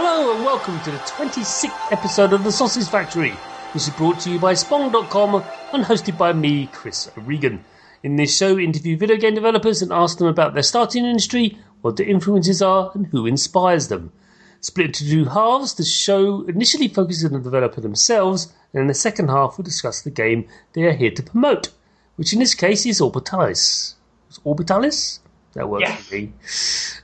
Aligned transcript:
Hello 0.00 0.32
and 0.32 0.44
welcome 0.44 0.78
to 0.82 0.92
the 0.92 0.98
26th 0.98 1.90
episode 1.90 2.32
of 2.32 2.44
The 2.44 2.52
Sausage 2.52 2.86
Factory, 2.88 3.30
which 3.72 3.82
is 3.88 3.90
brought 3.90 4.20
to 4.20 4.30
you 4.30 4.38
by 4.38 4.54
Spong.com 4.54 5.42
and 5.72 5.82
hosted 5.84 6.16
by 6.16 6.32
me, 6.32 6.68
Chris 6.72 7.10
O'Regan. 7.18 7.64
In 8.04 8.14
this 8.14 8.36
show, 8.36 8.54
we 8.54 8.64
interview 8.64 8.96
video 8.96 9.16
game 9.16 9.34
developers 9.34 9.82
and 9.82 9.92
ask 9.92 10.18
them 10.18 10.28
about 10.28 10.54
their 10.54 10.62
starting 10.62 11.04
industry, 11.04 11.58
what 11.80 11.96
their 11.96 12.06
influences 12.06 12.62
are, 12.62 12.92
and 12.94 13.08
who 13.08 13.26
inspires 13.26 13.88
them. 13.88 14.12
Split 14.60 14.86
into 14.86 15.04
two 15.10 15.24
halves, 15.24 15.74
the 15.74 15.84
show 15.84 16.42
initially 16.42 16.86
focuses 16.86 17.24
on 17.24 17.32
the 17.32 17.40
developer 17.40 17.80
themselves, 17.80 18.52
and 18.72 18.82
in 18.82 18.86
the 18.86 18.94
second 18.94 19.30
half, 19.30 19.58
we'll 19.58 19.64
discuss 19.64 20.00
the 20.02 20.10
game 20.10 20.46
they 20.74 20.84
are 20.84 20.92
here 20.92 21.10
to 21.10 21.24
promote, 21.24 21.70
which 22.14 22.32
in 22.32 22.38
this 22.38 22.54
case 22.54 22.86
is 22.86 23.00
Orbitalis. 23.00 23.94
Is 24.30 24.38
Orbitalis? 24.46 25.18
That 25.54 25.68
works 25.68 25.88
Yes. 25.88 26.06
for 26.06 26.14
me. 26.14 26.32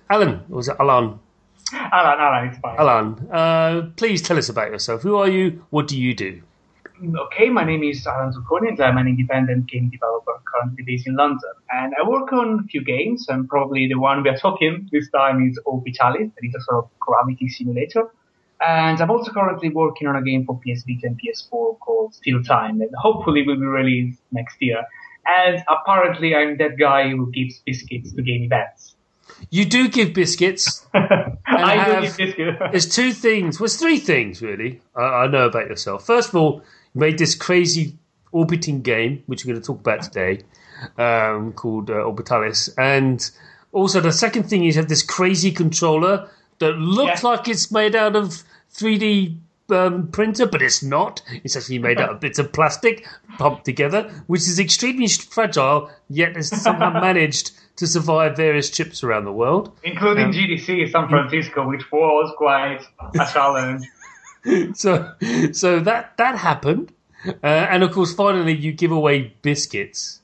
Alan, 0.09 0.45
or 0.49 0.57
was 0.59 0.69
it 0.69 0.77
Alan? 0.79 1.19
Alan, 1.75 2.21
Alan, 2.21 2.49
it's 2.49 2.59
fine. 2.59 2.77
Alan, 2.79 3.29
uh, 3.31 3.91
please 3.97 4.23
tell 4.23 4.39
us 4.39 4.49
about 4.49 4.71
yourself. 4.71 5.03
Who 5.03 5.17
are 5.17 5.29
you? 5.29 5.65
What 5.71 5.89
do 5.89 6.01
you 6.01 6.15
do? 6.15 6.43
Okay, 7.03 7.51
my 7.51 7.65
name 7.65 7.83
is 7.83 8.07
Alan 8.07 8.33
Zucconi. 8.33 8.79
I'm 8.81 8.97
an 8.99 9.09
independent 9.09 9.67
game 9.67 9.91
developer 9.91 10.41
currently 10.45 10.85
based 10.85 11.07
in 11.07 11.17
London. 11.17 11.53
And 11.71 11.93
I 12.01 12.09
work 12.09 12.33
on 12.33 12.61
a 12.61 12.63
few 12.69 12.85
games, 12.85 13.27
and 13.29 13.49
probably 13.49 13.89
the 13.89 13.99
one 13.99 14.23
we 14.23 14.31
are 14.31 14.37
talking 14.37 14.89
this 14.93 15.11
time 15.11 15.49
is 15.49 15.59
Orbitalis, 15.67 16.33
that 16.35 16.45
is 16.45 16.55
a 16.55 16.61
sort 16.61 16.85
of 16.85 16.91
gravity 17.01 17.49
simulator. 17.49 18.09
And 18.61 19.01
I'm 19.01 19.11
also 19.11 19.33
currently 19.33 19.71
working 19.71 20.07
on 20.07 20.17
a 20.17 20.23
game 20.23 20.47
for 20.47 20.59
PS 20.61 20.85
Vita 20.85 21.09
and 21.09 21.21
PS4 21.21 21.79
called 21.81 22.15
Still 22.15 22.43
Time, 22.43 22.79
that 22.79 22.91
hopefully 22.97 23.45
will 23.45 23.57
be 23.57 23.67
released 23.67 24.21
next 24.31 24.57
year. 24.61 24.85
And 25.27 25.65
apparently 25.69 26.35
I'm 26.37 26.57
that 26.59 26.79
guy 26.79 27.11
who 27.11 27.31
gives 27.33 27.59
biscuits 27.59 28.13
to 28.13 28.23
game 28.23 28.45
events. 28.45 28.95
You 29.51 29.65
do 29.65 29.89
give 29.89 30.15
biscuits. 30.15 30.87
I 31.63 31.75
have- 31.77 32.17
do 32.17 32.27
give 32.27 32.37
biscuits. 32.37 32.59
There's 32.73 32.89
two 32.95 33.13
things. 33.13 33.59
Well, 33.61 33.65
there's 33.69 33.77
three 33.77 33.99
things 33.99 34.43
really. 34.43 34.81
I, 34.97 35.03
I 35.03 35.27
know 35.27 35.47
about 35.47 35.69
yourself. 35.69 36.07
First 36.07 36.31
of 36.31 36.37
all, 36.37 36.63
you 36.95 37.01
made 37.01 37.19
this 37.19 37.35
crazy 37.35 37.97
orbiting 38.33 38.83
game, 38.83 39.23
which 39.27 39.45
we're 39.45 39.53
going 39.53 39.63
to 39.63 39.67
talk 39.67 39.81
about 39.81 40.03
today, 40.03 40.43
um, 40.99 41.53
called 41.53 41.91
uh, 41.91 41.95
Orbitalis, 41.95 42.69
and 42.79 43.31
also 43.73 44.01
the 44.01 44.13
second 44.13 44.45
thing 44.45 44.65
is 44.65 44.77
you 44.77 44.83
have 44.83 44.89
this 44.89 45.03
crazy 45.03 45.51
controller 45.53 46.29
that 46.59 46.73
looks 46.73 47.23
Yeah. 47.23 47.31
like 47.31 47.49
it's 47.49 47.71
made 47.73 47.95
out 47.95 48.17
of 48.17 48.43
3D. 48.73 49.37
Um, 49.71 50.09
printer, 50.09 50.47
but 50.47 50.61
it's 50.61 50.83
not. 50.83 51.23
It's 51.43 51.57
actually 51.57 51.79
made 51.79 51.99
out 51.99 52.11
of 52.11 52.21
bits 52.21 52.39
of 52.39 52.53
plastic 52.53 53.07
pumped 53.39 53.65
together, 53.65 54.11
which 54.27 54.43
is 54.43 54.59
extremely 54.59 55.09
fragile, 55.09 55.91
yet 56.11 56.37
has 56.37 56.49
somehow 56.51 56.91
managed 57.01 57.53
to 57.77 57.87
survive 57.87 58.37
various 58.37 58.69
chips 58.69 59.03
around 59.03 59.25
the 59.25 59.33
world. 59.33 59.73
including 59.83 60.33
GDC 60.33 60.91
San 60.93 61.09
Francisco, 61.09 61.67
which 61.67 61.91
was 61.91 62.33
quite 62.37 62.83
a 63.15 63.27
challenge. 63.33 63.87
so 64.75 65.11
so 65.53 65.81
that 65.81 66.15
that 66.19 66.37
happened 66.37 66.93
uh, 67.27 67.47
and 67.47 67.83
of 67.83 67.91
course 67.93 68.13
finally 68.15 68.53
you 68.55 68.73
give 68.73 68.93
away 68.93 69.33
biscuits 69.41 70.21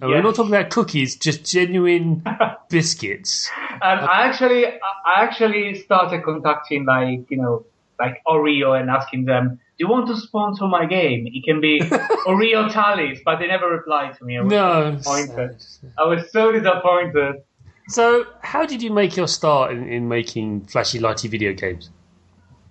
And 0.00 0.10
we're 0.10 0.22
not 0.22 0.34
talking 0.34 0.52
about 0.52 0.70
cookies 0.70 1.14
just 1.14 1.44
genuine 1.44 2.24
biscuits 2.68 3.48
And 3.80 4.00
I 4.00 4.26
actually, 4.26 4.66
I 4.66 5.22
actually 5.22 5.78
started 5.78 6.24
contacting 6.24 6.84
like 6.86 7.30
you 7.30 7.36
know, 7.36 7.64
like 7.98 8.20
Oreo 8.26 8.78
and 8.78 8.90
asking 8.90 9.24
them, 9.26 9.48
"Do 9.50 9.84
you 9.84 9.88
want 9.88 10.06
to 10.08 10.16
sponsor 10.16 10.66
my 10.66 10.86
game? 10.86 11.26
It 11.26 11.44
can 11.44 11.60
be 11.60 11.80
Oreo 12.26 12.70
Tallies," 12.72 13.20
but 13.24 13.38
they 13.38 13.46
never 13.46 13.68
replied 13.68 14.16
to 14.18 14.24
me. 14.24 14.38
I 14.38 14.42
was 14.42 14.50
no 14.50 14.90
disappointed. 14.92 15.64
I 15.98 16.04
was 16.04 16.30
so 16.32 16.52
disappointed. 16.52 17.42
so 17.88 18.24
how 18.40 18.64
did 18.64 18.80
you 18.82 18.92
make 18.92 19.16
your 19.16 19.26
start 19.28 19.72
in, 19.72 19.88
in 19.88 20.08
making 20.08 20.64
flashy 20.66 20.98
lighty 21.00 21.28
video 21.28 21.52
games 21.52 21.90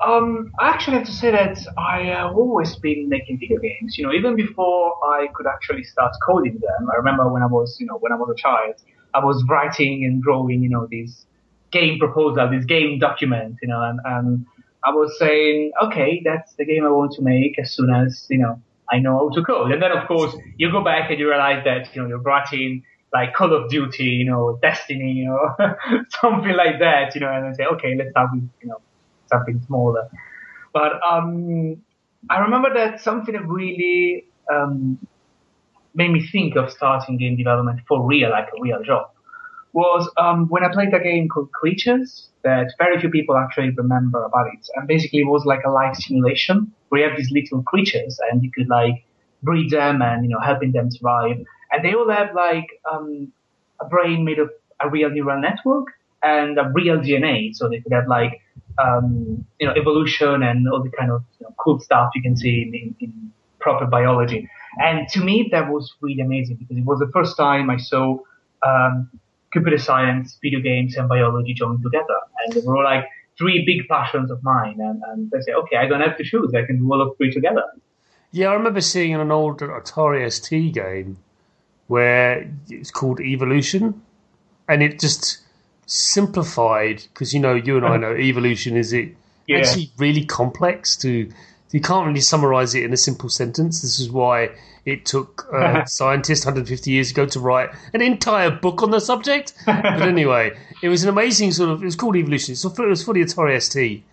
Um, 0.04 0.52
I 0.58 0.70
actually 0.70 0.98
have 0.98 1.06
to 1.06 1.12
say 1.22 1.30
that 1.32 1.58
I 1.78 1.98
have 2.16 2.36
always 2.36 2.76
been 2.76 3.08
making 3.10 3.38
video 3.40 3.60
games. 3.60 3.98
You 3.98 4.06
know, 4.06 4.14
even 4.14 4.36
before 4.36 4.96
I 5.16 5.28
could 5.36 5.46
actually 5.46 5.84
start 5.84 6.14
coding 6.26 6.58
them. 6.68 6.90
I 6.92 6.96
remember 6.96 7.28
when 7.32 7.44
I 7.44 7.46
was, 7.46 7.78
you 7.80 7.86
know, 7.86 7.98
when 8.04 8.12
I 8.12 8.16
was 8.16 8.30
a 8.38 8.40
child, 8.48 8.76
I 9.14 9.20
was 9.24 9.44
writing 9.52 10.06
and 10.06 10.24
drawing, 10.24 10.64
you 10.64 10.70
know, 10.70 10.88
these 10.90 11.26
game 11.72 12.00
proposal, 12.00 12.50
this 12.50 12.66
game 12.66 12.98
document, 13.00 13.58
you 13.62 13.68
know, 13.68 13.82
and, 13.90 14.00
and 14.06 14.46
I 14.84 14.92
was 14.92 15.18
saying, 15.20 15.72
okay, 15.84 16.22
that's 16.24 16.54
the 16.56 16.66
game 16.66 16.86
I 16.86 16.90
want 16.90 17.14
to 17.14 17.22
make 17.22 17.60
as 17.60 17.72
soon 17.74 17.90
as, 17.94 18.26
you 18.30 18.40
know, 18.40 18.62
I 18.92 19.00
know 19.00 19.18
how 19.18 19.30
to 19.30 19.44
code. 19.44 19.72
And 19.72 19.82
then 19.82 19.92
of 19.92 20.08
course 20.08 20.36
you 20.58 20.72
go 20.72 20.84
back 20.84 21.10
and 21.10 21.20
you 21.20 21.30
realize 21.30 21.64
that, 21.66 21.94
you 21.96 22.02
know, 22.02 22.08
you're 22.08 22.20
writing 22.22 22.84
like 23.14 23.34
Call 23.34 23.54
of 23.54 23.70
Duty, 23.70 24.06
you 24.06 24.26
know, 24.26 24.58
Destiny, 24.62 25.14
know, 25.26 25.56
something 26.22 26.54
like 26.54 26.80
that, 26.80 27.14
you 27.14 27.22
know, 27.22 27.32
and 27.32 27.46
I 27.46 27.54
say, 27.54 27.66
okay, 27.66 27.96
let's 27.96 28.12
start 28.12 28.30
with, 28.34 28.50
you 28.62 28.70
know, 28.70 28.82
something 29.28 29.62
smaller. 29.68 30.10
But 30.74 30.94
um, 31.04 31.82
I 32.30 32.40
remember 32.40 32.74
that 32.74 33.02
something 33.02 33.34
that 33.34 33.46
really 33.46 34.26
um, 34.52 35.06
made 35.94 36.12
me 36.12 36.26
think 36.26 36.56
of 36.56 36.72
starting 36.72 37.18
game 37.18 37.36
development 37.38 37.82
for 37.88 38.06
real, 38.06 38.30
like 38.30 38.48
a 38.58 38.62
real 38.62 38.82
job, 38.84 39.12
was 39.74 40.10
um, 40.18 40.48
when 40.50 40.64
I 40.64 40.72
played 40.72 40.94
a 40.94 41.00
game 41.00 41.30
called 41.30 41.52
Creatures 41.52 42.30
that 42.44 42.74
very 42.78 43.00
few 43.00 43.10
people 43.10 43.38
actually 43.38 43.70
remember 43.70 44.24
about 44.24 44.48
it. 44.48 44.68
And 44.76 44.88
basically 44.88 45.20
it 45.20 45.28
was 45.28 45.46
like 45.46 45.62
a 45.66 45.70
life 45.70 45.96
simulation 45.96 46.74
where 46.90 47.02
you 47.02 47.10
have 47.10 47.18
these 47.18 47.32
little 47.32 47.64
creatures 47.64 48.20
and 48.30 48.44
you 48.44 48.52
could 48.52 48.68
like 48.68 49.06
breed 49.44 49.70
them 49.70 50.02
and, 50.02 50.24
you 50.24 50.30
know, 50.30 50.40
helping 50.40 50.72
them 50.72 50.92
survive. 50.92 51.38
And 51.72 51.86
they 51.86 51.94
all 51.94 52.10
have 52.10 52.34
like 52.36 52.68
um, 52.92 53.32
a 53.80 53.86
brain 53.86 54.26
made 54.26 54.40
of 54.40 54.50
a 54.80 54.90
real 54.90 55.10
neural 55.10 55.40
network 55.40 55.88
and 56.24 56.58
a 56.58 56.72
real 56.74 56.98
DNA. 56.98 57.56
So 57.56 57.70
they 57.70 57.80
could 57.80 57.94
have 57.94 58.08
like, 58.08 58.42
um, 58.80 59.46
you 59.60 59.68
know, 59.68 59.74
evolution 59.74 60.44
and 60.44 60.68
all 60.68 60.84
the 60.84 60.90
kind 60.90 61.12
of 61.12 61.24
you 61.40 61.46
know, 61.46 61.56
cool 61.58 61.80
stuff 61.80 62.12
you 62.16 62.22
can 62.22 62.36
see 62.36 62.62
in, 62.62 62.96
in, 63.00 63.32
proper 63.60 63.86
biology. 63.86 64.50
And 64.80 65.08
to 65.10 65.20
me, 65.20 65.48
that 65.52 65.70
was 65.70 65.94
really 66.02 66.20
amazing 66.20 66.56
because 66.56 66.78
it 66.78 66.84
was 66.84 66.98
the 66.98 67.12
first 67.14 67.38
time 67.38 67.70
I 67.70 67.78
saw 67.78 68.18
um, 68.66 69.08
computer 69.52 69.78
science, 69.78 70.38
video 70.42 70.60
games, 70.60 70.96
and 70.98 71.08
biology 71.10 71.54
joined 71.54 71.82
together. 71.84 72.18
And 72.46 72.54
they 72.54 72.62
were 72.66 72.78
all 72.78 72.84
like 72.84 73.06
three 73.38 73.64
big 73.66 73.88
passions 73.88 74.30
of 74.32 74.44
mine. 74.44 74.78
And, 74.80 75.02
and 75.10 75.32
I 75.36 75.42
said, 75.42 75.56
okay, 75.56 75.78
I 75.78 75.88
don't 75.88 76.02
have 76.02 76.18
to 76.18 76.24
choose. 76.24 76.54
I 76.54 76.66
can 76.66 76.78
do 76.80 76.92
all 76.92 77.02
of 77.02 77.18
three 77.18 77.32
together. 77.32 77.64
yeah 78.32 78.50
i 78.50 78.54
remember 78.54 78.82
seeing 78.82 79.14
an 79.14 79.32
old 79.32 79.60
atari 79.60 80.32
st 80.32 80.74
game 80.74 81.18
where 81.88 82.50
it's 82.70 82.92
called 82.92 83.20
evolution 83.20 84.02
and 84.70 84.82
it 84.82 85.00
just 85.00 85.40
simplified 85.86 87.04
because 87.10 87.34
you 87.34 87.40
know 87.40 87.54
you 87.54 87.76
and 87.78 87.86
i 87.86 87.90
uh-huh. 87.90 87.98
know 87.98 88.16
evolution 88.16 88.78
is 88.78 88.94
it 88.94 89.10
Yeah. 89.48 89.58
actually 89.58 89.92
really 89.98 90.26
complex 90.26 90.96
to 91.04 91.12
you 91.72 91.82
can't 91.82 92.08
really 92.08 92.22
summarize 92.22 92.76
it 92.76 92.84
in 92.84 92.94
a 92.94 92.98
simple 92.98 93.30
sentence. 93.30 93.82
This 93.82 94.00
is 94.00 94.10
why 94.10 94.50
it 94.86 95.06
took 95.06 95.48
uh, 95.54 95.86
scientists 95.86 96.46
150 96.46 96.92
years 96.92 97.12
ago 97.12 97.26
to 97.28 97.40
write 97.40 97.70
an 97.94 98.02
entire 98.02 98.52
book 98.52 98.82
on 98.84 98.92
the 98.92 99.00
subject. 99.00 99.54
But 99.66 100.02
anyway 100.02 100.58
it 100.82 100.90
was 100.90 101.04
an 101.04 101.10
amazing 101.10 101.52
sort 101.52 101.70
of 101.70 101.82
it 101.82 101.86
was 101.86 101.96
called 101.96 102.16
evolution. 102.16 102.56
So 102.56 102.70
it 102.70 102.80
was 102.90 103.04
for 103.04 103.14
the 103.14 103.22
atari 103.22 103.62
st 103.62 104.04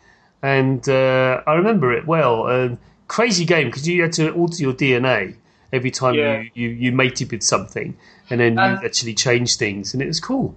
and 0.43 0.89
uh, 0.89 1.43
i 1.47 1.55
remember 1.55 1.93
it 1.93 2.07
well. 2.07 2.47
Um, 2.47 2.79
crazy 3.09 3.45
game 3.45 3.69
because 3.69 3.89
you 3.89 4.03
had 4.03 4.13
to 4.13 4.31
alter 4.33 4.63
your 4.63 4.75
dna 4.75 5.35
every 5.73 5.91
time 5.91 6.15
Yeah. 6.15 6.41
you, 6.41 6.51
you, 6.55 6.69
you 6.69 6.93
mated 6.93 7.31
with 7.33 7.43
something. 7.43 7.97
And 8.31 8.39
then 8.41 8.55
you 8.55 8.61
actually 8.85 9.15
change 9.15 9.57
things 9.57 9.95
and 9.95 10.03
it 10.03 10.07
was 10.07 10.21
cool. 10.21 10.55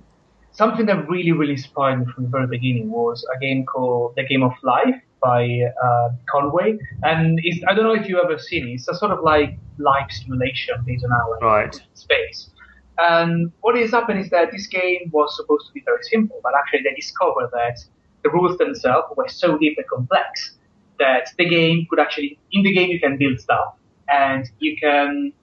Something 0.52 0.86
that 0.88 1.08
really, 1.10 1.32
really 1.32 1.54
inspired 1.54 2.06
me 2.06 2.14
from 2.14 2.26
the 2.26 2.30
very 2.30 2.48
beginning 2.48 2.92
was 2.92 3.26
a 3.34 3.40
game 3.40 3.66
called 3.66 4.14
The 4.18 4.26
Game 4.26 4.44
of 4.44 4.52
Life 4.64 4.96
by 5.22 5.62
uh, 5.84 6.10
Conway. 6.30 6.78
And 7.04 7.40
it's, 7.44 7.64
I 7.68 7.74
don't 7.74 7.84
know 7.84 7.94
if 7.94 8.08
you've 8.08 8.20
ever 8.24 8.38
seen 8.38 8.68
it. 8.68 8.72
It's 8.74 8.88
a 8.88 8.96
sort 8.96 9.12
of 9.12 9.24
like 9.24 9.58
life 9.78 10.10
simulation 10.12 10.76
based 10.86 11.06
on 11.06 11.12
our 11.12 11.40
Right. 11.42 11.76
space. 11.94 12.50
And 12.98 13.52
what 13.62 13.78
is 13.78 13.92
happened 13.92 14.20
is 14.20 14.30
that 14.30 14.52
this 14.52 14.68
game 14.68 15.10
was 15.12 15.36
supposed 15.36 15.68
to 15.68 15.74
be 15.74 15.82
very 15.86 16.04
simple, 16.04 16.40
but 16.44 16.54
actually 16.58 16.82
they 16.84 16.94
discovered 16.96 17.50
that 17.54 17.80
the 18.24 18.30
rules 18.30 18.58
themselves 18.58 19.08
were 19.16 19.28
so 19.28 19.58
deep 19.58 19.76
and 19.78 19.88
complex 19.88 20.56
that 21.00 21.30
the 21.38 21.50
game 21.50 21.88
could 21.90 22.00
actually, 22.00 22.38
in 22.52 22.62
the 22.64 22.72
game 22.74 22.90
you 22.90 23.00
can 23.00 23.18
build 23.18 23.40
stuff 23.40 23.76
and 24.08 24.46
you 24.60 24.76
can 24.78 25.34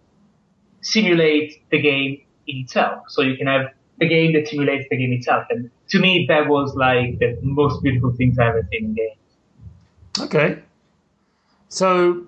simulate 0.82 1.54
the 1.70 1.80
game 1.80 2.20
in 2.46 2.58
itself. 2.58 3.04
So 3.08 3.22
you 3.22 3.36
can 3.36 3.46
have 3.46 3.66
the 3.98 4.08
game 4.08 4.32
that 4.34 4.46
simulates 4.48 4.86
the 4.90 4.96
game 4.96 5.12
itself. 5.12 5.46
And 5.50 5.70
to 5.88 5.98
me, 5.98 6.26
that 6.28 6.48
was 6.48 6.74
like 6.76 7.18
the 7.18 7.36
most 7.42 7.82
beautiful 7.82 8.12
things 8.16 8.38
I've 8.38 8.48
ever 8.50 8.68
seen 8.70 8.84
in 8.86 8.94
games. 8.94 9.17
Okay. 10.20 10.62
So, 11.68 12.26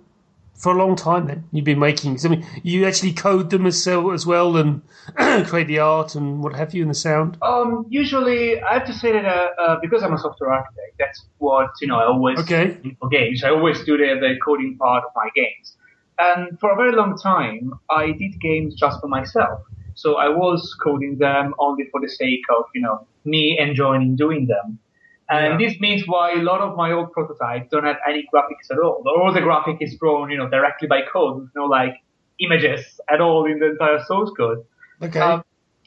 for 0.55 0.75
a 0.75 0.79
long 0.79 0.95
time 0.97 1.27
then, 1.27 1.45
you've 1.53 1.65
been 1.65 1.79
making. 1.79 2.19
I 2.25 2.29
mean, 2.29 2.47
you 2.63 2.87
actually 2.87 3.15
code 3.15 3.49
them 3.51 3.65
as, 3.67 3.87
as 3.87 4.27
well 4.27 4.57
and 4.59 4.83
create 5.47 5.69
the 5.69 5.79
art 5.79 6.15
and 6.15 6.43
what 6.43 6.55
have 6.55 6.75
you 6.75 6.83
and 6.83 6.91
the 6.91 6.95
sound. 6.95 7.39
Um, 7.41 7.87
usually, 7.89 8.61
I 8.61 8.75
have 8.75 8.87
to 8.87 8.93
say 8.93 9.13
that 9.13 9.25
uh, 9.25 9.49
uh, 9.59 9.77
because 9.81 10.03
I'm 10.03 10.13
a 10.13 10.19
software 10.19 10.53
architect, 10.53 10.97
that's 10.99 11.25
what 11.39 11.71
you 11.81 11.89
know. 11.89 11.97
I 11.97 12.05
always 12.05 12.39
Okay. 12.41 12.77
for 13.01 13.09
games. 13.09 13.43
I 13.43 13.51
always 13.51 13.83
do 13.85 13.97
the, 13.97 14.19
the 14.21 14.35
coding 14.45 14.77
part 14.77 15.05
of 15.05 15.11
my 15.17 15.29
games. 15.35 15.77
And 16.19 16.61
for 16.61 16.71
a 16.73 16.77
very 16.77 16.93
long 16.93 17.17
time, 17.17 17.73
I 17.89 18.13
did 18.13 18.39
games 18.41 18.75
just 18.75 19.01
for 19.01 19.09
myself. 19.09 19.61
So 19.95 20.17
I 20.17 20.29
was 20.29 20.77
coding 20.83 21.17
them 21.17 21.55
only 21.59 21.85
for 21.91 22.01
the 22.01 22.09
sake 22.09 22.45
of 22.55 22.65
you 22.75 22.83
know 22.83 23.07
me 23.25 23.59
enjoying 23.59 24.17
doing 24.17 24.47
them. 24.47 24.79
And 25.31 25.59
Yeah. 25.59 25.59
this 25.61 25.79
means 25.81 26.05
why 26.07 26.33
a 26.33 26.43
lot 26.43 26.61
of 26.61 26.77
my 26.77 26.93
old 26.93 27.13
prototypes 27.13 27.69
don't 27.71 27.85
have 27.85 27.99
any 28.09 28.27
graphics 28.35 28.71
at 28.73 28.79
all. 28.79 29.03
All 29.07 29.33
the 29.33 29.41
graphic 29.41 29.79
is 29.81 29.97
drawn, 29.99 30.31
you 30.31 30.39
know, 30.39 30.49
directly 30.51 30.89
by 30.89 31.03
code 31.13 31.43
with 31.43 31.51
no 31.57 31.67
like 31.67 31.95
images 32.41 33.01
at 33.11 33.21
all 33.21 33.47
in 33.47 33.61
the 33.61 33.71
entire 33.71 34.01
source 34.07 34.31
code. 34.37 34.59
Okay. 35.03 35.21
Um, 35.21 35.43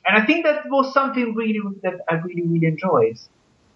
and 0.06 0.22
I 0.22 0.26
think 0.26 0.46
that 0.46 0.64
was 0.70 0.94
something 0.94 1.36
really 1.36 1.60
that 1.84 1.96
I 2.10 2.16
really 2.16 2.44
really 2.48 2.68
enjoyed. 2.68 3.18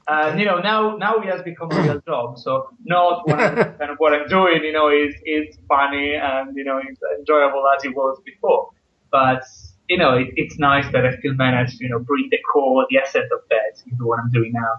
And 0.08 0.40
Okay. 0.40 0.40
you 0.40 0.46
know 0.46 0.60
now 0.60 0.96
now 0.98 1.18
it 1.18 1.28
has 1.28 1.42
become 1.44 1.72
a 1.72 1.80
real 1.80 2.00
job. 2.08 2.38
So 2.38 2.70
not 2.86 3.26
100% 3.28 3.92
of 3.92 3.98
what 3.98 4.14
I'm 4.14 4.28
doing, 4.28 4.64
you 4.64 4.74
know, 4.74 4.90
is 4.90 5.14
is 5.26 5.58
funny 5.68 6.16
and 6.16 6.56
you 6.56 6.64
know 6.64 6.80
it's 6.80 7.02
enjoyable 7.20 7.64
as 7.76 7.84
it 7.86 7.96
was 7.96 8.20
before. 8.26 8.70
But 9.12 9.44
you 9.90 9.98
know 9.98 10.16
it, 10.18 10.30
it's 10.36 10.58
nice 10.60 10.86
that 10.94 11.06
I 11.06 11.12
still 11.18 11.36
managed 11.36 11.78
to 11.80 11.84
you 11.86 11.90
know 11.90 12.00
bring 12.00 12.30
the 12.32 12.40
core, 12.54 12.86
the 12.90 12.98
essence 12.98 13.30
of 13.34 13.42
that 13.50 13.74
into 13.92 14.06
what 14.06 14.20
I'm 14.20 14.32
doing 14.32 14.52
now. 14.54 14.74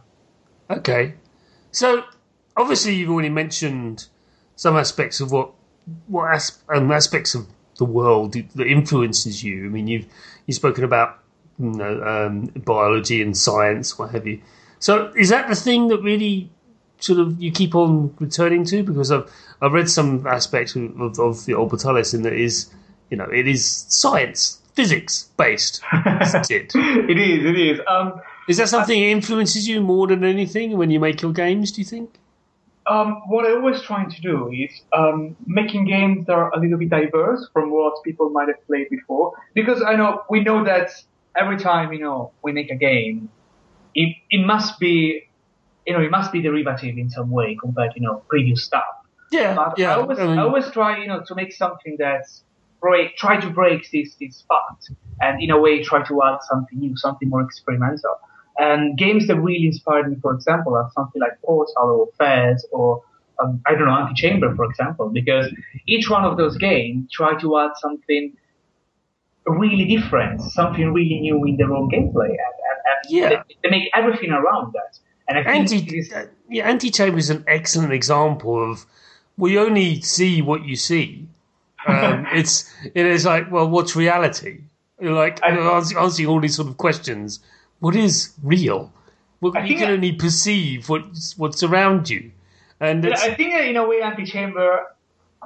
Okay. 0.70 1.15
So 1.73 2.05
obviously 2.56 2.94
you've 2.94 3.11
already 3.11 3.29
mentioned 3.29 4.06
some 4.56 4.76
aspects 4.76 5.20
of 5.20 5.32
what 5.32 5.53
what 6.06 6.35
as, 6.35 6.59
um, 6.69 6.91
aspects 6.93 7.35
of 7.35 7.47
the 7.79 7.85
world 7.85 8.35
that 8.35 8.67
influences 8.67 9.43
you. 9.43 9.65
I 9.65 9.69
mean, 9.69 9.87
you've 9.87 10.06
you've 10.47 10.56
spoken 10.56 10.85
about 10.85 11.19
you 11.59 11.70
know 11.70 12.03
um, 12.03 12.47
biology 12.65 13.23
and 13.23 13.37
science, 13.37 13.99
what 13.99 14.11
have 14.11 14.26
you. 14.26 14.43
So 14.81 15.12
is 15.17 15.31
that 15.31 15.49
the 15.49 15.56
thing 15.56 15.88
that 15.88 16.03
really 16.03 16.50
sort 17.00 17.21
of 17.21 17.41
you 17.41 17.50
keep 17.50 17.75
on 17.75 18.14
returning 18.19 18.64
to? 18.67 18.82
Because 18.82 19.11
I've 19.11 19.32
I've 19.62 19.73
read 19.73 19.88
some 19.88 20.26
aspects 20.26 20.76
of, 20.76 21.00
of, 21.00 21.19
of 21.19 21.47
the 21.47 21.55
Old 21.55 21.71
Portalis 21.71 22.12
and 22.12 22.25
that 22.25 22.35
is 22.35 22.71
you 23.11 23.17
know 23.17 23.29
it 23.31 23.49
is 23.49 23.64
science, 23.88 24.58
physics 24.79 25.13
based. 25.37 25.75
That's 26.05 26.51
it. 26.59 26.73
it 27.13 27.19
is, 27.31 27.41
it 27.53 27.59
is. 27.71 27.81
Um, 27.95 28.09
Is 28.49 28.57
that 28.59 28.69
something 28.69 28.99
that 29.01 29.11
influences 29.19 29.63
you 29.71 29.81
more 29.81 30.07
than 30.13 30.23
anything 30.37 30.69
when 30.81 30.89
you 30.95 31.01
make 31.01 31.19
your 31.25 31.33
games? 31.45 31.73
Do 31.73 31.81
you 31.83 31.89
think? 31.95 32.11
Um, 32.95 33.09
what 33.33 33.43
I 33.49 33.51
always 33.59 33.81
trying 33.91 34.11
to 34.17 34.21
do 34.31 34.35
is 34.65 34.71
um, 35.01 35.37
making 35.61 35.83
games 35.87 36.27
that 36.27 36.33
are 36.43 36.51
a 36.57 36.59
little 36.63 36.79
bit 36.79 36.91
diverse 37.01 37.43
from 37.53 37.67
what 37.71 37.93
people 38.09 38.31
might 38.37 38.49
have 38.53 38.63
played 38.67 38.89
before. 38.89 39.27
Because 39.59 39.83
I 39.83 39.95
know 40.01 40.11
we 40.35 40.39
know 40.49 40.59
that 40.73 40.89
every 41.43 41.59
time 41.59 41.93
you 41.93 42.01
know 42.07 42.19
we 42.45 42.51
make 42.61 42.71
a 42.71 42.79
game, 42.91 43.29
it 44.03 44.11
it 44.37 44.43
must 44.53 44.79
be 44.85 44.97
you 45.87 45.93
know 45.95 46.03
it 46.09 46.13
must 46.19 46.31
be 46.37 46.41
derivative 46.49 46.95
in 47.03 47.09
some 47.17 47.31
way 47.39 47.49
compared 47.65 47.91
to 47.93 48.01
you 48.01 48.07
know 48.07 48.17
previous 48.33 48.61
stuff. 48.71 48.93
Yeah, 49.31 49.55
But 49.61 49.79
yeah. 49.79 49.95
I 49.95 50.01
always 50.01 50.19
I 50.19 50.27
mean- 50.27 50.39
I 50.39 50.43
always 50.49 50.67
try 50.79 50.91
you 51.03 51.09
know 51.11 51.21
to 51.29 51.35
make 51.41 51.53
something 51.65 51.97
that's 52.05 52.31
break 52.81 53.17
try 53.17 53.41
to 53.41 53.51
break 53.51 53.91
this 53.91 54.15
this 54.21 54.45
path 54.51 54.97
and 55.21 55.43
in 55.43 55.51
a 55.51 55.59
way 55.61 55.83
try 55.83 56.07
to 56.07 56.23
add 56.23 56.39
something 56.49 56.79
new, 56.79 56.97
something 56.97 57.29
more 57.29 57.43
experimental. 57.43 58.15
And 58.59 58.99
games 58.99 59.27
that 59.29 59.37
really 59.37 59.67
inspired 59.67 60.11
me, 60.11 60.17
for 60.21 60.35
example, 60.35 60.75
are 60.75 60.91
something 60.95 61.21
like 61.21 61.41
Portal 61.45 61.73
or 61.77 62.09
Fez 62.19 62.67
or 62.73 63.03
um, 63.41 63.61
I 63.67 63.73
don't 63.75 63.87
know 63.87 63.97
Antichamber, 63.97 64.55
for 64.57 64.65
example, 64.65 65.11
because 65.11 65.47
each 65.87 66.11
one 66.11 66.25
of 66.25 66.37
those 66.37 66.57
games 66.57 67.11
try 67.13 67.39
to 67.41 67.59
add 67.59 67.71
something 67.77 68.33
really 69.47 69.85
different, 69.85 70.41
something 70.43 70.93
really 70.93 71.21
new 71.21 71.45
in 71.45 71.57
their 71.57 71.73
own 71.73 71.89
gameplay, 71.91 72.29
and, 72.29 72.39
and, 72.69 72.79
and 72.87 73.11
Yeah. 73.11 73.29
they, 73.29 73.55
they 73.63 73.71
make 73.71 73.91
everything 73.95 74.31
around 74.31 74.73
that. 74.75 74.99
And 75.29 75.39
I 75.39 75.45
think 75.45 75.71
Anti, 75.73 75.99
is- 75.99 76.13
uh, 76.13 76.27
yeah, 76.49 76.69
Antichamber 76.69 77.19
is 77.19 77.31
an 77.31 77.45
excellent 77.47 77.93
example 77.93 78.71
of 78.73 78.87
we 79.37 79.59
only 79.59 80.01
see 80.01 80.43
what 80.43 80.65
you 80.65 80.77
see. 80.77 81.29
Um, 81.87 82.27
it's 82.33 82.73
it 82.95 83.07
is 83.07 83.25
like, 83.25 83.51
well, 83.51 83.69
what's 83.69 83.95
reality? 83.97 84.61
You're 85.01 85.13
like 85.15 85.43
I- 85.45 85.53
you're 85.55 85.71
ans- 85.77 85.95
answering 85.95 86.29
all 86.29 86.41
these 86.41 86.57
sort 86.57 86.69
of 86.69 86.77
questions. 86.77 87.41
What 87.81 87.95
is 87.95 88.33
real? 88.43 88.93
Well, 89.41 89.53
you 89.65 89.77
can 89.77 89.89
I- 89.89 89.93
only 89.93 90.13
perceive 90.13 90.89
what's 90.89 91.39
what's 91.39 91.63
around 91.63 92.11
you, 92.11 92.33
and 92.81 93.05
it's, 93.05 93.23
I 93.23 93.35
think 93.35 93.55
in 93.55 93.77
a 93.77 93.87
way, 93.87 94.03
Antichamber 94.03 94.81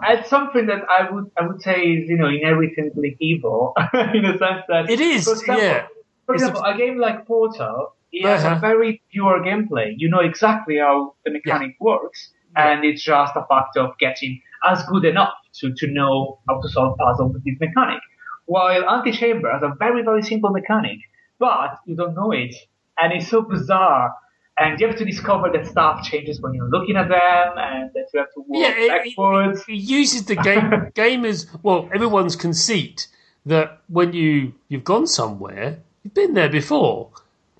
adds 0.02 0.28
something 0.28 0.66
that 0.66 0.82
I 0.88 1.10
would 1.10 1.30
I 1.38 1.46
would 1.46 1.60
say 1.60 1.82
is 1.82 2.08
you 2.08 2.16
know 2.16 2.28
inherently 2.28 3.16
evil 3.20 3.74
in 4.14 4.22
the 4.22 4.38
sense 4.38 4.62
that 4.68 4.88
It 4.88 5.00
is, 5.00 5.24
For 5.24 5.32
example, 5.34 5.62
yeah. 5.62 5.86
For 6.24 6.34
It's 6.34 6.42
a- 6.44 6.46
example, 6.48 6.64
a, 6.64 6.76
game 6.78 6.98
like 6.98 7.26
Portal, 7.26 7.92
it 8.12 8.24
has 8.24 8.44
Uh-huh. 8.44 8.56
a 8.56 8.58
very 8.60 9.02
pure 9.12 9.40
gameplay. 9.44 9.92
You 9.98 10.08
know 10.08 10.20
exactly 10.20 10.78
how 10.78 11.14
the 11.26 11.30
mechanic 11.32 11.76
works, 11.78 12.30
and 12.56 12.84
it's 12.86 13.02
just 13.02 13.34
a 13.36 13.44
fact 13.46 13.76
of 13.76 13.98
getting 13.98 14.40
as 14.66 14.82
good 14.86 15.04
enough 15.04 15.34
to 15.60 15.72
to 15.74 15.86
know 15.86 16.38
how 16.48 16.60
to 16.60 16.68
solve 16.68 16.98
puzzles 16.98 17.32
with 17.34 17.44
this 17.44 17.56
mechanic. 17.60 18.00
While 18.46 18.88
Antichamber 18.88 19.50
has 19.52 19.62
a 19.62 19.74
very 19.78 20.02
very 20.02 20.22
simple 20.22 20.50
mechanic, 20.50 20.98
but 21.38 21.78
you 21.86 21.96
don't 21.96 22.14
know 22.14 22.32
it, 22.32 22.54
and 22.98 23.12
it's 23.12 23.28
so 23.28 23.42
bizarre. 23.42 24.14
And 24.58 24.78
you 24.78 24.86
have 24.86 24.96
to 24.98 25.04
discover 25.06 25.50
that 25.50 25.66
stuff 25.66 26.04
changes 26.04 26.40
when 26.42 26.52
you're 26.52 26.68
looking 26.68 26.96
at 26.96 27.08
them, 27.08 27.58
and 27.58 27.90
that 27.94 28.06
you 28.12 28.20
have 28.20 28.32
to 28.34 28.44
walk 28.46 28.62
yeah, 28.62 28.74
it, 28.76 28.88
backwards. 28.88 29.60
it, 29.66 29.72
it 29.72 29.76
uses 29.76 30.26
the 30.26 30.36
game 30.36 30.70
gamers. 30.94 31.46
Well, 31.62 31.88
everyone's 31.92 32.36
conceit 32.36 33.08
that 33.46 33.80
when 33.88 34.12
you 34.12 34.54
you've 34.68 34.84
gone 34.84 35.06
somewhere, 35.06 35.78
you've 36.02 36.14
been 36.14 36.34
there 36.34 36.50
before. 36.50 37.10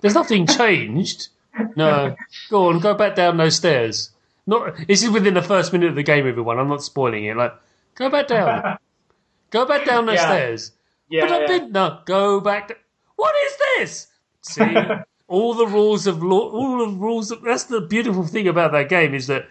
There's 0.01 0.13
nothing 0.13 0.47
changed. 0.59 1.29
No, 1.75 2.15
go 2.49 2.69
on, 2.69 2.79
go 2.79 2.93
back 2.93 3.15
down 3.15 3.37
those 3.37 3.55
stairs. 3.55 4.11
Not 4.45 4.75
this 4.87 5.03
is 5.03 5.09
within 5.09 5.33
the 5.33 5.41
first 5.41 5.71
minute 5.71 5.89
of 5.89 5.95
the 5.95 6.03
game. 6.03 6.27
Everyone, 6.27 6.59
I'm 6.59 6.69
not 6.69 6.83
spoiling 6.83 7.25
it. 7.25 7.37
Like, 7.37 7.53
go 7.95 8.09
back 8.09 8.27
down, 8.27 8.77
go 9.51 9.65
back 9.65 9.85
down 9.85 10.05
the 10.05 10.13
Yeah. 10.13 10.25
stairs. 10.25 10.71
yeah, 11.09 11.21
but 11.21 11.31
I've 11.31 11.41
yeah. 11.49 11.57
been 11.59 11.71
no, 11.71 11.99
go 12.05 12.39
back. 12.39 12.67
To, 12.69 12.75
what 13.15 13.33
is 13.45 13.57
this? 13.77 14.07
See, 14.41 14.75
all 15.27 15.53
the 15.53 15.67
rules 15.67 16.07
of 16.07 16.21
law, 16.23 16.49
all 16.51 16.77
the 16.79 16.91
rules. 16.97 17.31
Of, 17.31 17.41
that's 17.43 17.65
the 17.65 17.81
beautiful 17.81 18.25
thing 18.25 18.47
about 18.47 18.71
that 18.73 18.89
game 18.89 19.13
is 19.13 19.27
that 19.27 19.47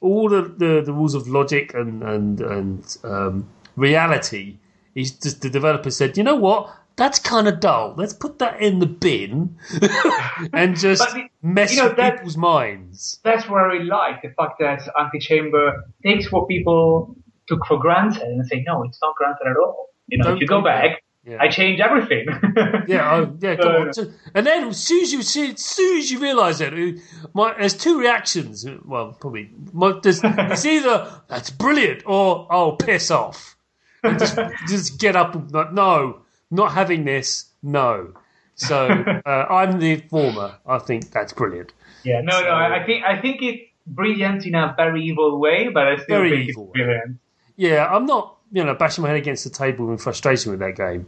all 0.00 0.28
the, 0.28 0.42
the, 0.42 0.82
the 0.84 0.92
rules 0.92 1.14
of 1.14 1.26
logic 1.28 1.74
and 1.74 2.02
and 2.02 2.40
and 2.40 2.96
um, 3.04 3.48
reality 3.76 4.58
is 4.94 5.10
just 5.12 5.42
the 5.42 5.50
developer 5.50 5.90
said, 5.90 6.16
you 6.16 6.22
know 6.22 6.36
what? 6.36 6.70
That's 6.96 7.18
kind 7.18 7.46
of 7.46 7.60
dull. 7.60 7.92
Let's 7.98 8.14
put 8.14 8.38
that 8.38 8.62
in 8.62 8.78
the 8.78 8.86
bin 8.86 9.58
and 10.54 10.74
just 10.78 11.02
the- 11.12 11.28
mess 11.42 11.72
you 11.76 11.82
know, 11.82 11.88
with 11.88 11.96
that- 11.98 12.16
people's 12.16 12.38
minds. 12.38 13.20
that's 13.22 13.46
what 13.48 13.60
I 13.60 13.66
really 13.66 13.84
like 13.84 14.22
the 14.22 14.30
fact 14.30 14.58
that 14.60 14.80
Antichamber 14.98 15.84
takes 16.02 16.32
what 16.32 16.48
people 16.48 17.14
took 17.48 17.64
for 17.66 17.78
granted 17.78 18.22
and 18.22 18.46
say, 18.46 18.64
no, 18.66 18.82
it's 18.84 18.98
not 19.02 19.14
granted 19.16 19.46
at 19.50 19.56
all. 19.56 19.90
You 20.08 20.18
know, 20.18 20.24
Don't 20.24 20.34
if 20.36 20.40
you 20.40 20.46
go 20.46 20.62
back, 20.62 21.02
Yeah. 21.24 21.38
I 21.40 21.48
change 21.48 21.80
everything. 21.80 22.26
Yeah, 22.88 23.14
oh, 23.16 23.36
yeah, 23.40 23.56
come 23.56 23.72
No, 23.72 23.78
on. 23.86 23.92
So- 23.98 24.10
And 24.34 24.46
then 24.46 24.68
as 24.68 24.82
soon 24.82 25.02
as 25.02 25.12
you 25.12 25.22
see, 25.22 25.50
as 25.52 25.60
soon 25.64 25.98
as 25.98 26.10
you 26.10 26.20
realise 26.20 26.60
it, 26.60 27.00
my, 27.34 27.52
there's 27.58 27.74
two 27.74 27.98
reactions. 27.98 28.64
Well, 28.84 29.16
probably 29.20 29.50
my, 29.72 29.98
there's, 30.02 30.20
it's 30.24 30.64
either 30.64 31.10
that's 31.28 31.50
brilliant 31.50 32.02
or 32.06 32.46
oh, 32.50 32.72
piss 32.72 33.10
off. 33.10 33.56
And 34.04 34.18
just 34.20 34.38
just 34.68 35.00
get 35.00 35.16
up 35.16 35.34
and 35.34 35.50
like, 35.52 35.72
no, 35.72 36.20
not 36.50 36.72
having 36.72 37.04
this. 37.04 37.46
No. 37.62 38.12
So 38.54 38.86
uh, 38.86 39.46
I'm 39.50 39.80
the 39.80 39.96
former. 40.08 40.58
I 40.64 40.78
think 40.78 41.10
that's 41.10 41.32
brilliant. 41.32 41.72
yeah, 42.04 42.20
no, 42.20 42.40
no, 42.40 42.54
I 42.54 42.84
think 42.86 43.04
I 43.04 43.20
think 43.20 43.42
it's 43.42 43.62
brilliant 43.86 44.46
in 44.46 44.54
a 44.54 44.72
very 44.76 45.02
evil 45.02 45.40
way, 45.40 45.68
but 45.68 45.88
I 45.88 45.96
still 45.96 46.22
think 46.22 46.48
it's 46.50 46.58
brilliant. 46.72 47.18
Yeah, 47.56 47.86
I'm 47.86 48.06
not 48.06 48.36
you 48.52 48.64
know 48.64 48.74
bashing 48.74 49.02
my 49.02 49.08
head 49.08 49.18
against 49.18 49.44
the 49.44 49.50
table 49.50 49.90
in 49.90 49.98
frustration 49.98 50.50
with 50.50 50.60
that 50.60 50.76
game. 50.76 51.06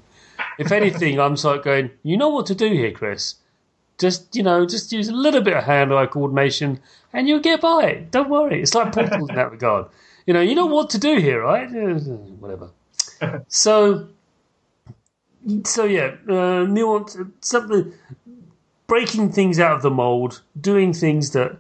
If 0.59 0.73
anything, 0.73 1.21
I'm 1.21 1.37
sort 1.37 1.59
of 1.59 1.64
going, 1.64 1.90
you 2.02 2.17
know 2.17 2.28
what 2.28 2.47
to 2.47 2.55
do 2.55 2.69
here, 2.73 2.90
Chris. 2.90 3.37
Just 3.99 4.35
you 4.35 4.43
know, 4.43 4.67
just 4.67 4.93
use 4.93 5.09
a 5.09 5.12
little 5.12 5.40
bit 5.40 5.57
of 5.57 5.64
hand-eye 5.64 6.07
coordination, 6.07 6.81
and 7.12 7.28
you'll 7.28 7.40
get 7.40 7.61
by. 7.61 8.07
Don't 8.11 8.28
worry. 8.28 8.62
It's 8.62 8.75
like 8.75 8.93
Portal 8.93 9.28
in 9.28 9.35
that 9.35 9.50
regard. 9.50 9.87
You 10.26 10.35
know, 10.35 10.40
you 10.40 10.55
know 10.55 10.67
what 10.67 10.90
to 10.90 10.99
do 10.99 11.17
here, 11.17 11.43
right? 11.43 11.69
Whatever. 12.40 12.71
So, 13.49 14.09
so 15.64 15.85
yeah, 15.85 16.14
uh, 16.28 16.64
nuance, 16.64 17.17
something, 17.40 17.93
breaking 18.87 19.33
things 19.33 19.59
out 19.59 19.73
of 19.73 19.83
the 19.83 19.90
mold, 19.90 20.43
doing 20.61 20.93
things 20.93 21.31
that 21.33 21.57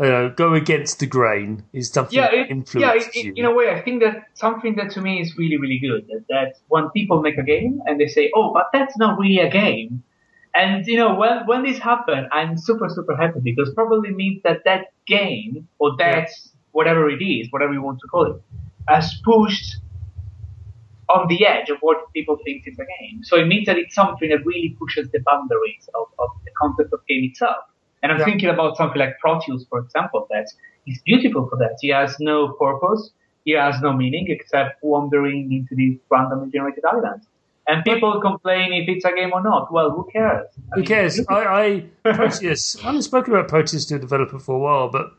uh, 0.00 0.28
go 0.30 0.54
against 0.54 0.98
the 1.00 1.06
grain 1.06 1.64
is 1.72 1.90
something 1.90 2.16
Yeah, 2.16 2.30
that 2.30 2.34
it, 2.34 2.48
yeah. 2.74 2.94
influences 2.94 3.14
It, 3.14 3.24
you. 3.26 3.32
it, 3.32 3.38
in 3.38 3.44
a 3.46 3.52
way, 3.54 3.70
I 3.70 3.82
think 3.82 4.02
that 4.02 4.28
something 4.34 4.76
that 4.76 4.90
to 4.92 5.00
me 5.00 5.20
is 5.20 5.36
really, 5.36 5.58
really 5.58 5.78
good. 5.78 6.06
That, 6.08 6.24
that 6.28 6.54
when 6.68 6.90
people 6.90 7.20
make 7.22 7.38
a 7.38 7.42
game 7.42 7.82
and 7.86 8.00
they 8.00 8.08
say, 8.08 8.30
"Oh, 8.34 8.52
but 8.52 8.70
that's 8.72 8.96
not 8.98 9.18
really 9.18 9.38
a 9.40 9.50
game," 9.50 10.02
and 10.54 10.86
you 10.86 10.96
know, 10.96 11.14
when 11.14 11.46
when 11.46 11.62
this 11.64 11.78
happens, 11.78 12.28
I'm 12.32 12.56
super, 12.58 12.88
super 12.88 13.16
happy 13.16 13.40
because 13.42 13.72
probably 13.74 14.12
means 14.12 14.42
that 14.44 14.64
that 14.64 14.92
game 15.06 15.68
or 15.78 15.96
that 15.98 16.30
whatever 16.72 17.08
it 17.10 17.22
is, 17.22 17.48
whatever 17.50 17.72
you 17.72 17.82
want 17.82 18.00
to 18.00 18.08
call 18.08 18.26
it, 18.32 18.42
has 18.88 19.14
pushed 19.24 19.76
on 21.08 21.26
the 21.28 21.44
edge 21.46 21.70
of 21.70 21.78
what 21.80 22.12
people 22.12 22.38
think 22.44 22.66
is 22.66 22.78
a 22.78 22.86
game. 23.00 23.22
So 23.24 23.36
it 23.36 23.46
means 23.46 23.66
that 23.66 23.76
it's 23.78 23.94
something 23.94 24.28
that 24.30 24.44
really 24.46 24.76
pushes 24.78 25.10
the 25.10 25.20
boundaries 25.26 25.88
of, 25.94 26.06
of 26.18 26.30
the 26.44 26.50
concept 26.58 26.92
of 26.92 27.00
game 27.08 27.24
itself. 27.24 27.64
And 28.02 28.12
I'm 28.12 28.18
Yeah. 28.18 28.24
thinking 28.24 28.48
about 28.48 28.76
something 28.76 28.98
like 28.98 29.18
Proteus, 29.20 29.64
for 29.68 29.78
example, 29.80 30.26
that 30.30 30.46
is 30.86 31.00
beautiful 31.04 31.48
for 31.48 31.56
that. 31.58 31.76
He 31.80 31.88
has 31.88 32.16
no 32.20 32.52
purpose. 32.54 33.10
He 33.44 33.52
has 33.52 33.80
no 33.80 33.92
meaning 33.92 34.26
except 34.28 34.82
wandering 34.82 35.52
into 35.52 35.74
these 35.74 35.98
randomly 36.10 36.50
generated 36.50 36.84
islands. 36.84 37.26
And 37.66 37.84
people 37.84 38.20
complain 38.20 38.72
if 38.72 38.88
it's 38.88 39.04
a 39.04 39.12
game 39.14 39.30
or 39.32 39.42
not. 39.42 39.72
Well, 39.72 39.90
who 39.90 40.08
cares? 40.12 40.46
I 40.72 40.74
Who 40.74 40.80
mean, 40.80 40.86
cares? 40.86 41.20
I, 41.28 41.84
I 42.04 42.12
Proteus. 42.14 42.76
I 42.82 42.86
haven't 42.86 43.02
spoken 43.02 43.34
about 43.34 43.48
Proteus 43.48 43.84
to 43.86 43.96
a 43.96 43.98
developer 43.98 44.38
for 44.38 44.56
a 44.56 44.58
while, 44.58 44.88
but 44.90 45.10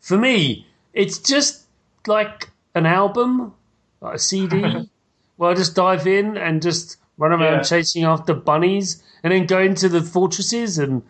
for 0.00 0.16
me, 0.16 0.66
it's 0.92 1.18
just 1.18 1.66
like 2.06 2.50
an 2.74 2.86
album, 2.86 3.54
like 4.00 4.16
a 4.16 4.18
CD, 4.18 4.88
where 5.36 5.50
I 5.50 5.54
just 5.54 5.74
dive 5.74 6.06
in 6.06 6.36
and 6.36 6.62
just 6.62 6.96
run 7.18 7.32
around 7.32 7.58
Yeah. 7.58 7.62
chasing 7.62 8.04
after 8.04 8.34
bunnies, 8.34 9.02
and 9.22 9.32
then 9.32 9.46
go 9.46 9.58
into 9.60 9.88
the 9.88 10.02
fortresses 10.02 10.78
and 10.78 11.02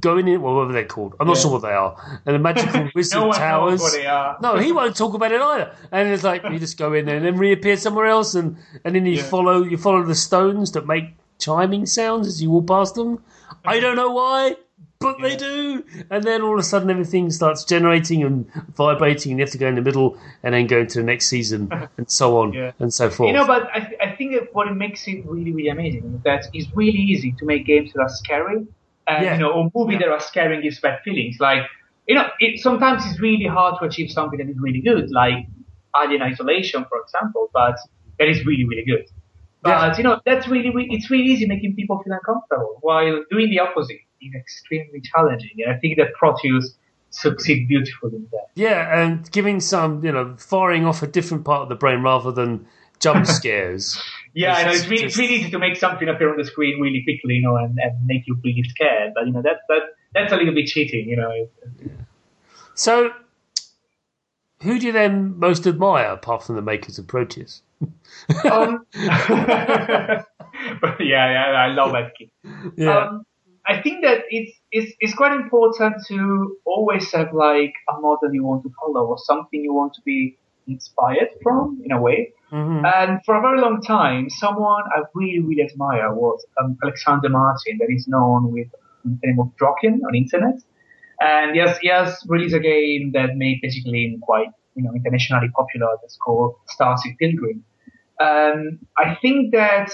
going 0.00 0.28
in. 0.28 0.40
Whatever 0.42 0.72
they're 0.72 0.84
called, 0.84 1.14
I'm 1.20 1.26
not 1.26 1.36
Yeah. 1.36 1.42
sure 1.42 1.52
what 1.52 1.62
they 1.62 1.72
are. 1.72 2.20
And 2.26 2.34
the 2.34 2.38
magical 2.38 2.88
wizard 2.94 3.20
no 3.20 3.32
towers. 3.32 3.80
knows 3.80 3.80
what 3.82 3.92
they 3.92 4.06
are. 4.06 4.38
No, 4.42 4.56
he 4.58 4.72
won't 4.72 4.96
talk 4.96 5.14
about 5.14 5.32
it 5.32 5.40
either. 5.40 5.72
And 5.90 6.08
it's 6.08 6.24
like 6.24 6.42
you 6.50 6.58
just 6.58 6.78
go 6.78 6.92
in 6.94 7.06
there 7.06 7.16
and 7.16 7.24
then 7.26 7.36
reappear 7.36 7.76
somewhere 7.76 8.06
else, 8.06 8.34
and, 8.34 8.56
and 8.84 8.94
then 8.94 9.06
you 9.06 9.12
Yeah. 9.14 9.22
follow 9.24 9.62
you 9.62 9.76
follow 9.76 10.02
the 10.02 10.14
stones 10.14 10.72
that 10.72 10.86
make 10.86 11.14
chiming 11.38 11.86
sounds 11.86 12.26
as 12.26 12.42
you 12.42 12.50
walk 12.50 12.66
past 12.68 12.94
them. 12.94 13.22
I 13.64 13.80
don't 13.80 13.96
know 13.96 14.10
why, 14.10 14.56
but 15.00 15.20
they 15.20 15.36
do. 15.36 15.84
And 16.10 16.22
then 16.24 16.42
all 16.42 16.54
of 16.54 16.58
a 16.60 16.62
sudden 16.62 16.88
everything 16.90 17.30
starts 17.30 17.64
generating 17.64 18.22
and 18.24 18.46
vibrating, 18.76 19.32
and 19.32 19.38
you 19.40 19.44
have 19.44 19.52
to 19.52 19.58
go 19.58 19.66
in 19.68 19.74
the 19.74 19.82
middle 19.82 20.16
and 20.42 20.54
then 20.54 20.66
go 20.66 20.78
into 20.78 20.98
the 20.98 21.04
next 21.04 21.26
season 21.28 21.68
and 21.98 22.10
so 22.10 22.38
on 22.38 22.52
Yeah. 22.52 22.72
and 22.78 22.92
so 22.94 23.10
forth. 23.10 23.26
You 23.28 23.34
know, 23.34 23.46
but 23.46 23.68
I, 23.74 23.80
th- 23.80 24.00
I 24.00 24.10
think 24.16 24.36
what 24.52 24.74
makes 24.76 25.06
it 25.08 25.24
really, 25.26 25.52
really 25.52 25.68
amazing 25.68 26.14
is 26.16 26.22
that 26.24 26.46
it's 26.52 26.68
really 26.74 26.98
easy 26.98 27.32
to 27.38 27.44
make 27.44 27.66
games 27.66 27.92
that 27.92 28.00
are 28.02 28.08
scary, 28.08 28.66
and 29.06 29.24
Yeah. 29.24 29.34
you 29.34 29.40
know, 29.40 29.50
or 29.52 29.70
movies 29.74 29.98
that 30.00 30.08
are 30.08 30.20
scaring 30.20 30.62
gives 30.62 30.80
bad 30.80 31.00
feelings. 31.04 31.36
Like, 31.40 31.62
you 32.06 32.14
know, 32.14 32.26
it 32.40 32.60
sometimes 32.60 33.04
it's 33.06 33.20
really 33.20 33.46
hard 33.46 33.74
to 33.80 33.84
achieve 33.86 34.10
something 34.10 34.38
that 34.38 34.48
is 34.48 34.56
really 34.58 34.80
good, 34.80 35.10
like 35.10 35.46
Alien 35.96 36.22
Isolation, 36.22 36.84
for 36.88 37.00
example, 37.00 37.50
but 37.52 37.76
that 38.18 38.28
is 38.28 38.44
really, 38.46 38.64
really 38.64 38.84
good. 38.84 39.04
But 39.62 39.70
Yeah. 39.70 39.96
you 39.98 40.02
know, 40.04 40.20
that's 40.24 40.48
really, 40.48 40.70
really, 40.70 40.88
it's 40.90 41.10
really 41.10 41.24
easy 41.24 41.46
making 41.46 41.76
people 41.76 42.02
feel 42.02 42.12
uncomfortable, 42.12 42.78
while 42.80 43.24
doing 43.30 43.50
the 43.50 43.60
opposite 43.60 43.98
is 44.20 44.34
extremely 44.34 45.00
challenging. 45.00 45.50
And 45.64 45.72
I 45.74 45.78
think 45.78 45.98
that 45.98 46.12
Proteus 46.14 46.76
succeed 47.10 47.68
beautifully 47.68 48.16
in 48.16 48.26
that. 48.32 48.46
yeah, 48.54 48.98
and 49.02 49.30
giving 49.30 49.60
some, 49.60 50.02
you 50.04 50.10
know, 50.10 50.34
firing 50.38 50.86
off 50.86 51.02
a 51.02 51.06
different 51.06 51.44
part 51.44 51.60
of 51.62 51.68
the 51.68 51.74
brain 51.74 52.00
rather 52.02 52.32
than 52.32 52.66
jump 53.02 53.26
scares. 53.26 54.00
Yeah, 54.34 54.54
I 54.54 54.64
know 54.64 54.70
It's 54.70 54.88
really, 54.88 55.02
just- 55.02 55.18
really 55.18 55.34
easy 55.34 55.50
to 55.50 55.58
make 55.58 55.76
something 55.76 56.08
appear 56.08 56.30
on 56.30 56.38
the 56.38 56.44
screen 56.46 56.80
really 56.80 57.02
quickly, 57.04 57.34
you 57.34 57.42
know, 57.42 57.56
and, 57.56 57.78
and 57.78 58.06
make 58.06 58.26
you 58.26 58.38
really 58.42 58.62
scared. 58.62 59.12
But 59.14 59.26
you 59.26 59.32
know 59.32 59.42
that 59.42 59.58
that 59.68 59.82
that's 60.14 60.32
a 60.32 60.36
little 60.36 60.54
bit 60.54 60.68
cheating, 60.68 61.06
you 61.06 61.16
know. 61.16 61.48
So, 62.74 63.10
who 64.62 64.78
do 64.78 64.86
you 64.86 64.92
then 64.92 65.38
most 65.38 65.66
admire 65.66 66.12
apart 66.12 66.44
from 66.44 66.56
the 66.56 66.62
makers 66.62 66.98
of 66.98 67.06
Proteus? 67.06 67.60
Um, 67.82 68.86
but 68.90 68.94
yeah, 71.00 71.00
yeah, 71.00 71.52
I 71.54 71.66
love 71.68 71.92
that 71.92 72.12
kid. 72.16 72.30
Yeah. 72.76 72.96
Um, 73.08 73.24
I 73.66 73.80
think 73.82 74.02
that 74.02 74.22
it's, 74.30 74.56
it's 74.70 74.92
it's 74.98 75.12
quite 75.14 75.32
important 75.32 75.96
to 76.08 76.56
always 76.64 77.12
have 77.12 77.34
like 77.34 77.74
a 77.88 78.00
model 78.00 78.32
you 78.32 78.44
want 78.44 78.62
to 78.64 78.72
follow 78.80 79.04
or 79.06 79.18
something 79.18 79.62
you 79.62 79.74
want 79.74 79.92
to 79.94 80.00
be 80.06 80.38
inspired 80.66 81.28
from 81.42 81.82
in 81.84 81.92
a 81.92 82.00
way. 82.00 82.32
Mhm. 82.52 82.84
And 82.84 83.24
for 83.24 83.36
a 83.36 83.40
very 83.40 83.60
long 83.60 83.80
time, 83.80 84.28
someone 84.30 84.84
I 84.94 85.02
really, 85.14 85.40
really 85.40 85.62
admire 85.62 86.12
was 86.14 86.44
um, 86.60 86.76
Alexander 86.82 87.30
Martin, 87.30 87.78
that 87.80 87.90
is 87.90 88.06
known 88.06 88.52
with 88.52 88.68
the 89.04 89.18
name 89.26 89.40
of 89.40 89.48
Droqen 89.60 90.00
on 90.06 90.14
internet. 90.14 90.60
And 91.20 91.56
yes, 91.56 91.78
he 91.78 91.88
has 91.88 92.22
released 92.28 92.54
a 92.54 92.60
game 92.60 93.12
that 93.12 93.36
made 93.36 93.60
basically 93.62 94.18
quite, 94.22 94.48
you 94.74 94.82
know, 94.82 94.92
internationally 94.94 95.48
popular 95.56 95.88
that's 96.02 96.16
called 96.16 96.56
Starseed 96.74 97.18
Pilgrim. 97.18 97.64
Um, 98.20 98.80
I 98.98 99.16
think 99.22 99.52
that, 99.52 99.92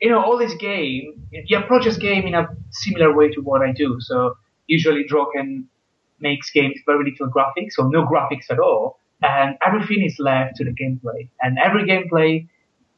you 0.00 0.10
know, 0.10 0.22
all 0.22 0.38
this 0.38 0.54
game, 0.54 1.28
he 1.30 1.54
approaches 1.54 1.98
game 1.98 2.26
in 2.26 2.34
a 2.34 2.48
similar 2.70 3.16
way 3.16 3.30
to 3.30 3.40
what 3.42 3.62
I 3.62 3.72
do. 3.72 3.96
So 4.00 4.36
usually 4.66 5.04
Droqen 5.04 5.64
makes 6.20 6.50
games 6.50 6.74
with 6.76 6.84
very 6.86 7.04
little 7.10 7.28
graphics 7.30 7.78
or 7.78 7.90
no 7.90 8.06
graphics 8.06 8.50
at 8.50 8.58
all. 8.60 8.99
And 9.22 9.56
everything 9.64 10.02
is 10.02 10.16
left 10.18 10.56
to 10.56 10.64
the 10.64 10.70
gameplay. 10.70 11.28
And 11.42 11.58
every 11.58 11.84
gameplay 11.84 12.48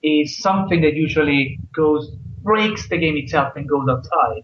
is 0.02 0.38
something 0.38 0.80
that 0.82 0.94
usually 0.94 1.58
goes, 1.74 2.10
breaks 2.42 2.88
the 2.88 2.98
game 2.98 3.16
itself 3.16 3.54
and 3.56 3.68
goes 3.68 3.88
outside. 3.88 4.42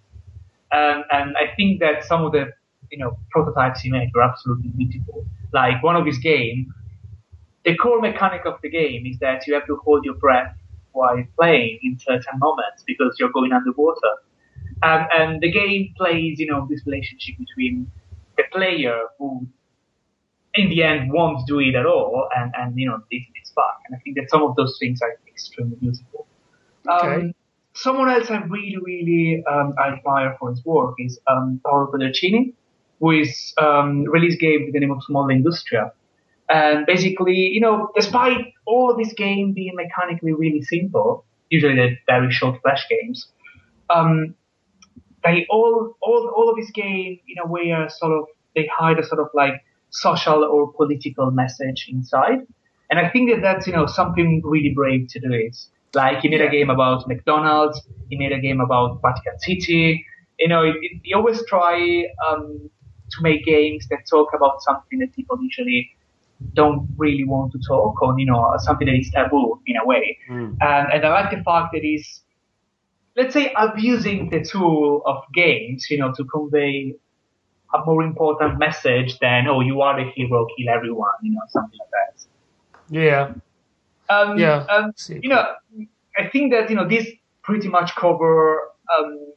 Um, 0.73 1.05
and 1.11 1.37
I 1.37 1.55
think 1.57 1.81
that 1.81 2.05
some 2.05 2.25
of 2.25 2.33
the, 2.33 2.53
you 2.91 2.99
know, 2.99 3.19
prototypes 3.31 3.81
he 3.81 3.91
made 3.91 4.11
were 4.15 4.23
absolutely 4.23 4.71
beautiful. 4.77 5.27
Like 5.53 5.83
one 5.83 5.97
of 5.97 6.05
his 6.05 6.19
game, 6.19 6.73
the 7.65 7.77
core 7.77 8.01
mechanic 8.01 8.43
of 8.45 8.61
the 8.63 8.71
game 8.71 9.07
is 9.07 9.19
that 9.21 9.47
you 9.47 9.55
have 9.55 9.67
to 9.67 9.77
hold 9.85 10.05
your 10.05 10.15
breath 10.15 10.55
while 10.93 11.23
playing 11.37 11.79
in 11.83 11.99
certain 11.99 12.39
moments 12.39 12.83
because 12.87 13.17
you're 13.19 13.33
going 13.33 13.53
underwater. 13.53 14.15
Um, 14.83 15.07
and 15.13 15.41
the 15.41 15.51
game 15.51 15.95
plays, 15.97 16.39
you 16.39 16.47
know, 16.47 16.67
this 16.69 16.83
relationship 16.87 17.37
between 17.39 17.91
the 18.37 18.45
player 18.53 18.99
who, 19.19 19.47
in 20.59 20.69
the 20.71 20.83
end, 20.83 21.13
won't 21.13 21.47
do 21.47 21.59
it 21.61 21.75
at 21.75 21.87
all, 21.87 22.29
and, 22.37 22.53
and 22.59 22.79
you 22.79 22.87
know, 22.89 22.99
it's, 23.11 23.27
it's 23.35 23.51
fun. 23.53 23.65
And 23.87 23.97
I 23.97 23.99
think 24.03 24.17
that 24.17 24.29
some 24.31 24.43
of 24.43 24.57
those 24.57 24.77
things 24.81 25.01
are 25.03 25.13
extremely 25.27 25.77
beautiful. 25.77 26.27
Okay. 26.89 27.15
Um, 27.15 27.35
someone 27.75 28.09
else 28.11 28.31
I 28.31 28.39
really, 28.57 28.79
really 28.91 29.45
um, 29.51 29.75
admire 29.79 30.37
for 30.39 30.51
his 30.51 30.65
work 30.65 30.95
is 30.99 31.19
um, 31.27 31.61
Paolo 31.65 31.91
Pedercini, 31.93 32.55
who 33.01 33.13
is 33.13 33.55
um, 33.59 34.05
released 34.05 34.41
game 34.41 34.65
with 34.65 34.73
the 34.75 34.81
name 34.81 34.91
of 34.91 35.03
Molleindustria. 35.09 35.93
And 36.51 36.87
basically, 36.87 37.37
you 37.37 37.61
know, 37.61 37.91
despite 37.95 38.55
all 38.65 38.91
of 38.91 38.97
this 38.99 39.13
game 39.13 39.53
being 39.53 39.77
mechanically 39.77 40.33
really 40.33 40.63
simple, 40.63 41.25
usually 41.51 41.77
they're 41.77 41.99
very 42.07 42.33
short 42.33 42.61
flash 42.63 42.87
games, 42.89 43.29
um, 43.91 44.35
they 45.25 45.47
all, 45.51 45.95
all, 46.01 46.33
all 46.35 46.51
of 46.51 46.57
this 46.57 46.71
game 46.71 47.21
in 47.29 47.39
a 47.45 47.47
way 47.47 47.71
are 47.71 47.89
sort 47.91 48.13
of, 48.13 48.25
they 48.57 48.69
hide 48.75 48.99
a 48.99 49.05
sort 49.05 49.21
of 49.21 49.29
like 49.35 49.63
social 49.91 50.45
or 50.45 50.73
political 50.73 51.31
message 51.31 51.89
inside. 51.91 52.47
And 52.91 52.99
I 52.99 53.09
think 53.11 53.31
that 53.31 53.43
that's, 53.43 53.67
you 53.67 53.73
know, 53.73 53.87
something 53.87 54.43
really 54.45 54.73
brave 54.75 55.09
to 55.09 55.21
do 55.21 55.33
is 55.33 55.69
Like 55.95 56.21
he 56.21 56.29
made 56.29 56.41
a 56.41 56.51
game 56.51 56.71
about 56.71 57.09
McDonald's, 57.09 57.81
he 58.09 58.17
made 58.17 58.33
a 58.33 58.41
game 58.41 58.61
about 58.61 59.01
Vatican 59.03 59.39
City. 59.39 60.05
You 60.39 60.49
know, 60.49 60.63
it, 60.63 60.77
it, 60.81 61.01
he 61.03 61.15
always 61.15 61.45
try 61.47 62.05
um, 62.29 62.71
to 63.11 63.23
make 63.23 63.45
games 63.45 63.89
that 63.89 64.07
talk 64.09 64.29
about 64.35 64.63
something 64.63 64.99
that 65.01 65.15
people 65.15 65.39
usually 65.41 65.91
don't 66.55 66.89
really 66.97 67.25
want 67.25 67.53
to 67.53 67.59
talk 67.67 68.01
on, 68.03 68.19
you 68.19 68.27
know, 68.27 68.55
something 68.59 68.87
that 68.87 68.95
is 68.95 69.11
taboo 69.11 69.61
in 69.67 69.77
a 69.77 69.85
way. 69.85 70.19
Mm. 70.31 70.57
And, 70.61 70.93
and 70.93 71.05
I 71.05 71.23
like 71.23 71.31
the 71.31 71.43
fact 71.43 71.73
that 71.73 71.83
he's, 71.83 72.21
let's 73.17 73.35
say, 73.35 73.53
abusing 73.57 74.31
the 74.31 74.45
tool 74.45 75.03
of 75.05 75.25
games, 75.35 75.91
you 75.91 75.99
know, 75.99 76.13
to 76.17 76.25
convey 76.25 76.95
a 77.75 77.85
more 77.85 78.03
important 78.03 78.59
message 78.59 79.19
than, 79.19 79.47
oh, 79.47 79.61
you 79.61 79.81
are 79.83 80.03
the 80.03 80.11
hero, 80.11 80.47
kill 80.57 80.69
everyone, 80.75 81.11
you 81.23 81.33
know, 81.33 81.41
something 81.49 81.79
like 81.79 81.91
that. 81.91 82.27
Yeah. 82.91 83.33
Um, 84.09 84.39
Yeah. 84.39 84.65
um, 84.71 84.93
you 85.09 85.29
know, 85.29 85.45
I 86.17 86.29
think 86.29 86.53
that, 86.53 86.71
you 86.71 86.77
know, 86.77 86.89
this 86.89 87.07
pretty 87.43 87.69
much 87.69 87.95
cover, 87.95 88.61
um, 88.97 89.33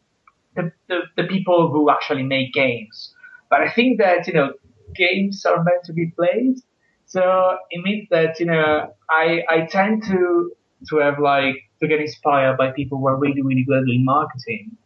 the, 0.56 0.72
the, 0.88 1.02
the 1.18 1.24
people 1.26 1.70
who 1.70 1.90
actually 1.90 2.24
make 2.24 2.54
games. 2.54 3.14
But 3.50 3.62
I 3.62 3.72
think 3.72 4.00
that, 4.00 4.28
you 4.28 4.34
know, 4.34 4.54
games 4.96 5.46
are 5.46 5.64
meant 5.64 5.84
to 5.86 5.94
be 5.94 6.08
played. 6.16 6.58
So 7.06 7.58
it 7.70 7.84
means 7.84 8.08
that, 8.12 8.40
you 8.40 8.46
know, 8.46 8.94
I, 9.10 9.44
I 9.50 9.68
tend 9.70 10.04
to, 10.06 10.52
to 10.90 10.98
have 10.98 11.20
like, 11.20 11.56
to 11.82 11.88
get 11.88 12.00
inspired 12.00 12.58
by 12.58 12.72
people 12.72 13.00
who 13.00 13.08
are 13.08 13.18
really, 13.18 13.42
really 13.42 13.64
good 13.64 13.90
in 13.90 14.06
marketing. 14.06 14.78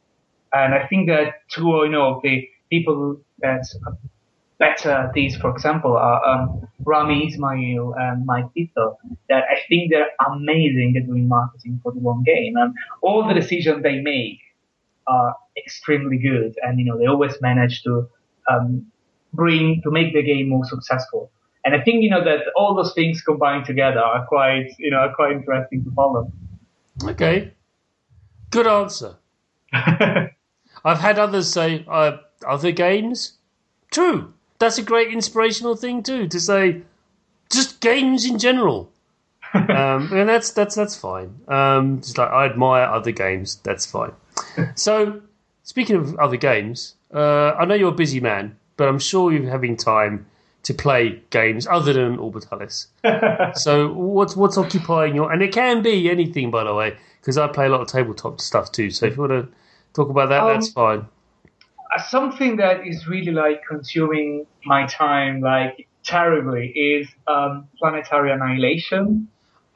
And 0.54 0.74
I 0.74 0.88
think 0.88 1.08
that 1.10 1.36
two, 1.50 1.68
you 1.84 1.90
know, 1.90 2.22
the 2.24 2.48
people 2.72 3.22
that 3.40 3.66
are 3.86 3.98
better 4.58 5.12
these, 5.14 5.36
for 5.38 5.52
example, 5.52 5.98
are 5.98 6.26
um, 6.26 6.68
Rami 6.80 7.28
Ismail 7.28 7.94
and 7.98 8.26
Mike 8.26 8.54
Tito, 8.54 8.98
that 9.30 9.44
I 9.44 9.60
think 9.68 9.92
they're 9.92 10.12
amazing 10.28 10.96
at 10.98 11.08
doing 11.08 11.28
marketing 11.28 11.80
for 11.84 11.92
the 11.92 12.00
one 12.00 12.24
game. 12.24 12.56
And 12.58 12.74
all 13.02 13.28
the 13.28 13.34
decisions 13.34 13.84
they 13.84 14.00
make 14.00 14.40
are 15.08 15.36
extremely 15.58 16.18
good. 16.18 16.56
And, 16.62 16.80
you 16.80 16.86
know, 16.86 16.98
they 16.98 17.08
always 17.08 17.40
manage 17.42 17.84
to 17.84 18.10
um, 18.50 18.86
bring, 19.34 19.82
to 19.84 19.92
make 19.92 20.14
the 20.14 20.24
game 20.24 20.50
more 20.50 20.66
successful. 20.66 21.32
And 21.64 21.76
I 21.76 21.82
think, 21.82 22.04
you 22.04 22.10
know, 22.10 22.24
that 22.24 22.42
all 22.56 22.76
those 22.76 22.94
things 22.94 23.22
combined 23.22 23.66
together 23.66 24.00
are 24.00 24.26
quite, 24.28 24.68
you 24.78 24.92
know, 24.92 24.98
are 24.98 25.14
quite 25.16 25.32
interesting 25.32 25.84
to 25.84 25.92
follow. 25.92 26.32
Okay. 27.04 27.54
Good 28.52 28.68
answer. 28.68 29.16
I've 29.74 31.00
had 31.00 31.18
others 31.18 31.52
say 31.52 31.84
uh, 31.88 32.18
other 32.48 32.72
games. 32.72 33.34
True. 33.92 34.34
That's 34.60 34.78
a 34.78 34.84
great 34.84 35.12
inspirational 35.12 35.76
thing 35.76 36.04
too 36.04 36.28
to 36.28 36.40
say. 36.40 36.82
Just 37.52 37.80
games 37.82 38.26
in 38.26 38.40
general. 38.40 38.90
um, 39.54 40.12
and 40.12 40.28
that's 40.28 40.52
that's 40.52 40.76
that's 40.76 40.96
fine. 40.96 41.34
Um, 41.48 42.02
just 42.02 42.18
like 42.18 42.30
I 42.30 42.46
admire 42.46 42.86
other 42.86 43.12
games. 43.12 43.56
That's 43.64 43.86
fine. 43.86 44.12
So, 44.76 45.22
speaking 45.64 45.96
of 45.96 46.16
other 46.18 46.36
games, 46.36 46.96
uh, 47.14 47.52
I 47.52 47.66
know 47.66 47.76
you're 47.76 47.94
a 47.94 47.96
busy 47.96 48.20
man, 48.20 48.58
but 48.76 48.88
I'm 48.90 49.00
sure 49.00 49.32
you're 49.32 49.50
having 49.50 49.78
time 49.78 50.26
to 50.64 50.74
play 50.74 51.22
games 51.30 51.68
other 51.68 51.94
than 51.94 52.18
Orbitalis. 52.18 52.88
so 53.58 53.94
what's 53.94 54.36
what's 54.36 54.58
occupying 54.58 55.16
your? 55.16 55.32
And 55.32 55.42
it 55.42 55.54
can 55.54 55.82
be 55.82 56.10
anything, 56.10 56.52
by 56.52 56.64
the 56.64 56.74
way, 56.74 56.98
because 57.22 57.38
I 57.38 57.48
play 57.48 57.68
a 57.68 57.70
lot 57.70 57.82
of 57.82 57.88
tabletop 57.88 58.42
stuff 58.42 58.72
too. 58.72 58.90
So 58.90 59.06
if 59.06 59.16
you 59.16 59.22
want 59.22 59.32
to 59.32 59.48
talk 59.94 60.10
about 60.10 60.30
that, 60.30 60.42
Um, 60.42 60.54
that's 60.54 60.72
fine. 60.72 61.08
Uh, 61.94 62.02
Something 62.04 62.58
that 62.58 62.86
is 62.88 63.08
really 63.08 63.32
like 63.32 63.62
consuming 63.68 64.46
my 64.66 64.86
time 64.88 65.42
like 65.42 65.88
terribly 66.04 66.68
is 66.70 67.08
um, 67.28 67.68
Planetary 67.80 68.32
Annihilation. 68.32 69.28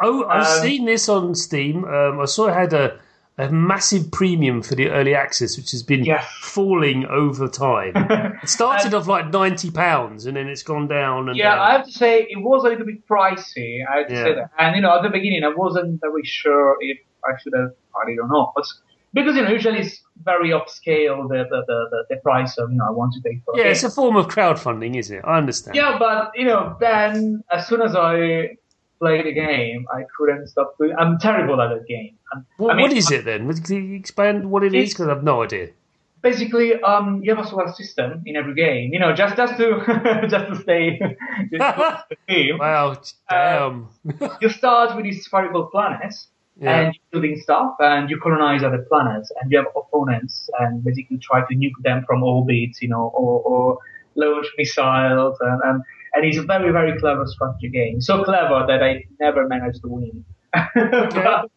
Oh, 0.01 0.25
I've 0.25 0.45
um, 0.45 0.61
seen 0.61 0.85
this 0.85 1.09
on 1.09 1.35
Steam. 1.35 1.83
Um, 1.85 2.19
I 2.21 2.25
saw 2.25 2.47
it 2.47 2.53
had 2.53 2.73
a, 2.73 2.99
a 3.37 3.49
massive 3.49 4.11
premium 4.11 4.61
for 4.61 4.75
the 4.75 4.89
early 4.89 5.13
access, 5.13 5.57
which 5.57 5.71
has 5.71 5.83
been 5.83 6.05
Yes. 6.05 6.25
falling 6.41 7.05
over 7.05 7.47
time. 7.47 7.93
It 8.41 8.47
started 8.47 8.93
off 8.93 9.07
like 9.07 9.29
ninety 9.31 9.69
pounds, 9.69 10.25
and 10.25 10.37
then 10.37 10.47
it's 10.47 10.63
gone 10.63 10.87
down. 10.87 11.27
And 11.27 11.37
Yeah, 11.37 11.55
down. 11.55 11.59
I 11.59 11.71
have 11.73 11.85
to 11.85 11.91
say 11.91 12.21
it 12.29 12.37
was 12.37 12.63
a 12.63 12.69
little 12.69 12.85
bit 12.85 13.05
pricey. 13.07 13.79
I 13.85 13.97
have 13.99 14.07
to 14.07 14.13
Yeah. 14.13 14.23
say 14.23 14.35
that. 14.35 14.51
And 14.57 14.75
you 14.77 14.81
know, 14.81 14.95
at 14.95 15.03
the 15.03 15.09
beginning, 15.09 15.43
I 15.43 15.49
wasn't 15.53 15.99
very 15.99 16.23
sure 16.23 16.77
if 16.79 16.97
I 17.25 17.31
should 17.41 17.53
have 17.55 17.71
it 18.07 18.19
or 18.19 18.27
not. 18.29 18.53
But 18.55 18.65
because 19.13 19.35
you 19.35 19.43
know, 19.43 19.49
usually 19.49 19.79
it's 19.79 20.01
very 20.23 20.49
upscale 20.49 21.27
the 21.27 21.45
the, 21.49 21.63
the, 21.67 21.87
the, 21.91 22.03
the 22.09 22.15
price 22.17 22.57
of 22.57 22.71
you 22.71 22.77
know 22.77 22.85
I 22.85 22.91
want 22.91 23.13
to 23.13 23.21
pay 23.21 23.41
for. 23.45 23.57
yeah, 23.57 23.63
game. 23.63 23.71
it's 23.71 23.83
a 23.83 23.89
form 23.89 24.15
of 24.15 24.27
crowdfunding, 24.27 24.97
isn't 24.97 25.17
it? 25.17 25.23
I 25.25 25.37
understand. 25.37 25.75
Yeah, 25.75 25.97
but 25.97 26.31
you 26.35 26.45
know, 26.45 26.75
then 26.79 27.43
as 27.51 27.67
soon 27.67 27.81
as 27.81 27.95
I 27.95 28.57
played 28.99 29.25
the 29.25 29.33
game, 29.33 29.87
I 29.91 30.03
couldn't 30.15 30.47
stop. 30.47 30.77
Doing, 30.77 30.95
I'm 30.97 31.17
terrible 31.19 31.59
at 31.61 31.69
the 31.69 31.85
game. 31.85 32.17
What, 32.57 32.73
I 32.73 32.75
mean, 32.75 32.83
what 32.83 32.93
is 32.93 33.09
it 33.11 33.25
then? 33.25 33.51
Can 33.61 33.91
you 33.91 33.95
explain 33.95 34.49
what 34.49 34.63
it 34.63 34.75
is? 34.75 34.93
Because 34.93 35.07
I've 35.07 35.23
no 35.23 35.43
idea. 35.43 35.69
Basically, 36.21 36.73
um, 36.81 37.21
you 37.23 37.33
have 37.33 37.43
a 37.43 37.47
solar 37.47 37.71
system 37.73 38.21
in 38.25 38.35
every 38.35 38.53
game. 38.53 38.91
You 38.93 38.99
know, 38.99 39.13
just 39.13 39.37
just 39.37 39.57
to 39.57 40.27
just 40.29 40.47
to 40.47 40.55
stay 40.61 40.99
just 41.51 41.77
to. 42.27 42.53
Wow, 42.59 43.01
damn. 43.29 43.87
You 44.41 44.49
start 44.49 44.95
with 44.95 45.05
these 45.05 45.25
spherical 45.25 45.67
planets. 45.67 46.27
Yeah. 46.59 46.79
and 46.79 46.93
you're 46.93 47.21
building 47.21 47.39
stuff 47.41 47.75
and 47.79 48.09
you 48.09 48.19
colonize 48.19 48.63
other 48.63 48.85
planets 48.89 49.31
and 49.41 49.51
you 49.51 49.57
have 49.57 49.67
opponents 49.75 50.49
and 50.59 50.83
basically 50.83 51.17
try 51.17 51.41
to 51.41 51.55
nuke 51.55 51.81
them 51.83 52.03
from 52.05 52.23
orbit, 52.23 52.71
you 52.81 52.89
know, 52.89 53.11
or, 53.13 53.41
or 53.41 53.77
launch 54.15 54.47
missiles 54.57 55.37
and, 55.41 55.61
and, 55.63 55.81
and 56.13 56.25
it's 56.25 56.37
a 56.37 56.43
very, 56.43 56.71
very 56.71 56.97
clever 56.99 57.25
strategy 57.27 57.69
game. 57.69 58.01
So 58.01 58.23
clever 58.23 58.65
that 58.67 58.83
I 58.83 59.05
never 59.19 59.47
managed 59.47 59.81
to 59.81 59.87
win. 59.87 60.25
but, 60.53 61.51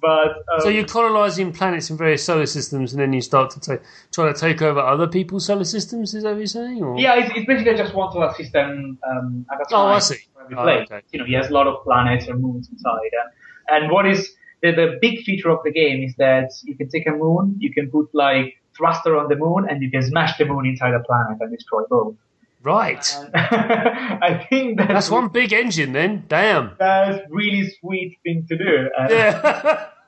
but 0.00 0.30
um, 0.52 0.60
so 0.60 0.68
you're 0.68 0.86
colonizing 0.86 1.52
planets 1.52 1.90
in 1.90 1.96
various 1.96 2.24
solar 2.24 2.46
systems, 2.46 2.92
and 2.92 3.02
then 3.02 3.12
you 3.12 3.20
start 3.20 3.50
to 3.50 3.80
try 4.12 4.32
to 4.32 4.38
take 4.38 4.62
over 4.62 4.78
other 4.78 5.08
people's 5.08 5.46
solar 5.46 5.64
systems. 5.64 6.14
Is 6.14 6.22
that 6.22 6.30
what 6.30 6.38
you're 6.38 6.46
saying? 6.46 6.82
Or? 6.82 6.96
yeah, 6.98 7.16
it's, 7.16 7.32
it's 7.36 7.46
basically 7.46 7.74
just 7.74 7.94
one 7.94 8.12
solar 8.12 8.32
system 8.34 8.98
um, 9.10 9.44
at 9.52 9.60
a 9.60 9.64
time. 9.64 9.80
Oh, 9.80 9.86
I 9.86 9.98
see. 9.98 10.18
Oh, 10.56 10.68
okay. 10.68 11.02
You 11.10 11.18
know, 11.18 11.24
he 11.24 11.34
has 11.34 11.48
a 11.48 11.52
lot 11.52 11.66
of 11.66 11.82
planets 11.82 12.28
and 12.28 12.40
moons 12.40 12.68
inside. 12.70 12.98
And, 13.02 13.30
and 13.68 13.90
what 13.90 14.06
is 14.06 14.30
the, 14.62 14.72
the 14.72 14.98
big 15.00 15.22
feature 15.22 15.50
of 15.50 15.58
the 15.64 15.72
game 15.72 16.02
is 16.02 16.14
that 16.16 16.50
you 16.64 16.76
can 16.76 16.88
take 16.88 17.06
a 17.06 17.12
moon, 17.12 17.56
you 17.58 17.72
can 17.72 17.90
put 17.90 18.08
like 18.14 18.56
thruster 18.76 19.16
on 19.16 19.28
the 19.28 19.36
moon, 19.36 19.66
and 19.68 19.82
you 19.82 19.90
can 19.90 20.02
smash 20.02 20.38
the 20.38 20.44
moon 20.44 20.66
inside 20.66 20.94
a 20.94 21.00
planet 21.00 21.38
and 21.40 21.50
destroy 21.56 21.82
both. 21.88 22.16
Right. 22.62 23.04
I 23.34 24.46
think 24.48 24.78
that's, 24.78 24.92
That's 24.92 25.10
one 25.10 25.28
big 25.28 25.52
engine 25.52 25.92
then. 25.92 26.24
Damn. 26.28 26.76
That's 26.78 27.28
really 27.28 27.68
sweet 27.80 28.18
thing 28.22 28.46
to 28.48 28.56
do. 28.56 28.88
And 28.96 29.10
Yeah. 29.10 29.88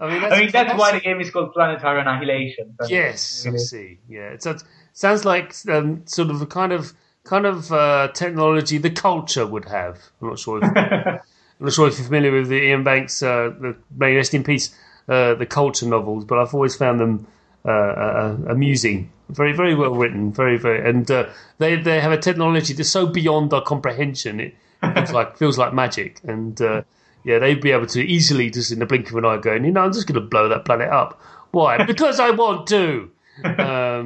I 0.00 0.08
mean, 0.08 0.22
that's, 0.22 0.34
I 0.34 0.40
mean, 0.40 0.50
that's 0.50 0.78
why 0.78 0.92
the 0.92 1.00
game 1.00 1.20
is 1.20 1.30
called 1.30 1.52
Planetary 1.52 2.00
Annihilation. 2.00 2.74
Yes, 2.88 3.46
I 3.46 3.56
see. 3.56 3.98
Yeah, 4.08 4.30
it 4.30 4.42
sounds, 4.42 4.64
sounds 4.94 5.26
like 5.26 5.54
um, 5.68 6.06
sort 6.06 6.30
of 6.30 6.40
a 6.40 6.46
kind 6.46 6.72
of 6.72 6.94
kind 7.24 7.44
of 7.44 7.70
uh, 7.70 8.08
technology 8.14 8.78
the 8.78 8.90
culture 8.90 9.46
would 9.46 9.66
have. 9.66 9.98
I'm 10.22 10.28
not 10.28 10.38
sure. 10.38 10.60
If, 10.62 10.72
I'm 11.60 11.66
not 11.66 11.74
sure 11.74 11.88
if 11.88 11.98
you're 11.98 12.06
familiar 12.06 12.32
with 12.32 12.48
the 12.48 12.70
Iain 12.70 12.84
Banks, 12.84 13.22
uh, 13.22 13.52
the 13.60 13.76
may 13.94 14.14
rest 14.14 14.32
in 14.32 14.42
peace, 14.42 14.74
uh, 15.08 15.34
the 15.34 15.46
culture 15.46 15.86
novels, 15.86 16.24
but 16.24 16.38
I've 16.38 16.54
always 16.54 16.74
found 16.74 17.00
them 17.00 17.26
uh, 17.64 17.70
uh, 17.70 18.36
amusing. 18.48 19.12
Very, 19.28 19.52
very 19.52 19.74
well 19.74 19.94
written. 19.94 20.32
Very, 20.32 20.56
very, 20.56 20.88
and 20.88 21.08
uh, 21.10 21.28
they 21.58 21.76
they 21.76 22.00
have 22.00 22.12
a 22.12 22.18
technology 22.18 22.72
that's 22.72 22.88
so 22.88 23.06
beyond 23.06 23.52
our 23.52 23.62
comprehension. 23.62 24.40
It 24.40 24.54
feels 24.94 25.12
like 25.12 25.36
feels 25.36 25.58
like 25.58 25.74
magic, 25.74 26.20
and 26.24 26.60
uh, 26.60 26.82
yeah, 27.24 27.38
they'd 27.38 27.60
be 27.60 27.72
able 27.72 27.86
to 27.86 28.00
easily 28.00 28.50
just 28.50 28.72
in 28.72 28.78
the 28.78 28.86
blink 28.86 29.10
of 29.10 29.16
an 29.16 29.24
eye 29.24 29.38
go, 29.38 29.54
you 29.54 29.70
know, 29.70 29.82
I'm 29.82 29.92
just 29.92 30.06
going 30.06 30.20
to 30.20 30.26
blow 30.26 30.48
that 30.48 30.64
planet 30.64 30.88
up. 30.88 31.20
Why? 31.50 31.84
because 31.86 32.18
I 32.20 32.30
want 32.30 32.66
to. 32.68 33.10
Um, 33.44 33.54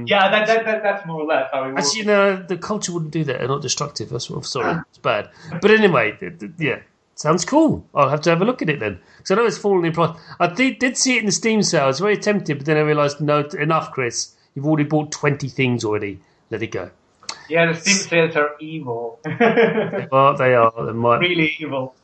yeah, 0.07 0.31
that, 0.31 0.47
that, 0.47 0.65
that, 0.65 0.83
that's 0.83 1.07
more 1.07 1.21
or 1.21 1.27
less 1.27 1.49
how 1.53 1.65
it 1.65 1.75
works. 1.75 1.89
Actually, 1.89 2.07
no, 2.07 2.37
the 2.37 2.57
culture 2.57 2.93
wouldn't 2.93 3.13
do 3.13 3.25
that. 3.25 3.39
They're 3.39 3.49
not 3.49 3.63
destructive. 3.63 4.11
That's 4.11 4.29
what 4.29 4.39
I'm 4.39 4.43
sorry. 4.43 4.83
It's 4.89 4.99
bad. 4.99 5.31
But 5.61 5.71
anyway, 5.71 6.19
yeah, 6.59 6.81
sounds 7.15 7.45
cool. 7.45 7.87
I'll 7.95 8.09
have 8.09 8.21
to 8.23 8.31
have 8.31 8.43
a 8.43 8.45
look 8.45 8.63
at 8.63 8.71
it 8.71 8.81
then. 8.81 8.99
Because 9.17 9.31
I 9.31 9.35
know 9.35 9.47
it's 9.47 9.59
fallen 9.59 9.85
in 9.85 9.93
price. 9.93 10.17
I 10.41 10.49
did, 10.49 10.79
did 10.79 10.97
see 10.97 11.17
it 11.17 11.21
in 11.21 11.27
the 11.27 11.33
Steam 11.33 11.63
sale. 11.63 11.85
I 11.85 11.87
was 11.87 12.01
very 12.01 12.17
tempted, 12.17 12.59
but 12.59 12.67
then 12.67 12.77
I 12.77 12.81
realised, 12.81 13.21
no, 13.21 13.41
enough, 13.59 13.93
Chris. 13.93 14.35
You've 14.55 14.67
already 14.67 14.85
bought 14.85 15.11
20 15.13 15.49
things 15.49 15.85
already. 15.85 16.21
Let 16.51 16.63
it 16.63 16.69
go. 16.69 16.91
Yeah, 17.49 17.73
the 17.73 17.79
Steam 17.79 17.97
sales 17.97 18.37
are 18.37 18.53
evil. 18.61 19.21
Well, 20.13 20.37
they 20.37 20.55
are. 20.55 20.73
They're 20.77 20.95
my, 20.95 21.19
really 21.19 21.57
evil. 21.59 21.95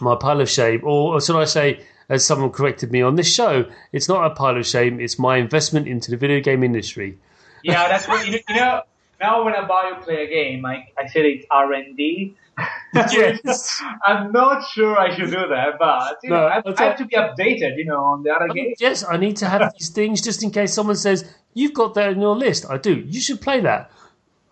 my 0.00 0.16
pile 0.16 0.40
of 0.40 0.48
shame. 0.48 0.80
Or, 0.84 1.14
or 1.14 1.20
should 1.20 1.40
I 1.40 1.44
say, 1.44 1.84
as 2.08 2.24
someone 2.24 2.50
corrected 2.50 2.92
me 2.92 3.02
on 3.02 3.16
this 3.16 3.32
show, 3.32 3.64
it's 3.92 4.08
not 4.08 4.30
a 4.30 4.34
pile 4.34 4.56
of 4.56 4.66
shame. 4.66 5.00
It's 5.00 5.18
my 5.18 5.38
investment 5.38 5.88
into 5.88 6.10
the 6.10 6.16
video 6.16 6.40
game 6.40 6.62
industry. 6.62 7.18
Yeah, 7.62 7.88
that's 7.88 8.08
what 8.08 8.26
you 8.26 8.32
know, 8.32 8.38
you 8.48 8.56
know. 8.56 8.82
Now 9.20 9.44
when 9.44 9.54
I 9.54 9.66
buy 9.66 9.92
or 9.94 10.02
play 10.02 10.24
a 10.24 10.26
game, 10.26 10.66
I, 10.66 10.88
I 10.98 11.06
said 11.06 11.24
it's 11.24 11.46
R 11.50 11.72
and 11.72 11.96
D. 11.96 12.36
Yes. 12.94 13.82
I'm 14.04 14.32
not 14.32 14.62
sure 14.68 14.98
I 14.98 15.14
should 15.16 15.30
do 15.30 15.48
that, 15.48 15.78
but 15.78 16.18
you 16.22 16.30
No, 16.30 16.36
know, 16.36 16.46
I, 16.46 16.62
I 16.76 16.82
have 16.84 16.98
to 16.98 17.06
be 17.06 17.16
updated, 17.16 17.76
you 17.78 17.86
know, 17.86 18.00
on 18.00 18.22
the 18.22 18.30
other 18.30 18.48
games. 18.48 18.76
Yes, 18.80 19.02
I 19.08 19.16
need 19.16 19.36
to 19.38 19.48
have 19.48 19.72
these 19.78 19.88
things 19.88 20.20
just 20.20 20.42
in 20.42 20.50
case 20.50 20.74
someone 20.74 20.96
says, 20.96 21.24
You've 21.54 21.74
got 21.74 21.94
that 21.94 22.12
in 22.12 22.20
your 22.20 22.34
list. 22.36 22.64
I 22.68 22.78
do. 22.78 22.94
You 22.94 23.20
should 23.20 23.40
play 23.40 23.60
that. 23.60 23.90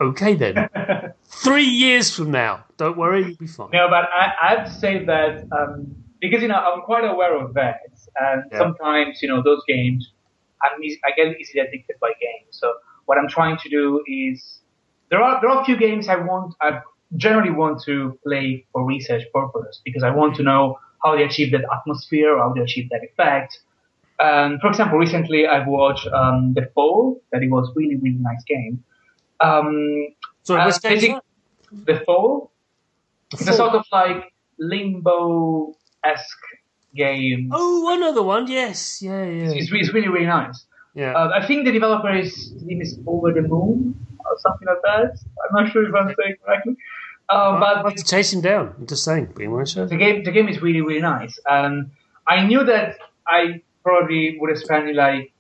Okay, 0.01 0.35
then. 0.35 0.69
Three 1.25 1.65
years 1.65 2.15
from 2.15 2.31
now. 2.31 2.65
Don't 2.77 2.97
worry, 2.97 3.25
you'll 3.27 3.37
be 3.37 3.47
fine. 3.47 3.71
No, 3.73 3.89
but 3.89 4.05
I, 4.13 4.33
I 4.43 4.49
have 4.57 4.67
to 4.67 4.73
say 4.73 5.05
that 5.05 5.47
um, 5.53 5.95
because 6.21 6.43
you 6.43 6.49
know 6.49 6.57
I'm 6.57 6.83
quite 6.83 7.05
aware 7.05 7.37
of 7.43 7.55
that, 7.55 7.81
and 8.19 8.45
Yeah. 8.51 8.59
sometimes 8.59 9.23
you 9.23 9.29
know 9.29 9.43
those 9.43 9.63
games, 9.69 10.13
I'm 10.63 10.83
eas- 10.83 10.99
I 11.05 11.11
get 11.17 11.39
easily 11.41 11.61
addicted 11.61 11.97
by 12.01 12.09
games. 12.21 12.49
So 12.51 12.73
what 13.07 13.17
I'm 13.19 13.29
trying 13.29 13.57
to 13.59 13.69
do 13.69 14.03
is 14.07 14.61
there 15.11 15.23
are 15.23 15.41
there 15.41 15.51
are 15.51 15.63
a 15.63 15.65
few 15.65 15.77
games 15.77 16.09
I 16.09 16.17
want 16.17 16.55
I 16.61 16.81
generally 17.17 17.51
want 17.51 17.83
to 17.85 18.19
play 18.25 18.67
for 18.73 18.85
research 18.85 19.25
purposes 19.35 19.81
because 19.85 20.03
I 20.03 20.11
want 20.11 20.37
to 20.37 20.43
know 20.43 20.79
how 21.03 21.17
they 21.17 21.25
achieve 21.25 21.51
that 21.53 21.65
atmosphere, 21.75 22.39
how 22.39 22.53
they 22.53 22.61
achieve 22.61 22.89
that 22.91 23.03
effect. 23.03 23.59
And 24.19 24.61
for 24.61 24.69
example, 24.69 24.99
recently 24.99 25.47
I've 25.47 25.67
watched 25.67 26.07
um, 26.09 26.53
The 26.55 26.71
Fall, 26.75 27.21
that 27.33 27.43
it 27.43 27.51
was 27.51 27.71
really 27.75 27.97
really 27.97 28.19
nice 28.21 28.45
game. 28.45 28.85
Um, 29.41 30.09
Sorry, 30.43 30.61
uh, 30.61 30.67
which 30.67 30.83
game 30.83 30.93
is 30.93 31.01
basic- 31.01 31.15
that? 31.15 31.87
The 31.87 32.05
Fall, 32.05 32.51
it's 33.33 33.49
a 33.49 33.53
sort 33.53 33.75
of 33.75 33.85
like 33.93 34.33
limbo 34.59 35.75
esque 36.05 36.47
game. 36.95 37.51
Oh, 37.53 37.97
another 37.97 38.23
one. 38.23 38.47
Yes. 38.49 39.01
Yeah, 39.01 39.25
yeah. 39.25 39.53
It's, 39.53 39.73
it's 39.73 39.93
really 39.93 40.09
really 40.09 40.27
nice. 40.27 40.67
Yeah. 40.95 41.13
Uh, 41.15 41.31
I 41.35 41.47
think 41.47 41.65
the 41.65 41.73
developer 41.73 42.13
is 42.15 42.53
name 42.63 42.83
is 42.83 42.99
Over 43.07 43.33
the 43.33 43.43
Moon 43.43 43.95
or 44.19 44.37
something 44.41 44.67
like 44.67 44.83
that. 44.83 45.19
I'm 45.49 45.65
not 45.65 45.73
sure 45.73 45.89
if 45.89 45.95
I'm 45.95 46.15
saying 46.19 46.37
correctly. 46.45 46.77
Uh, 47.31 47.35
I'll 47.35 47.61
but 47.61 47.85
have 47.85 47.95
to 47.95 48.05
chase 48.05 48.33
him 48.33 48.41
down. 48.41 48.75
I'm 48.79 48.87
just 48.87 49.05
saying. 49.05 49.33
Being 49.37 49.53
my 49.53 49.65
show. 49.65 49.87
the 49.87 49.97
game 49.97 50.25
the 50.25 50.33
game 50.33 50.49
is 50.49 50.61
really 50.61 50.81
really 50.81 51.01
nice, 51.01 51.39
and 51.47 51.91
I 52.27 52.45
knew 52.45 52.65
that 52.65 52.99
I 53.27 53.63
probably 53.83 54.37
would 54.39 54.51
have 54.51 54.59
spent 54.59 54.95
like 54.95 55.33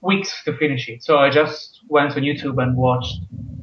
weeks 0.00 0.44
to 0.44 0.56
finish 0.56 0.88
it. 0.88 1.02
So 1.02 1.16
I 1.18 1.30
just 1.30 1.80
went 1.88 2.12
on 2.16 2.22
YouTube 2.22 2.62
and 2.62 2.76
watched 2.76 3.20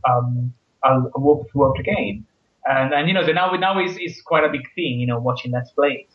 um, 0.09 0.53
a, 0.83 1.01
a 1.01 1.19
walkthrough 1.19 1.69
of 1.69 1.77
the 1.77 1.83
game, 1.83 2.25
and 2.65 2.93
and 2.93 3.07
you 3.07 3.13
know 3.13 3.25
the 3.25 3.33
now 3.33 3.51
now 3.51 3.79
is 3.83 3.97
is 3.97 4.21
quite 4.21 4.43
a 4.43 4.49
big 4.49 4.65
thing, 4.73 4.99
you 4.99 5.07
know, 5.07 5.19
watching 5.19 5.51
let's 5.51 5.71
plays. 5.71 6.07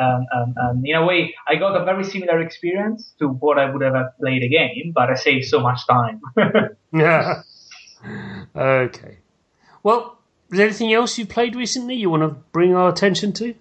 Um, 0.00 0.26
um, 0.32 0.54
and 0.56 0.86
in 0.86 0.94
a 0.94 1.04
way, 1.04 1.34
I 1.48 1.56
got 1.56 1.74
a 1.80 1.84
very 1.84 2.04
similar 2.04 2.40
experience 2.40 3.14
to 3.18 3.28
what 3.28 3.58
I 3.58 3.68
would 3.68 3.82
have 3.82 4.16
played 4.20 4.44
a 4.44 4.48
game, 4.48 4.92
but 4.94 5.10
I 5.10 5.14
saved 5.14 5.46
so 5.46 5.60
much 5.60 5.86
time. 5.86 6.20
Yeah. 6.92 7.42
okay. 8.56 9.18
Well, 9.82 10.17
is 10.50 10.56
there 10.58 10.66
anything 10.66 10.92
else 10.92 11.18
you've 11.18 11.28
played 11.28 11.54
recently 11.56 11.94
you 11.94 12.10
want 12.10 12.22
to 12.22 12.28
bring 12.52 12.74
our 12.74 12.88
attention 12.88 13.32
to? 13.34 13.54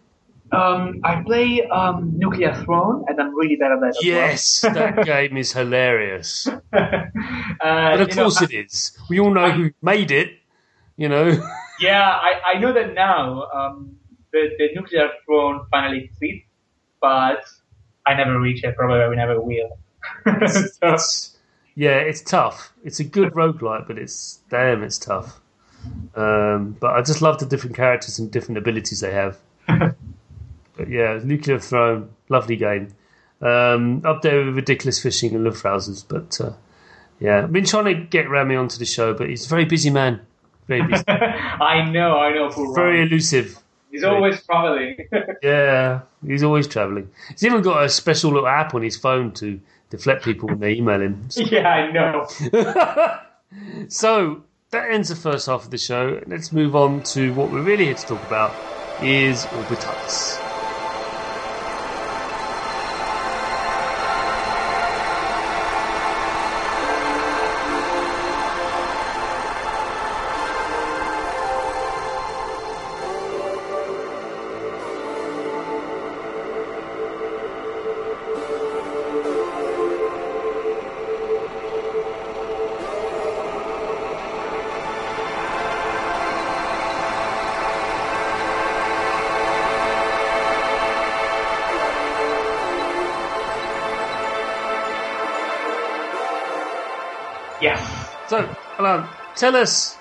um, 0.54 1.02
I 1.04 1.22
play 1.24 1.68
um, 1.68 2.14
Nuclear 2.18 2.54
Throne, 2.64 3.04
and 3.10 3.20
I'm 3.20 3.36
really 3.36 3.58
bad 3.58 3.74
at 3.74 3.80
that. 3.82 3.90
as 3.90 3.96
well. 3.98 4.06
Yes, 4.06 4.62
that 4.62 5.06
game 5.06 5.36
is 5.36 5.52
hilarious. 5.52 6.48
uh, 6.74 7.02
But 7.62 8.02
of 8.02 8.10
you 8.10 8.16
know, 8.16 8.24
course 8.24 8.42
I- 8.42 8.46
it 8.46 8.54
is. 8.54 8.98
We 9.10 9.20
all 9.20 9.34
know 9.34 9.52
who 9.52 9.72
made 9.82 10.12
it, 10.12 10.32
you 10.96 11.10
know. 11.10 11.32
Yeah, 11.80 12.02
I, 12.10 12.56
I 12.56 12.60
know 12.60 12.74
that 12.74 12.96
now. 12.96 13.44
Um, 13.54 13.98
the, 14.32 14.50
the 14.58 14.70
nuclear 14.74 15.10
throne 15.28 15.68
finally 15.70 16.06
exists, 16.06 16.48
but 17.00 17.44
I 18.08 18.16
never 18.16 18.40
reach 18.42 18.64
it. 18.64 18.76
Probably 18.76 19.00
I 19.00 19.14
never 19.14 19.40
will. 19.40 19.78
so, 20.48 20.94
It's, 20.96 21.38
yeah, 21.76 21.98
it's 21.98 22.22
tough. 22.22 22.74
It's 22.84 23.00
a 23.00 23.04
good 23.04 23.34
roguelike, 23.34 23.86
but 23.86 24.00
it's 24.00 24.40
damn, 24.50 24.82
it's 24.82 24.98
tough. 24.98 25.40
Um, 26.16 26.76
but 26.80 26.94
I 26.96 27.02
just 27.02 27.22
love 27.22 27.40
the 27.40 27.46
different 27.46 27.76
characters 27.76 28.20
and 28.20 28.32
different 28.32 28.58
abilities 28.58 29.02
they 29.02 29.14
have. 29.14 29.38
but 29.68 30.90
yeah, 30.90 31.20
Nuclear 31.24 31.60
Throne, 31.60 32.10
lovely 32.30 32.56
game. 32.56 32.94
Um, 33.42 34.02
up 34.04 34.24
there 34.24 34.44
with 34.46 34.56
Ridiculous 34.56 35.02
Fishing 35.02 35.36
and 35.36 35.44
Love 35.44 35.56
Luftrausers. 35.56 36.04
But 36.08 36.42
uh, 36.42 36.54
yeah, 37.20 37.44
I've 37.44 37.54
been 37.54 37.66
trying 37.66 37.86
to 37.86 37.94
get 37.94 38.30
Rami 38.30 38.56
onto 38.56 38.78
the 38.78 38.86
show, 38.86 39.14
but 39.14 39.30
he's 39.30 39.46
a 39.46 39.50
very 39.50 39.66
busy 39.66 39.90
man. 39.90 40.22
Very 40.68 40.84
busy. 40.84 41.04
I 41.08 41.90
know, 41.90 42.18
I 42.18 42.34
know. 42.34 42.50
Poor 42.50 42.74
very 42.74 43.04
elusive. 43.04 43.58
He's 43.92 44.04
always 44.04 44.44
traveling. 44.44 44.98
Yeah, 45.42 46.02
he's 46.26 46.44
always 46.44 46.68
travelling. 46.68 47.10
He's 47.30 47.44
even 47.44 47.62
got 47.62 47.84
a 47.84 47.90
special 47.90 48.32
little 48.32 48.48
app 48.48 48.74
on 48.74 48.82
his 48.82 48.98
phone 48.98 49.32
to 49.34 49.60
deflect 49.90 50.26
people 50.26 50.50
when 50.50 50.60
they 50.60 50.74
email 50.74 51.00
him. 51.02 51.30
yeah, 51.36 51.68
I 51.70 51.92
know. 51.92 52.28
So 53.88 54.44
that 54.72 54.92
ends 54.92 55.10
the 55.10 55.16
first 55.16 55.48
half 55.48 55.66
of 55.66 55.72
the 55.72 55.78
show. 55.78 56.22
Let's 56.28 56.52
move 56.52 56.76
on 56.76 57.04
to 57.14 57.34
what 57.34 57.52
we're 57.52 57.64
really 57.64 57.86
here 57.86 57.96
to 57.96 58.06
talk 58.06 58.24
about 58.24 58.60
is 58.98 59.48
Orbitalis. 59.48 60.47
So, 98.30 98.56
Alan, 98.78 99.08
tell 99.36 99.56
us, 99.56 99.98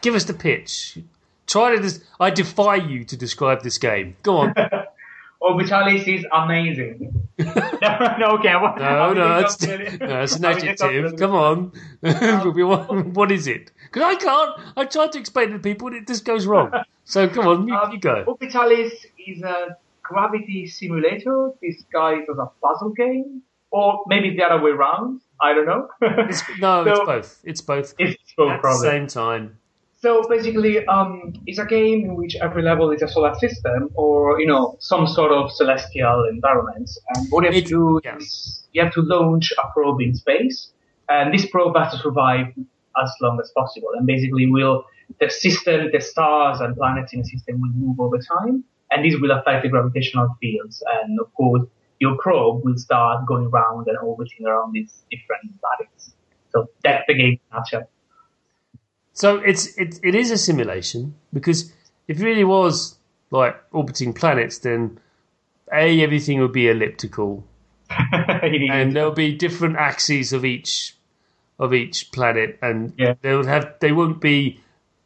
give 0.00 0.14
us 0.14 0.24
the 0.24 0.34
pitch. 0.34 0.98
Try 1.46 1.76
to. 1.76 1.82
Des- 1.82 2.00
I 2.18 2.30
defy 2.30 2.76
you 2.76 3.04
to 3.04 3.16
describe 3.16 3.62
this 3.62 3.78
game. 3.78 4.16
Go 4.22 4.38
on. 4.38 4.54
Orbitalis 5.42 6.06
is 6.06 6.24
amazing. 6.32 7.28
no, 7.38 7.44
no, 8.18 8.26
okay. 8.38 8.54
What, 8.56 8.78
No, 8.78 9.12
no, 9.12 9.38
it's, 9.40 9.60
no, 9.60 10.22
it's 10.22 10.36
an 10.36 10.44
adjective. 10.44 11.16
Come 11.16 11.32
on. 11.34 11.72
Want- 12.02 13.06
what 13.08 13.32
is 13.32 13.46
it? 13.48 13.70
Because 13.84 14.02
I 14.02 14.14
can't. 14.14 14.60
I 14.76 14.84
tried 14.84 15.12
to 15.12 15.18
explain 15.18 15.50
it 15.50 15.52
to 15.54 15.58
people 15.58 15.88
and 15.88 15.96
it 15.96 16.06
just 16.06 16.24
goes 16.24 16.46
wrong. 16.46 16.72
So 17.04 17.28
come 17.28 17.46
on, 17.48 17.66
you, 17.68 17.74
Um, 17.74 17.92
you 17.92 17.98
go. 17.98 18.24
Orbitalis 18.26 18.92
is 19.18 19.42
a 19.42 19.76
gravity 20.02 20.66
simulator 20.66 21.50
disguised 21.60 22.28
as 22.30 22.38
a 22.38 22.46
puzzle 22.62 22.90
game, 22.90 23.42
or 23.72 24.04
maybe 24.06 24.36
the 24.36 24.44
other 24.44 24.62
way 24.62 24.70
around. 24.70 25.20
I 25.42 25.52
don't 25.54 25.66
know. 25.66 25.88
It's, 26.00 26.42
no, 26.60 26.82
it's 26.86 27.00
both. 27.04 27.40
It's 27.44 27.60
both. 27.60 27.94
It's 27.98 28.16
both 28.36 28.52
At 28.52 28.62
the 28.62 28.74
same 28.78 29.06
time. 29.06 29.58
So 30.00 30.26
basically, 30.28 30.84
um, 30.86 31.32
it's 31.46 31.58
a 31.58 31.64
game 31.66 32.04
in 32.04 32.16
which 32.16 32.34
every 32.36 32.62
level 32.62 32.90
is 32.90 33.02
a 33.02 33.08
solar 33.08 33.34
system 33.36 33.88
or, 33.94 34.40
you 34.40 34.46
know, 34.46 34.76
some 34.80 35.06
sort 35.06 35.30
of 35.30 35.52
celestial 35.52 36.24
environment. 36.28 36.90
And 37.14 37.26
what 37.30 37.44
you 37.44 37.50
have 37.50 37.56
It- 37.56 37.66
to 37.66 37.68
do 37.68 38.00
yeah. 38.04 38.16
is 38.16 38.66
you 38.72 38.82
have 38.82 38.92
to 38.94 39.02
launch 39.02 39.52
a 39.62 39.68
probe 39.72 40.00
in 40.00 40.14
space. 40.14 40.72
And 41.08 41.32
this 41.32 41.46
probe 41.46 41.76
has 41.76 41.92
to 41.92 41.98
survive 41.98 42.46
as 43.02 43.10
long 43.20 43.38
as 43.40 43.52
possible. 43.56 43.90
And 43.96 44.06
basically 44.06 44.50
will, 44.50 44.84
the 45.20 45.30
system, 45.30 45.90
the 45.92 46.00
stars 46.00 46.60
and 46.60 46.76
planets 46.76 47.12
in 47.12 47.20
the 47.20 47.26
system 47.26 47.60
will 47.60 47.70
move 47.74 48.00
over 48.00 48.18
time. 48.18 48.64
And 48.90 49.04
this 49.04 49.20
will 49.20 49.30
affect 49.30 49.62
the 49.62 49.68
gravitational 49.68 50.28
fields. 50.40 50.82
And 50.94 51.20
of 51.20 51.32
course, 51.34 51.62
your 52.02 52.16
probe 52.18 52.64
will 52.64 52.76
start 52.76 53.24
going 53.26 53.46
around 53.46 53.86
and 53.86 53.96
orbiting 53.98 54.44
around 54.46 54.72
these 54.72 54.92
different 55.10 55.60
bodies. 55.60 56.12
So 56.52 56.66
that's 56.82 57.04
the 57.06 57.14
game 57.14 57.38
nutshell. 57.52 57.88
So 59.12 59.36
it's 59.36 59.78
it, 59.78 60.00
it 60.02 60.14
is 60.14 60.30
a 60.30 60.36
simulation 60.38 61.14
because 61.32 61.72
if 62.08 62.20
it 62.20 62.24
really 62.24 62.44
was 62.44 62.96
like 63.30 63.54
orbiting 63.70 64.12
planets, 64.12 64.58
then 64.58 64.98
a 65.72 66.02
everything 66.02 66.40
would 66.40 66.52
be 66.52 66.68
elliptical, 66.68 67.44
and 68.12 68.94
there'll 68.96 69.12
be 69.12 69.32
different 69.36 69.76
axes 69.76 70.32
of 70.32 70.44
each 70.44 70.96
of 71.58 71.72
each 71.72 72.10
planet, 72.12 72.58
and 72.62 72.92
Yeah. 72.98 73.14
they 73.22 73.34
would 73.36 73.46
have 73.46 73.74
they 73.80 73.92
won't 73.92 74.20
be 74.20 74.60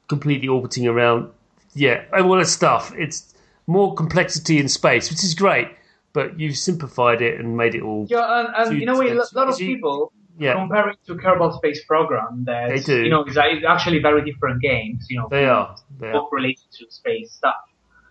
completely 0.08 0.48
orbiting 0.48 0.86
around. 0.86 1.30
Yeah, 1.74 2.04
oh, 2.12 2.16
and 2.18 2.26
all 2.26 2.36
that 2.38 2.46
stuff. 2.46 2.92
It's 2.96 3.34
more 3.66 3.94
complexity 3.94 4.58
in 4.58 4.68
space, 4.68 5.10
which 5.10 5.22
is 5.24 5.34
great, 5.34 5.68
but 6.16 6.40
you've 6.40 6.56
simplified 6.56 7.20
it 7.20 7.38
and 7.38 7.58
made 7.58 7.74
it 7.74 7.82
all. 7.82 8.06
Yeah, 8.08 8.40
and, 8.40 8.48
and 8.70 8.80
you 8.80 8.86
know, 8.86 9.02
a 9.02 9.12
lot 9.40 9.48
of 9.50 9.58
people 9.58 10.12
Yeah, 10.38 10.54
compare 10.54 10.88
it 10.88 10.98
to 11.06 11.14
Kerbal 11.14 11.54
Space 11.58 11.84
Program. 11.84 12.44
That 12.46 12.70
They 12.70 12.80
do. 12.80 13.02
You 13.04 13.10
know, 13.10 13.24
it's 13.26 13.36
actually 13.74 14.00
very 14.00 14.22
different 14.30 14.62
games. 14.62 15.06
You 15.10 15.18
know, 15.18 15.28
they 15.30 15.44
are. 15.44 15.76
They 16.00 16.08
are. 16.08 16.14
both 16.14 16.30
related 16.32 16.68
to 16.78 16.86
space 16.88 17.32
stuff. 17.32 17.62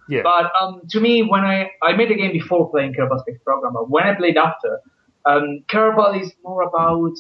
Yeah. 0.08 0.22
But 0.22 0.46
um, 0.60 0.82
to 0.92 1.00
me, 1.00 1.14
when 1.24 1.44
I 1.54 1.72
I 1.82 1.94
made 2.00 2.10
the 2.12 2.20
game 2.22 2.34
before 2.42 2.70
playing 2.70 2.94
Kerbal 2.94 3.20
Space 3.22 3.40
Program, 3.44 3.74
but 3.74 3.90
when 3.90 4.06
I 4.12 4.14
played 4.14 4.38
after, 4.38 4.72
um, 5.26 5.64
Kerbal 5.74 6.22
is 6.22 6.32
more 6.44 6.62
about 6.62 7.18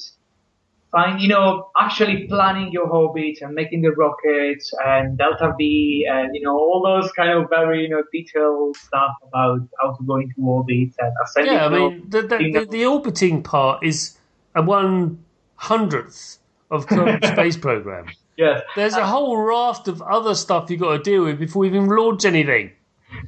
find 0.95 1.19
you 1.19 1.27
know 1.27 1.69
actually 1.77 2.25
planning 2.27 2.71
your 2.71 2.87
orbit 2.87 3.39
and 3.41 3.53
making 3.53 3.81
the 3.81 3.91
rockets 3.91 4.73
and 4.85 5.17
delta 5.17 5.53
V 5.57 6.07
and 6.09 6.33
you 6.33 6.41
know 6.41 6.55
all 6.55 6.81
those 6.83 7.11
kind 7.11 7.31
of 7.37 7.49
very 7.49 7.83
you 7.83 7.89
know 7.89 8.03
detailed 8.13 8.77
stuff 8.77 9.13
about 9.27 9.59
how 9.81 9.91
to 9.93 10.03
go 10.05 10.15
into 10.15 10.35
orbit 10.41 10.91
and 10.99 11.13
ascending. 11.23 11.53
Yeah, 11.53 11.65
I 11.65 11.69
mean, 11.69 12.09
the, 12.09 12.21
the, 12.21 12.37
you 12.41 12.51
know- 12.51 12.59
the, 12.61 12.71
the 12.71 12.85
orbiting 12.85 13.43
part 13.43 13.85
is 13.85 14.17
a 14.55 14.61
one 14.61 15.23
hundredth 15.57 16.37
of 16.71 16.85
Kerbal 16.87 17.25
Space 17.33 17.57
Program. 17.57 18.07
yes. 18.37 18.61
There's 18.75 18.95
a 18.95 19.01
uh, 19.01 19.07
whole 19.07 19.37
raft 19.37 19.87
of 19.87 20.01
other 20.01 20.33
stuff 20.33 20.69
you've 20.69 20.79
got 20.79 20.97
to 20.97 21.03
deal 21.03 21.25
with 21.25 21.39
before 21.39 21.65
you 21.65 21.71
even 21.71 21.87
launch 21.87 22.25
anything. 22.25 22.71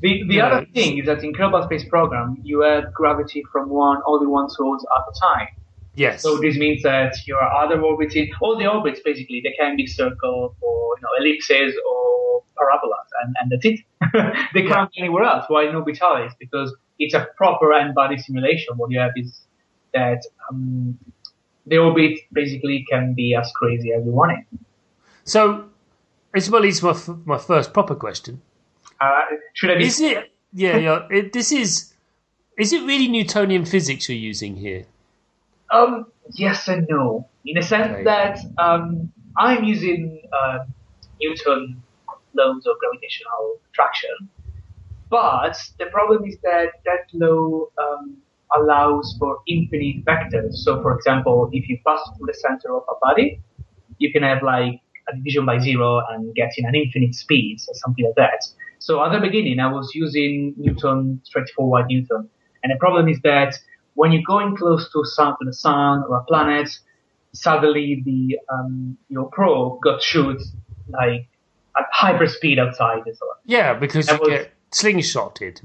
The, 0.02 0.24
the 0.28 0.42
other 0.42 0.66
thing 0.74 0.98
is 0.98 1.06
that 1.06 1.24
in 1.24 1.34
Kerbal 1.34 1.66
Space 1.66 1.86
Program, 1.88 2.38
you 2.44 2.66
add 2.66 2.94
gravity 2.94 3.44
from 3.52 3.70
one, 3.70 4.00
only 4.06 4.28
one 4.28 4.50
source 4.50 4.84
at 4.96 5.04
a 5.14 5.20
time. 5.20 5.48
Yes. 5.98 6.22
So 6.22 6.38
this 6.38 6.56
means 6.58 6.84
that 6.84 7.16
your 7.26 7.42
other 7.42 7.82
orbiting, 7.82 8.32
all 8.40 8.56
the 8.56 8.68
orbits 8.68 9.00
basically, 9.04 9.42
they 9.44 9.54
can 9.60 9.76
be 9.76 9.88
circles 9.88 10.56
or 10.62 10.96
you 10.96 11.02
know, 11.02 11.10
ellipses 11.20 11.76
or 11.90 12.44
parabolas, 12.56 13.08
and, 13.24 13.36
and 13.42 13.52
that's 13.52 13.66
it. 13.66 13.80
they 14.54 14.62
can't 14.68 14.92
be 14.92 15.00
anywhere 15.00 15.24
else. 15.24 15.46
Why 15.48 15.68
in 15.68 15.74
Orbitalis? 15.74 16.34
Because 16.40 16.76
it's 17.00 17.16
a 17.16 17.28
proper 17.36 17.74
n-body 17.74 18.20
simulation. 18.20 18.78
What 18.78 18.92
you 18.92 19.00
have 19.00 19.12
is 19.16 19.42
that 19.96 20.22
um, 20.50 21.00
the 21.66 21.80
orbit 21.80 22.20
basically 22.32 22.86
can 22.88 23.16
be 23.16 23.34
as 23.34 23.52
crazy 23.56 23.92
as 23.92 24.06
you 24.06 24.12
want 24.12 24.34
it. 24.38 24.60
So, 25.24 25.66
this 26.32 26.48
well 26.48 26.62
to 26.62 26.86
my, 26.86 26.92
f- 26.92 27.10
my 27.26 27.38
first 27.40 27.74
proper 27.74 27.96
question. 27.96 28.40
Uh, 29.02 29.22
should 29.56 29.72
I 29.72 29.78
be? 29.80 29.88
Is 29.88 30.00
it? 30.00 30.32
Yeah, 30.54 30.78
yeah. 30.88 31.08
It, 31.10 31.34
this 31.34 31.52
is. 31.52 31.92
Is 32.56 32.72
it 32.72 32.84
really 32.86 33.08
Newtonian 33.08 33.66
physics 33.66 34.10
you're 34.10 34.18
using 34.18 34.58
here? 34.58 34.86
Um, 35.72 36.06
yes 36.34 36.68
and 36.68 36.88
no. 36.90 37.28
In 37.46 37.56
the 37.56 37.62
sense 37.62 37.92
Okay. 37.94 38.04
that 38.04 38.40
um, 38.58 39.12
I'm 39.38 39.64
using 39.64 40.22
uh, 40.32 40.60
Newton 41.22 41.82
laws 42.34 42.66
of 42.66 42.78
gravitational 42.80 43.60
attraction, 43.72 44.30
but 45.10 45.58
the 45.80 45.86
problem 45.88 46.26
is 46.26 46.38
that 46.44 46.68
that 46.86 47.08
law 47.14 47.66
um, 47.78 48.18
allows 48.56 49.16
for 49.20 49.40
infinite 49.48 50.04
vectors. 50.06 50.54
So, 50.56 50.82
for 50.82 50.96
example, 50.96 51.50
if 51.52 51.68
you 51.70 51.80
pass 51.86 52.00
through 52.18 52.28
the 52.28 52.34
center 52.34 52.76
of 52.76 52.84
a 52.90 52.94
body, 53.02 53.42
you 53.98 54.12
can 54.12 54.24
have 54.24 54.44
like 54.44 54.82
a 55.10 55.16
division 55.16 55.46
by 55.46 55.58
zero 55.60 56.02
and 56.10 56.34
getting 56.36 56.66
an 56.66 56.76
infinite 56.76 57.16
speed 57.16 57.58
or 57.68 57.74
something 57.76 58.06
like 58.06 58.16
that. 58.16 58.46
So 58.80 59.04
at 59.04 59.12
the 59.12 59.20
beginning, 59.20 59.60
I 59.60 59.72
was 59.72 59.92
using 59.96 60.54
Newton, 60.58 61.22
straightforward 61.24 61.86
Newton. 61.90 62.30
And 62.64 62.72
the 62.72 62.78
problem 62.78 63.08
is 63.08 63.20
that 63.24 63.56
when 64.00 64.12
you're 64.14 64.30
going 64.36 64.56
close 64.62 64.84
to 64.94 65.04
sun, 65.06 65.32
to 65.40 65.46
the 65.46 65.54
sun 65.54 66.04
or 66.08 66.18
a 66.18 66.24
planet, 66.32 66.70
suddenly 67.34 68.02
the, 68.06 68.38
um, 68.54 68.98
your 69.10 69.26
probe 69.38 69.82
got 69.82 70.02
shoot 70.02 70.42
like 70.90 71.28
at 71.78 71.86
hyper 71.92 72.28
speed 72.28 72.58
outside 72.60 73.02
and 73.06 73.16
so 73.18 73.26
on. 73.26 73.36
Yeah, 73.46 73.74
because 73.74 74.08
you 74.10 74.18
was- 74.20 74.30
get 74.30 74.52
slingshotted. 74.72 75.56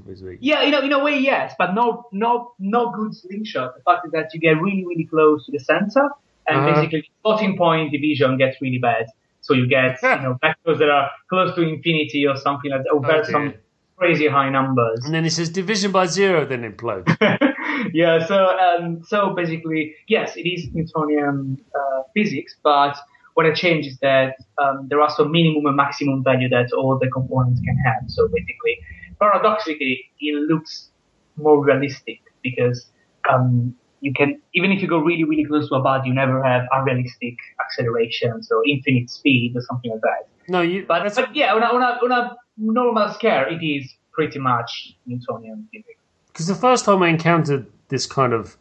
Yeah, 0.41 0.63
you 0.63 0.71
know, 0.71 0.81
in 0.81 0.91
a 0.93 1.03
way, 1.03 1.17
yes, 1.19 1.53
but 1.57 1.73
no, 1.73 2.05
no, 2.11 2.53
no 2.59 2.91
good 2.91 3.13
slingshot. 3.15 3.75
The 3.77 3.83
fact 3.83 4.05
is 4.07 4.11
that 4.13 4.27
you 4.33 4.39
get 4.39 4.61
really, 4.61 4.85
really 4.85 5.05
close 5.05 5.45
to 5.45 5.51
the 5.51 5.59
center, 5.59 6.05
and 6.47 6.55
Uh-huh. 6.59 6.73
basically 6.73 7.09
floating 7.21 7.57
point 7.57 7.91
division 7.91 8.37
gets 8.37 8.55
really 8.61 8.79
bad. 8.79 9.05
So 9.41 9.53
you 9.53 9.67
get, 9.67 9.91
you 10.01 10.21
know, 10.25 10.39
vectors 10.41 10.77
that 10.79 10.89
are 10.89 11.07
close 11.29 11.53
to 11.55 11.61
infinity 11.61 12.25
or 12.29 12.35
something 12.37 12.71
like 12.71 12.83
that, 12.83 12.91
or 12.95 13.01
Oh, 13.05 13.23
some 13.23 13.53
crazy 13.97 14.27
high 14.27 14.49
numbers. 14.49 14.99
And 15.05 15.13
then 15.13 15.25
it 15.25 15.31
says 15.31 15.49
division 15.49 15.91
by 15.91 16.05
zero, 16.05 16.45
then 16.45 16.61
implode. 16.69 17.05
yeah, 17.93 18.25
so 18.25 18.47
um, 18.57 19.03
so 19.03 19.33
basically, 19.35 19.95
yes, 20.07 20.35
it 20.35 20.47
is 20.47 20.67
Newtonian 20.73 21.57
uh, 21.75 22.03
physics, 22.13 22.55
but 22.63 22.97
what 23.33 23.45
I 23.45 23.53
changed 23.53 23.87
is 23.87 23.97
that 23.99 24.35
um, 24.57 24.87
there 24.89 25.01
are 25.01 25.09
some 25.09 25.31
minimum 25.31 25.65
and 25.65 25.75
maximum 25.75 26.23
value 26.23 26.49
that 26.49 26.71
all 26.73 26.99
the 26.99 27.09
components 27.09 27.61
can 27.61 27.77
have. 27.77 28.03
So 28.07 28.27
basically, 28.27 28.79
paradoxically, 29.19 30.11
it 30.19 30.35
looks 30.47 30.89
more 31.35 31.63
realistic 31.63 32.21
because 32.43 32.85
um, 33.29 33.75
you 34.01 34.13
can, 34.13 34.41
even 34.53 34.71
if 34.71 34.81
you 34.81 34.87
go 34.87 34.99
really, 34.99 35.23
really 35.23 35.45
close 35.45 35.69
to 35.69 35.75
a 35.75 35.81
bud, 35.81 36.05
you 36.05 36.13
never 36.13 36.43
have 36.43 36.63
unrealistic 36.71 37.35
acceleration, 37.59 38.43
so 38.43 38.61
infinite 38.67 39.09
speed 39.09 39.55
or 39.55 39.61
something 39.61 39.91
like 39.91 40.01
that. 40.01 40.27
No, 40.47 40.61
you. 40.61 40.85
But, 40.85 41.15
but 41.15 41.35
yeah, 41.35 41.53
on 41.53 41.63
a, 41.63 41.67
on, 41.67 41.81
a, 41.81 41.99
on 42.03 42.11
a 42.11 42.35
normal 42.57 43.09
scale, 43.13 43.45
it 43.49 43.65
is 43.65 43.95
pretty 44.11 44.39
much 44.39 44.95
Newtonian 45.05 45.67
physics. 45.71 46.02
Because 46.33 46.47
the 46.47 46.55
first 46.55 46.85
time 46.85 47.03
I 47.03 47.09
encountered 47.09 47.67
this 47.89 48.07
kind 48.07 48.33
of 48.33 48.57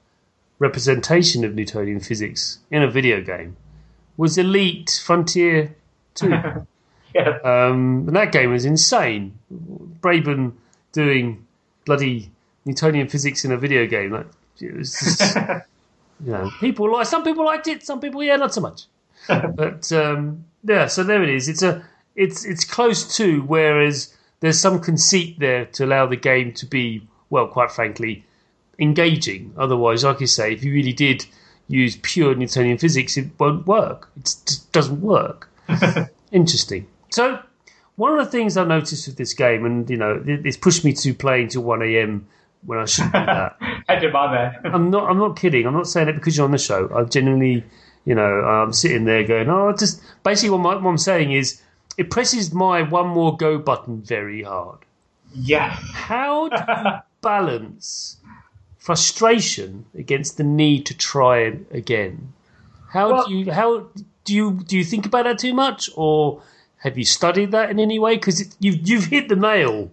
representation 0.59 1.45
of 1.45 1.55
Newtonian 1.55 2.01
physics 2.01 2.59
in 2.71 2.83
a 2.83 2.91
video 2.91 3.23
game 3.23 3.57
was 4.19 4.37
Elite 4.37 5.01
Frontier 5.03 5.75
2. 6.15 6.29
yeah. 7.15 7.39
Um, 7.43 8.05
and 8.07 8.15
that 8.15 8.31
game 8.31 8.53
was 8.53 8.67
insane. 8.67 9.39
Braben 10.01 10.53
doing 10.93 11.47
bloody 11.87 12.31
Newtonian 12.67 13.09
physics 13.09 13.45
in 13.45 13.53
a 13.53 13.57
video 13.57 13.87
game. 13.87 14.13
Like, 14.13 14.27
it 14.61 14.77
was 14.77 14.93
just, 14.93 15.37
you 16.25 16.33
know, 16.33 16.51
people 16.61 16.93
like 16.93 17.07
some 17.07 17.25
people 17.25 17.45
liked 17.45 17.67
it, 17.67 17.83
some 17.85 18.01
people 18.01 18.23
yeah, 18.23 18.37
not 18.37 18.53
so 18.53 18.61
much. 18.61 18.83
but 19.29 19.91
um, 19.93 20.45
yeah, 20.63 20.87
so 20.87 21.03
there 21.03 21.23
it 21.23 21.31
is. 21.31 21.49
It's 21.49 21.63
a 21.63 21.85
it's 22.15 22.45
it's 22.45 22.65
close 22.65 23.17
to. 23.17 23.41
Whereas 23.43 24.15
there's 24.41 24.61
some 24.61 24.81
conceit 24.81 25.39
there 25.39 25.65
to 25.67 25.85
allow 25.85 26.07
the 26.07 26.17
game 26.17 26.53
to 26.55 26.67
be 26.67 27.07
well, 27.33 27.49
quite 27.49 27.73
frankly, 27.73 28.25
engaging. 28.79 29.55
Otherwise, 29.57 30.05
like 30.05 30.21
you 30.21 30.27
say, 30.27 30.53
if 30.53 30.63
you 30.63 30.71
really 30.71 30.93
did 30.93 31.25
use 31.67 31.97
pure 32.03 32.35
Newtonian 32.35 32.77
physics, 32.77 33.17
it 33.17 33.29
won't 33.39 33.67
work. 33.67 34.11
It 34.17 34.25
just 34.25 34.71
doesn't 34.71 35.01
work. 35.01 35.51
Interesting. 36.31 36.87
So, 37.11 37.41
one 37.97 38.19
of 38.19 38.25
the 38.25 38.31
things 38.31 38.59
I 38.59 38.65
noticed 38.65 39.09
with 39.09 39.17
this 39.17 39.33
game, 39.33 39.65
and 39.65 39.89
you 39.89 39.97
know, 39.97 40.23
it's 40.27 40.59
pushed 40.59 40.85
me 40.85 40.93
to 40.93 41.15
play 41.15 41.43
until 41.43 41.63
one 41.63 41.81
a.m. 41.83 42.27
when 42.67 42.79
I 42.79 42.85
shouldn't 42.85 43.15
do 43.15 43.27
that. 43.27 43.57
Had 43.89 44.03
your. 44.03 44.15
I'm 44.65 44.91
not. 44.91 45.09
I'm 45.09 45.19
not 45.19 45.37
kidding. 45.37 45.67
I'm 45.67 45.75
not 45.75 45.89
saying 45.89 46.09
it 46.09 46.13
because 46.15 46.37
you're 46.37 46.45
on 46.45 46.53
the 46.53 46.59
show. 46.59 46.91
I 46.95 47.05
genuinely, 47.05 47.65
you 48.05 48.15
know, 48.15 48.23
I'm 48.23 48.75
sitting 48.75 49.07
there 49.07 49.25
going, 49.25 49.49
oh, 49.49 49.73
just 49.73 50.03
basically 50.23 50.51
what, 50.51 50.59
my, 50.59 50.75
what 50.75 50.91
I'm 50.91 50.99
saying 50.99 51.33
is, 51.33 51.63
it 51.97 52.11
presses 52.11 52.53
my 52.53 52.83
one 52.83 53.09
more 53.09 53.39
go 53.39 53.57
button 53.57 54.03
very 54.03 54.43
hard. 54.43 54.81
Yeah. 55.35 55.71
How 55.71 56.49
do 56.49 56.57
you 56.57 57.12
balance 57.23 58.19
frustration 58.79 59.87
against 59.97 60.37
the 60.37 60.45
need 60.45 60.85
to 60.87 60.97
try 60.97 61.39
it 61.39 61.67
again? 61.71 62.33
How 62.91 63.13
Well- 63.13 63.27
do 63.27 63.35
you 63.35 63.53
how 63.53 63.87
do 64.25 64.35
you 64.35 64.53
do 64.67 64.77
you 64.77 64.85
think 64.85 65.07
about 65.07 65.25
that 65.25 65.39
too 65.39 65.55
much, 65.55 65.89
or 65.97 66.43
have 66.79 66.99
you 66.99 67.05
studied 67.05 67.53
that 67.53 67.71
in 67.71 67.81
any 67.81 67.99
way? 67.99 68.17
Because 68.17 68.55
you've 68.61 68.87
you've 68.87 69.07
hit 69.07 69.29
the 69.29 69.37
nail. 69.37 69.91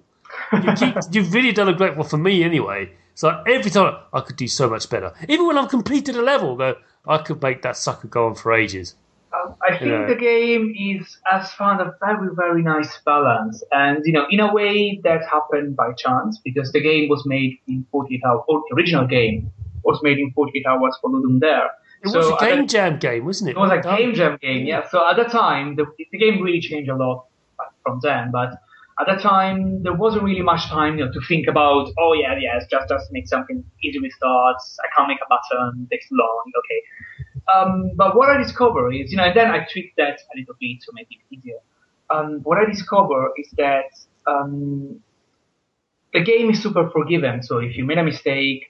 You 0.52 0.74
keep, 0.74 0.96
you've 1.12 1.34
really 1.34 1.52
done 1.52 1.70
a 1.70 1.74
great 1.74 1.96
well 1.96 2.04
for 2.08 2.18
me 2.18 2.44
anyway. 2.44 2.92
So 3.16 3.44
every 3.48 3.72
time 3.72 3.96
I 4.14 4.22
could 4.22 4.36
do 4.38 4.48
so 4.48 4.70
much 4.70 4.90
better. 4.90 5.14
Even 5.28 5.46
when 5.48 5.58
I've 5.58 5.70
completed 5.70 6.16
a 6.16 6.22
level, 6.22 6.56
though, 6.56 6.76
I 7.06 7.18
could 7.18 7.42
make 7.42 7.62
that 7.64 7.76
sucker 7.76 8.08
go 8.08 8.28
on 8.28 8.36
for 8.36 8.54
ages. 8.54 8.96
I 9.68 9.78
think 9.78 9.92
Yeah. 9.92 10.06
the 10.08 10.16
game 10.16 10.74
is 10.78 11.18
has 11.26 11.52
found 11.54 11.82
a 11.82 11.94
very, 12.04 12.30
very 12.36 12.62
nice 12.64 12.98
balance, 13.06 13.64
and 13.72 14.00
you 14.06 14.14
know, 14.14 14.26
in 14.30 14.40
a 14.40 14.52
way 14.54 15.00
that 15.04 15.22
happened 15.26 15.76
by 15.76 15.94
chance 15.94 16.40
because 16.44 16.72
the 16.72 16.82
game 16.82 17.10
was 17.10 17.24
made 17.26 17.58
in 17.68 17.86
48 17.92 18.22
hours. 18.26 18.42
Or 18.48 18.62
the 18.70 18.76
original 18.76 19.06
game 19.08 19.52
was 19.84 20.00
made 20.04 20.18
in 20.20 20.32
48 20.32 20.66
hours 20.66 20.98
for 21.02 21.10
Ludum 21.12 21.40
Dare. 21.40 21.70
It 22.04 22.10
So 22.10 22.20
was 22.20 22.42
a 22.42 22.46
game 22.46 22.68
jam 22.68 22.98
game, 22.98 23.26
wasn't 23.26 23.50
it? 23.50 23.58
It 23.58 23.60
was 23.60 23.72
a 23.72 23.82
game 23.82 24.14
jam 24.16 24.38
game, 24.42 24.66
yeah. 24.66 24.88
So 24.90 25.08
at 25.10 25.16
the 25.18 25.26
time, 25.26 25.76
the, 25.76 25.86
the 26.12 26.18
game 26.18 26.42
really 26.42 26.62
changed 26.62 26.90
a 26.90 26.96
lot 26.96 27.26
from 27.84 28.00
then. 28.02 28.32
But 28.32 28.54
at 29.00 29.08
that 29.08 29.22
time, 29.22 29.82
there 29.84 29.94
wasn't 29.94 30.24
really 30.24 30.42
much 30.42 30.68
time, 30.68 30.98
you 30.98 31.06
know, 31.06 31.12
to 31.12 31.22
think 31.28 31.48
about. 31.48 31.90
Oh 31.98 32.14
yeah, 32.14 32.36
yes, 32.40 32.66
just 32.70 32.90
just 32.90 33.08
make 33.12 33.28
something 33.28 33.64
easy 33.84 34.00
with 34.00 34.12
starts. 34.14 34.78
I 34.84 34.88
can't 34.96 35.08
make 35.08 35.20
a 35.24 35.30
button. 35.30 35.88
Takes 35.90 36.08
long. 36.12 36.52
Okay. 36.60 36.82
Um, 37.54 37.92
but 37.96 38.16
what 38.16 38.30
I 38.30 38.38
discover 38.38 38.92
is, 38.92 39.12
you 39.12 39.18
know, 39.18 39.24
and 39.24 39.36
then 39.36 39.48
I 39.48 39.66
tweak 39.72 39.94
that 39.98 40.20
a 40.20 40.38
little 40.38 40.56
bit 40.60 40.82
to 40.82 40.92
make 40.94 41.08
it 41.10 41.20
easier. 41.36 41.60
Um, 42.10 42.42
what 42.44 42.58
I 42.58 42.66
discover 42.66 43.32
is 43.38 43.50
that 43.58 43.92
um, 44.28 45.00
the 46.14 46.22
game 46.22 46.50
is 46.50 46.62
super 46.62 46.90
forgiving. 46.90 47.42
So 47.42 47.58
if 47.58 47.78
you 47.78 47.86
made 47.86 47.98
a 47.98 48.04
mistake, 48.04 48.66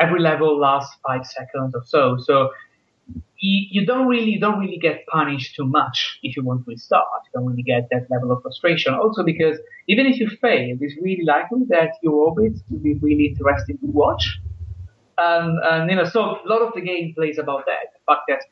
every 0.00 0.20
level 0.20 0.58
lasts 0.58 0.96
five 1.06 1.26
seconds 1.26 1.74
or 1.74 1.82
so. 1.84 2.16
So 2.18 2.50
you, 3.38 3.66
you 3.70 3.86
don't 3.86 4.06
really 4.06 4.30
you 4.30 4.40
don't 4.40 4.58
really 4.58 4.78
get 4.78 5.06
punished 5.06 5.54
too 5.56 5.66
much 5.66 6.18
if 6.22 6.36
you 6.36 6.44
want 6.44 6.64
to 6.64 6.70
restart. 6.70 7.04
You 7.26 7.40
don't 7.40 7.48
really 7.50 7.62
get 7.62 7.88
that 7.90 8.06
level 8.10 8.32
of 8.32 8.42
frustration. 8.42 8.94
Also 8.94 9.22
because 9.22 9.58
even 9.88 10.06
if 10.06 10.18
you 10.18 10.28
fail, 10.40 10.76
it's 10.80 10.94
really 11.00 11.24
likely 11.24 11.64
that 11.68 11.92
your 12.02 12.14
orbit 12.14 12.54
will 12.70 12.78
be 12.78 12.94
really 12.94 13.26
interesting 13.26 13.78
to 13.78 13.86
watch. 13.86 14.38
Um, 15.18 15.58
and 15.64 15.90
you 15.90 15.96
know, 15.96 16.04
so 16.04 16.20
a 16.20 16.48
lot 16.48 16.62
of 16.62 16.72
the 16.74 16.80
game 16.80 17.14
plays 17.14 17.38
about 17.38 17.66
that. 17.66 17.92
The 17.94 18.12
fact 18.12 18.22
that 18.28 18.42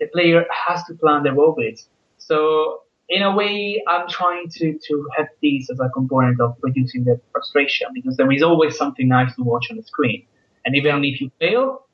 the 0.00 0.06
player 0.06 0.44
has 0.66 0.84
to 0.84 0.94
plan 0.94 1.22
their 1.22 1.36
orbit. 1.36 1.80
So 2.18 2.82
in 3.08 3.22
a 3.22 3.34
way, 3.34 3.82
I'm 3.88 4.08
trying 4.08 4.48
to, 4.50 4.78
to 4.86 5.08
have 5.16 5.26
this 5.42 5.70
as 5.70 5.80
a 5.80 5.88
component 5.88 6.40
of 6.40 6.56
reducing 6.60 7.04
that 7.04 7.20
frustration 7.32 7.88
because 7.94 8.16
there 8.16 8.30
is 8.30 8.42
always 8.42 8.76
something 8.76 9.08
nice 9.08 9.34
to 9.36 9.42
watch 9.42 9.68
on 9.70 9.76
the 9.76 9.82
screen. 9.82 10.26
And 10.64 10.76
even 10.76 11.04
if 11.04 11.20
you 11.20 11.30
fail, 11.40 11.87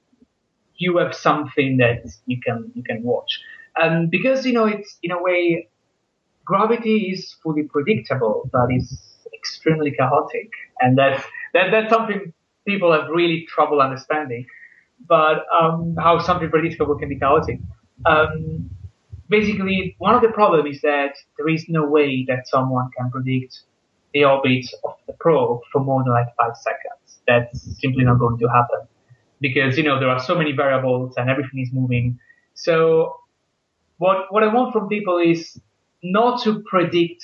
you 0.77 0.99
have 0.99 1.15
something 1.15 1.77
that 1.79 2.05
you 2.27 2.41
can 2.41 2.71
you 2.75 2.83
can 2.83 3.03
watch. 3.03 3.41
Um, 3.81 4.09
because 4.09 4.47
you 4.47 4.53
know 4.53 4.67
it's 4.67 4.99
in 5.03 5.11
a 5.11 5.23
way 5.23 5.69
gravity 6.45 7.11
is 7.13 7.35
fully 7.43 7.65
predictable, 7.65 8.49
but 8.53 8.67
it's 8.71 8.97
extremely 9.33 9.91
chaotic, 9.93 10.51
and 10.81 10.99
that's 10.99 11.23
that, 11.53 11.71
that's 11.71 11.91
something 11.91 12.33
people 12.67 12.93
have 12.93 13.09
really 13.09 13.47
trouble 13.49 13.81
understanding. 13.81 14.47
But 15.07 15.45
um, 15.61 15.97
how 15.99 16.19
something 16.19 16.49
predictable 16.51 16.97
can 16.97 17.09
be 17.09 17.19
chaotic. 17.19 17.59
Um, 18.07 18.71
basically, 19.29 19.97
one 19.99 20.15
of 20.15 20.23
the 20.23 20.29
problems 20.29 20.77
is 20.77 20.83
that 20.83 21.15
there 21.37 21.49
is 21.49 21.67
no 21.69 21.85
way 21.85 22.25
that 22.29 22.47
someone 22.49 22.91
can 22.97 23.11
predict 23.11 23.61
the 24.13 24.25
orbit 24.25 24.67
of 24.85 24.95
the 25.07 25.13
probe 25.15 25.61
for 25.73 25.83
more 25.83 26.03
than 26.05 26.13
like 26.13 26.29
five 26.37 26.57
seconds. 26.57 27.19
That's 27.27 27.81
simply 27.81 28.05
not 28.05 28.19
going 28.19 28.39
to 28.39 28.47
happen 28.47 28.87
because 29.45 29.77
you 29.77 29.85
know 29.85 30.01
there 30.01 30.09
are 30.09 30.19
so 30.31 30.35
many 30.35 30.53
variables 30.53 31.15
and 31.19 31.29
everything 31.29 31.61
is 31.61 31.71
moving. 31.71 32.19
So 32.55 33.17
what 33.99 34.33
what 34.33 34.43
I 34.43 34.49
want 34.57 34.73
from 34.73 34.89
people 34.89 35.19
is 35.19 35.61
not 36.03 36.43
to 36.45 36.63
predict 36.73 37.23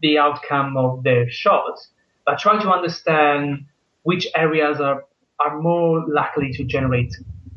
the 0.00 0.16
outcome 0.16 0.78
of 0.78 1.02
their 1.02 1.30
shot, 1.30 1.76
but 2.24 2.38
try 2.38 2.54
to 2.62 2.70
understand 2.70 3.66
which 4.04 4.26
areas 4.34 4.80
are 4.80 5.04
are 5.44 5.60
more 5.60 6.06
likely 6.08 6.50
to 6.52 6.64
generate 6.64 7.12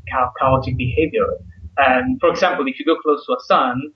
cha- 0.10 0.32
chaotic 0.40 0.76
behavior. 0.76 1.28
And 1.78 2.20
for 2.20 2.30
example, 2.30 2.68
if 2.68 2.78
you 2.78 2.86
go 2.86 2.98
close 2.98 3.26
to 3.28 3.34
a 3.40 3.42
sun, 3.46 3.94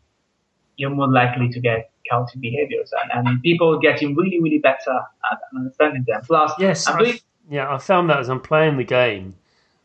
you're 0.78 0.96
more 1.02 1.12
likely 1.12 1.50
to 1.50 1.60
get 1.60 1.92
chaotic 2.10 2.40
behaviors, 2.40 2.94
and, 3.00 3.28
and 3.28 3.42
people 3.42 3.78
getting 3.88 4.16
really 4.16 4.40
really 4.40 4.60
better 4.70 4.98
at 5.32 5.40
understanding 5.54 6.06
them. 6.08 6.22
Plus, 6.26 6.54
Yes, 6.60 6.88
I'm 6.88 6.98
doing 6.98 7.20
yeah, 7.50 7.74
I 7.74 7.78
found 7.78 8.10
that 8.10 8.20
as 8.20 8.30
I'm 8.30 8.42
playing 8.42 8.78
the 8.78 8.84
game, 8.84 9.36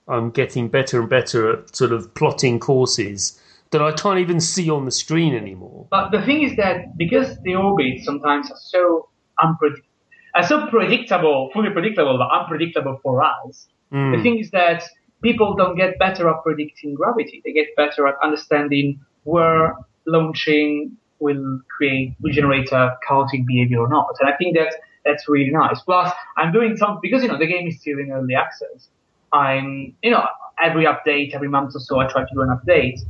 I'm 0.08 0.30
getting 0.30 0.68
better 0.68 1.00
and 1.00 1.08
better 1.08 1.50
at 1.52 1.76
sort 1.76 1.92
of 1.92 2.14
plotting 2.14 2.60
courses 2.60 3.40
that 3.70 3.80
I 3.80 3.92
can't 3.92 4.18
even 4.18 4.40
see 4.40 4.68
on 4.70 4.84
the 4.84 4.90
screen 4.90 5.34
anymore. 5.34 5.86
But 5.90 6.10
the 6.10 6.22
thing 6.22 6.42
is 6.42 6.56
that 6.56 6.96
because 6.96 7.40
the 7.42 7.54
orbits 7.54 8.04
sometimes 8.04 8.50
are 8.50 8.58
so 8.60 9.08
unpredictable, 9.42 9.88
are 10.34 10.42
so 10.42 10.66
predictable, 10.68 11.50
fully 11.52 11.70
predictable, 11.70 12.18
but 12.18 12.28
unpredictable 12.36 12.98
for 13.02 13.22
us. 13.22 13.68
Mm. 13.92 14.16
The 14.16 14.22
thing 14.22 14.38
is 14.38 14.50
that 14.50 14.82
people 15.22 15.54
don't 15.54 15.76
get 15.76 15.98
better 15.98 16.28
at 16.28 16.42
predicting 16.42 16.94
gravity. 16.94 17.42
They 17.44 17.52
get 17.52 17.68
better 17.76 18.06
at 18.06 18.14
understanding 18.22 19.00
where 19.24 19.76
launching 20.06 20.96
will 21.18 21.60
create, 21.76 22.14
will 22.20 22.32
generate 22.32 22.72
a 22.72 22.96
chaotic 23.06 23.46
behavior 23.46 23.80
or 23.80 23.88
not. 23.88 24.16
And 24.20 24.28
I 24.28 24.36
think 24.36 24.56
that 24.56 24.74
that's 25.04 25.28
really 25.28 25.50
nice. 25.50 25.80
Plus, 25.82 26.12
I'm 26.36 26.52
doing 26.52 26.76
some 26.76 26.98
because 27.02 27.22
you 27.22 27.28
know 27.28 27.38
the 27.38 27.46
game 27.46 27.66
is 27.68 27.80
still 27.80 27.98
in 27.98 28.10
early 28.10 28.34
access. 28.34 28.88
I'm, 29.32 29.94
you 30.02 30.10
know, 30.10 30.24
every 30.62 30.84
update, 30.84 31.34
every 31.34 31.48
month 31.48 31.74
or 31.74 31.80
so, 31.80 32.00
I 32.00 32.06
try 32.06 32.22
to 32.22 32.34
do 32.34 32.42
an 32.42 32.48
update. 32.48 33.00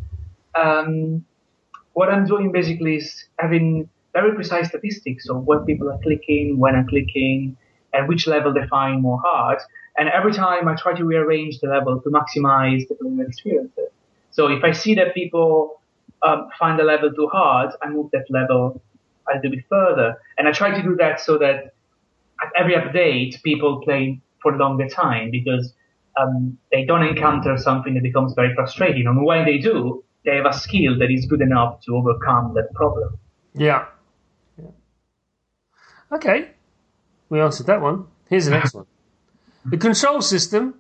Um, 0.55 1.25
what 1.95 2.09
I'm 2.09 2.27
doing 2.27 2.53
basically 2.53 2.97
is 2.97 3.25
having 3.39 3.89
very 4.13 4.35
precise 4.35 4.69
statistics 4.69 5.29
of 5.29 5.45
when 5.45 5.65
people 5.65 5.91
are 5.91 5.99
clicking, 6.03 6.59
when 6.59 6.75
I'm 6.77 6.87
clicking, 6.87 7.57
and 7.93 8.09
which 8.09 8.27
level 8.27 8.53
they 8.53 8.67
find 8.69 9.03
more 9.03 9.21
hard. 9.25 9.59
And 9.97 10.09
every 10.09 10.33
time 10.33 10.69
I 10.69 10.75
try 10.75 10.95
to 10.95 11.05
rearrange 11.05 11.59
the 11.61 11.69
level 11.69 12.01
to 12.01 12.09
maximize 12.09 12.89
the 12.89 12.95
player 12.95 13.27
experience. 13.27 13.73
So 14.31 14.47
if 14.47 14.65
I 14.65 14.73
see 14.73 14.95
that 14.95 15.15
people 15.15 15.83
um, 16.23 16.49
find 16.59 16.79
the 16.79 16.85
level 16.85 17.13
too 17.13 17.29
hard, 17.31 17.73
I 17.83 17.89
move 17.89 18.11
that 18.13 18.25
level 18.31 18.81
a 19.31 19.37
little 19.37 19.51
bit 19.51 19.65
further. 19.69 20.17
And 20.39 20.49
I 20.49 20.53
try 20.53 20.71
to 20.75 20.83
do 20.83 20.97
that 20.97 21.21
so 21.21 21.37
that 21.39 21.57
at 21.57 21.75
every 22.57 22.75
update, 22.75 23.43
people 23.43 23.81
play 23.83 24.21
for 24.43 24.55
a 24.55 24.59
longer 24.59 24.89
time 24.89 25.31
because 25.31 25.73
um, 26.21 26.59
they 26.71 26.85
don't 26.85 27.03
encounter 27.03 27.57
something 27.57 27.95
that 27.95 28.03
becomes 28.03 28.35
very 28.35 28.55
frustrating. 28.55 29.07
And 29.07 29.25
when 29.25 29.45
they 29.45 29.59
do, 29.59 30.05
they 30.25 30.37
have 30.37 30.47
a 30.47 30.53
skill 30.53 30.99
that 30.99 31.11
is 31.11 31.27
good 31.27 31.41
enough 31.41 31.81
to 31.83 31.97
overcome 31.97 32.55
that 32.55 32.73
problem. 32.75 33.19
Yeah. 33.55 33.87
yeah. 34.59 34.71
Okay. 36.13 36.51
We 37.29 37.41
answered 37.41 37.67
that 37.67 37.81
one. 37.81 38.07
Here's 38.29 38.47
the 38.47 38.53
next 38.53 38.75
one. 38.75 38.87
The 39.65 39.77
control 39.77 40.21
system 40.23 40.75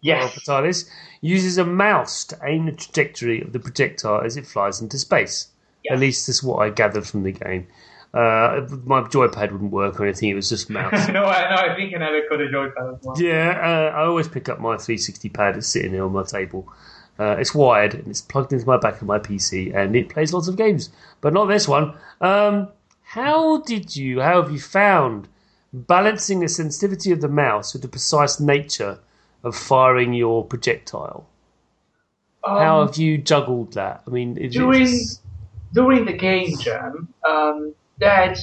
Yes. 0.00 0.88
Uses 1.20 1.58
a 1.58 1.64
mouse 1.64 2.24
to 2.26 2.38
aim 2.44 2.66
the 2.66 2.72
trajectory 2.72 3.42
of 3.42 3.52
the 3.52 3.58
projectile 3.58 4.20
as 4.20 4.36
it 4.36 4.46
flies 4.46 4.80
into 4.80 4.98
space. 4.98 5.48
Yes. 5.82 5.94
At 5.94 6.00
least 6.00 6.26
that's 6.26 6.42
what 6.42 6.58
I 6.58 6.70
gathered 6.70 7.06
from 7.06 7.24
the 7.24 7.32
game. 7.32 7.66
Uh, 8.14 8.66
my 8.84 9.02
joypad 9.02 9.52
wouldn't 9.52 9.70
work 9.70 10.00
or 10.00 10.04
anything; 10.06 10.30
it 10.30 10.34
was 10.34 10.48
just 10.48 10.70
mouse. 10.78 11.08
no, 11.08 11.24
I, 11.24 11.50
no, 11.54 11.72
I 11.72 11.76
think 11.76 11.94
I 11.94 11.98
never 11.98 12.22
got 12.28 12.40
a 12.40 12.46
joypad 12.46 12.96
as 12.98 13.04
well. 13.04 13.20
yeah, 13.20 13.90
uh, 13.92 13.96
I 13.96 14.04
always 14.06 14.28
pick 14.28 14.48
up 14.48 14.58
my 14.60 14.76
360 14.76 15.28
pad 15.28 15.56
that's 15.56 15.66
sitting 15.66 15.92
there 15.92 16.04
on 16.04 16.12
my 16.12 16.22
table. 16.24 16.66
Uh, 17.18 17.36
it's 17.38 17.54
wired 17.54 17.94
and 17.94 18.06
it's 18.08 18.20
plugged 18.20 18.52
into 18.52 18.64
my 18.64 18.76
back 18.76 18.94
of 19.02 19.06
my 19.06 19.18
PC, 19.18 19.74
and 19.74 19.94
it 19.96 20.08
plays 20.08 20.32
lots 20.32 20.48
of 20.48 20.56
games, 20.56 20.88
but 21.20 21.32
not 21.32 21.46
this 21.46 21.66
one. 21.68 21.94
Um, 22.20 22.68
how 23.02 23.58
did 23.62 23.94
you? 23.96 24.20
How 24.20 24.40
have 24.42 24.50
you 24.52 24.60
found 24.60 25.28
balancing 25.72 26.40
the 26.40 26.48
sensitivity 26.48 27.10
of 27.12 27.20
the 27.20 27.28
mouse 27.28 27.72
with 27.74 27.82
the 27.82 27.88
precise 27.88 28.40
nature 28.40 28.98
of 29.44 29.54
firing 29.54 30.14
your 30.14 30.44
projectile? 30.44 31.26
How 32.44 32.80
Um, 32.80 32.86
have 32.86 32.96
you 32.96 33.18
juggled 33.18 33.74
that? 33.74 34.02
I 34.06 34.10
mean, 34.10 34.38
it, 34.38 34.52
During- 34.52 34.82
it's- 34.82 35.20
during 35.74 36.06
the 36.06 36.14
game 36.14 36.56
jam, 36.58 37.08
um, 37.28 37.74
that 38.00 38.38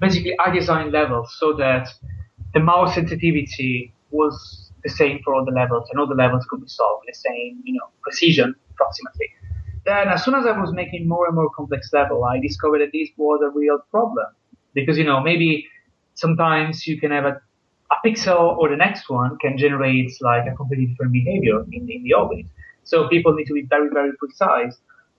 basically 0.00 0.38
I 0.38 0.50
designed 0.50 0.92
levels 0.92 1.34
so 1.38 1.52
that 1.54 1.88
the 2.52 2.60
mouse 2.60 2.94
sensitivity 2.94 3.92
was 4.10 4.70
the 4.82 4.90
same 4.90 5.20
for 5.24 5.34
all 5.34 5.44
the 5.44 5.52
levels, 5.52 5.88
and 5.90 5.98
all 5.98 6.06
the 6.06 6.14
levels 6.14 6.44
could 6.48 6.60
be 6.60 6.68
solved 6.68 7.04
with 7.04 7.14
the 7.14 7.18
same, 7.18 7.60
you 7.64 7.74
know, 7.74 7.88
precision 8.02 8.54
approximately. 8.70 9.28
Then, 9.84 10.08
as 10.08 10.24
soon 10.24 10.34
as 10.34 10.46
I 10.46 10.58
was 10.58 10.72
making 10.72 11.08
more 11.08 11.26
and 11.26 11.34
more 11.34 11.50
complex 11.50 11.92
level, 11.92 12.24
I 12.24 12.38
discovered 12.40 12.80
that 12.80 12.92
this 12.92 13.10
was 13.16 13.40
a 13.44 13.50
real 13.50 13.78
problem 13.90 14.26
because 14.74 14.98
you 14.98 15.04
know 15.04 15.20
maybe 15.20 15.66
sometimes 16.14 16.86
you 16.86 16.98
can 16.98 17.10
have 17.10 17.24
a, 17.24 17.40
a 17.90 17.96
pixel 18.06 18.56
or 18.56 18.68
the 18.68 18.76
next 18.76 19.08
one 19.08 19.36
can 19.38 19.58
generate 19.58 20.10
like 20.20 20.46
a 20.46 20.54
completely 20.54 20.86
different 20.86 21.12
behavior 21.12 21.64
in, 21.72 21.88
in 21.90 22.02
the 22.02 22.14
orbit. 22.14 22.46
So 22.84 23.08
people 23.08 23.34
need 23.34 23.46
to 23.46 23.54
be 23.54 23.62
very 23.62 23.88
very 23.92 24.12
precise. 24.16 24.76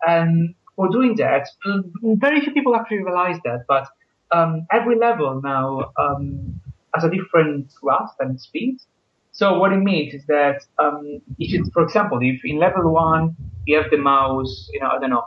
And 0.08 0.56
for 0.76 0.90
doing 0.90 1.16
that, 1.18 1.48
mm, 1.66 2.20
very 2.20 2.42
few 2.42 2.54
people 2.54 2.76
actually 2.76 3.04
realize 3.04 3.38
that, 3.46 3.66
but 3.68 3.88
um, 4.32 4.66
every 4.72 4.98
level 4.98 5.42
now 5.42 5.92
um, 5.98 6.62
has 6.94 7.04
a 7.04 7.10
different 7.10 7.74
grasp 7.82 8.16
and 8.20 8.40
speed. 8.40 8.78
So 9.32 9.58
what 9.60 9.74
it 9.74 9.78
means 9.78 10.14
is 10.14 10.26
that 10.28 10.62
um, 10.80 11.22
if 11.40 11.52
you, 11.52 11.66
for 11.74 11.84
example, 11.84 12.20
if 12.22 12.44
in 12.46 12.58
level 12.58 12.92
one 12.92 13.36
you 13.66 13.76
have 13.78 13.92
the 13.92 13.98
mouse, 13.98 14.70
you 14.74 14.80
know, 14.80 14.88
I 14.88 15.00
don't 15.00 15.10
know, 15.10 15.26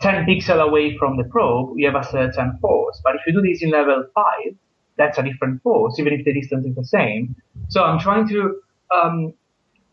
10 0.00 0.26
pixel 0.26 0.60
away 0.60 0.96
from 0.98 1.16
the 1.16 1.24
probe, 1.24 1.78
you 1.78 1.90
have 1.90 1.94
a 1.94 2.06
certain 2.06 2.58
force. 2.60 3.00
But 3.04 3.14
if 3.14 3.22
you 3.26 3.32
do 3.32 3.40
this 3.40 3.62
in 3.62 3.70
level 3.70 4.04
five, 4.14 4.54
that's 4.98 5.16
a 5.18 5.22
different 5.22 5.62
force, 5.62 5.98
even 5.98 6.12
if 6.12 6.24
the 6.24 6.34
distance 6.34 6.66
is 6.66 6.74
the 6.74 6.84
same. 6.84 7.36
So 7.68 7.82
I'm 7.82 7.98
trying 7.98 8.28
to 8.28 8.60
um, 8.94 9.32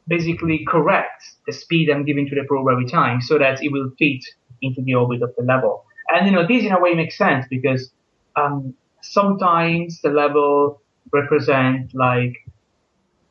basically 0.07 0.65
correct 0.67 1.23
the 1.45 1.53
speed 1.53 1.89
I'm 1.89 2.03
giving 2.03 2.27
to 2.27 2.35
the 2.35 2.43
probe 2.43 2.67
every 2.69 2.87
time 2.87 3.21
so 3.21 3.37
that 3.37 3.63
it 3.63 3.71
will 3.71 3.91
fit 3.97 4.23
into 4.61 4.81
the 4.81 4.95
orbit 4.95 5.21
of 5.21 5.33
the 5.37 5.43
level. 5.43 5.85
And 6.09 6.25
you 6.25 6.31
know, 6.31 6.47
this 6.47 6.65
in 6.65 6.71
a 6.71 6.79
way 6.79 6.93
makes 6.95 7.17
sense 7.17 7.45
because 7.49 7.91
um, 8.35 8.73
sometimes 9.01 10.01
the 10.01 10.09
level 10.09 10.81
represent 11.11 11.93
like 11.93 12.35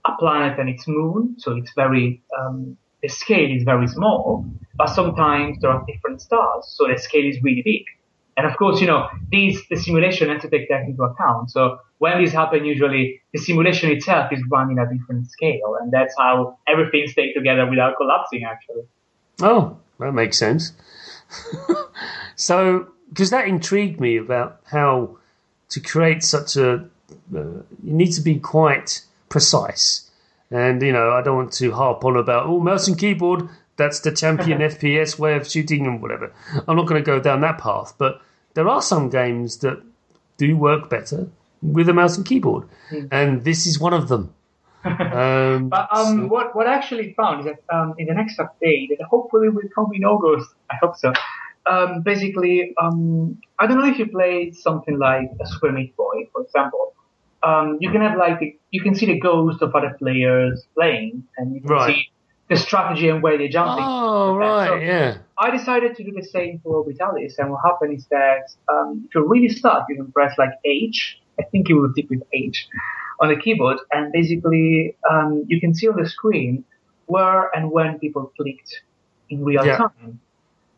a 0.04 0.12
planet 0.18 0.58
and 0.58 0.68
its 0.68 0.86
moon, 0.86 1.36
so 1.38 1.56
it's 1.56 1.72
very 1.74 2.22
um, 2.38 2.76
the 3.02 3.08
scale 3.08 3.54
is 3.54 3.62
very 3.62 3.86
small. 3.86 4.44
But 4.76 4.86
sometimes 4.86 5.58
there 5.60 5.70
are 5.70 5.84
different 5.86 6.20
stars, 6.20 6.66
so 6.68 6.86
the 6.86 6.98
scale 6.98 7.26
is 7.26 7.42
really 7.42 7.62
big. 7.62 7.82
And 8.36 8.46
of 8.46 8.56
course, 8.56 8.80
you 8.80 8.86
know, 8.86 9.08
these 9.30 9.60
the 9.68 9.76
simulation 9.76 10.28
has 10.28 10.42
to 10.42 10.48
take 10.48 10.68
that 10.68 10.82
into 10.82 11.02
account. 11.02 11.50
So 11.50 11.80
when 11.98 12.22
this 12.22 12.32
happens, 12.32 12.64
usually 12.64 13.20
the 13.32 13.40
simulation 13.40 13.90
itself 13.90 14.32
is 14.32 14.40
run 14.50 14.70
in 14.70 14.78
a 14.78 14.86
different 14.92 15.28
scale, 15.28 15.76
and 15.80 15.92
that's 15.92 16.14
how 16.16 16.58
everything 16.68 17.08
stays 17.08 17.34
together 17.34 17.68
without 17.68 17.96
collapsing. 17.96 18.44
Actually. 18.44 18.84
Oh, 19.42 19.76
that 19.98 20.12
makes 20.12 20.38
sense. 20.38 20.72
so, 22.36 22.88
because 23.10 23.30
that 23.30 23.46
intrigued 23.46 24.00
me 24.00 24.16
about 24.16 24.60
how 24.64 25.16
to 25.70 25.80
create 25.80 26.22
such 26.22 26.56
a, 26.56 26.74
uh, 27.34 27.38
you 27.38 27.64
need 27.82 28.12
to 28.12 28.20
be 28.20 28.38
quite 28.38 29.02
precise. 29.28 30.10
And, 30.50 30.80
you 30.80 30.92
know, 30.92 31.12
I 31.12 31.22
don't 31.22 31.36
want 31.36 31.52
to 31.54 31.72
harp 31.72 32.04
on 32.04 32.16
about, 32.16 32.46
oh, 32.46 32.60
mouse 32.60 32.88
and 32.88 32.98
keyboard, 32.98 33.48
that's 33.76 34.00
the 34.00 34.12
champion 34.12 34.58
FPS 34.60 35.18
way 35.18 35.36
of 35.36 35.48
shooting 35.48 35.86
and 35.86 36.02
whatever. 36.02 36.32
I'm 36.66 36.76
not 36.76 36.86
going 36.86 37.02
to 37.02 37.06
go 37.06 37.20
down 37.20 37.40
that 37.42 37.58
path. 37.58 37.94
But 37.98 38.20
there 38.54 38.68
are 38.68 38.82
some 38.82 39.10
games 39.10 39.58
that 39.58 39.82
do 40.36 40.56
work 40.56 40.90
better 40.90 41.28
with 41.62 41.88
a 41.88 41.92
mouse 41.94 42.16
and 42.16 42.26
keyboard. 42.26 42.68
And 43.10 43.44
this 43.44 43.66
is 43.66 43.78
one 43.78 43.94
of 43.94 44.08
them. 44.08 44.34
Um, 44.84 45.68
But 45.68 45.88
um, 45.92 46.06
so- 46.22 46.26
what 46.26 46.54
what 46.56 46.66
I 46.66 46.74
actually 46.74 47.14
found 47.14 47.40
is 47.40 47.46
that 47.46 47.60
um, 47.74 47.94
in 47.98 48.06
the 48.06 48.14
next 48.14 48.38
update, 48.38 48.88
that 48.90 49.02
hopefully 49.10 49.48
will 49.48 49.68
come 49.74 49.90
in 49.92 50.04
August. 50.04 50.50
I 50.70 50.76
hope 50.80 50.96
so. 50.96 51.12
Um, 51.66 52.00
basically, 52.02 52.74
um, 52.80 53.38
I 53.58 53.66
don't 53.66 53.78
know 53.78 53.86
if 53.88 53.98
you 53.98 54.06
played 54.06 54.56
something 54.56 54.98
like 54.98 55.30
a 55.40 55.46
Super 55.46 55.72
Meat 55.72 55.94
Boy, 55.96 56.28
for 56.32 56.42
example. 56.42 56.94
Um, 57.42 57.76
you 57.80 57.90
can 57.90 58.00
have 58.00 58.16
like 58.18 58.40
the, 58.40 58.56
you 58.70 58.80
can 58.80 58.94
see 58.94 59.06
the 59.06 59.20
ghost 59.20 59.60
of 59.62 59.74
other 59.74 59.94
players 59.98 60.64
playing, 60.74 61.24
and 61.36 61.54
you 61.54 61.60
can 61.60 61.70
Right. 61.70 61.94
see 61.94 62.10
the 62.48 62.56
strategy 62.56 63.08
and 63.10 63.22
where 63.22 63.36
they're 63.36 63.48
jumping. 63.48 63.84
oh, 63.86 64.36
right, 64.36 64.68
so- 64.68 64.76
yeah. 64.76 65.18
I 65.36 65.50
decided 65.50 65.94
to 65.96 66.04
do 66.04 66.12
the 66.12 66.24
same 66.24 66.60
for 66.62 66.82
Orbitalis, 66.82 67.38
and 67.38 67.50
what 67.50 67.60
happened 67.64 67.94
is 67.96 68.06
that 68.06 68.44
um, 68.72 69.04
if 69.06 69.14
you're 69.14 69.28
really 69.28 69.50
stuck, 69.50 69.86
you 69.88 69.96
can 69.96 70.10
press 70.10 70.36
like 70.38 70.50
H. 70.64 71.20
I 71.38 71.44
think 71.44 71.68
you 71.68 71.76
will 71.80 71.92
stick 71.92 72.08
with 72.10 72.22
H 72.32 72.66
on 73.20 73.28
the 73.28 73.36
keyboard, 73.36 73.78
and 73.92 74.12
basically 74.12 74.96
um, 75.10 75.44
you 75.48 75.60
can 75.60 75.74
see 75.74 75.88
on 75.88 75.96
the 76.00 76.08
screen 76.08 76.64
where 77.06 77.50
and 77.56 77.70
when 77.70 77.98
people 77.98 78.32
clicked 78.36 78.82
in 79.30 79.44
real 79.44 79.64
Yeah. 79.66 79.76
time. 79.76 80.20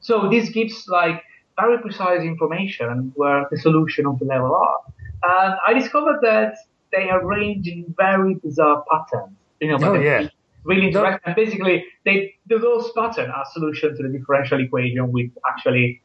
So 0.01 0.29
this 0.31 0.49
gives 0.51 0.87
like 0.89 1.23
very 1.61 1.79
precise 1.79 2.23
information 2.23 3.13
where 3.17 3.47
the 3.51 3.59
solution 3.59 4.07
of 4.07 4.19
the 4.19 4.25
level 4.25 4.55
are. 4.55 4.81
And 5.23 5.55
I 5.67 5.75
discovered 5.75 6.21
that 6.23 6.55
they 6.93 7.11
are 7.11 7.23
arranged 7.25 7.69
in 7.69 7.95
very 7.97 8.35
bizarre 8.35 8.83
patterns. 8.91 9.37
You 9.61 9.69
know, 9.69 9.79
but 9.79 9.89
Oh, 9.89 10.01
yeah. 10.01 10.29
really 10.65 10.87
interesting. 10.87 11.21
And 11.27 11.37
basically, 11.37 11.85
they 12.07 12.35
the 12.47 12.59
those 12.59 12.91
patterns 12.93 13.31
are 13.37 13.45
solution 13.53 13.97
to 13.97 14.03
the 14.03 14.09
differential 14.09 14.59
equation, 14.61 15.13
which 15.13 15.31
actually 15.51 16.01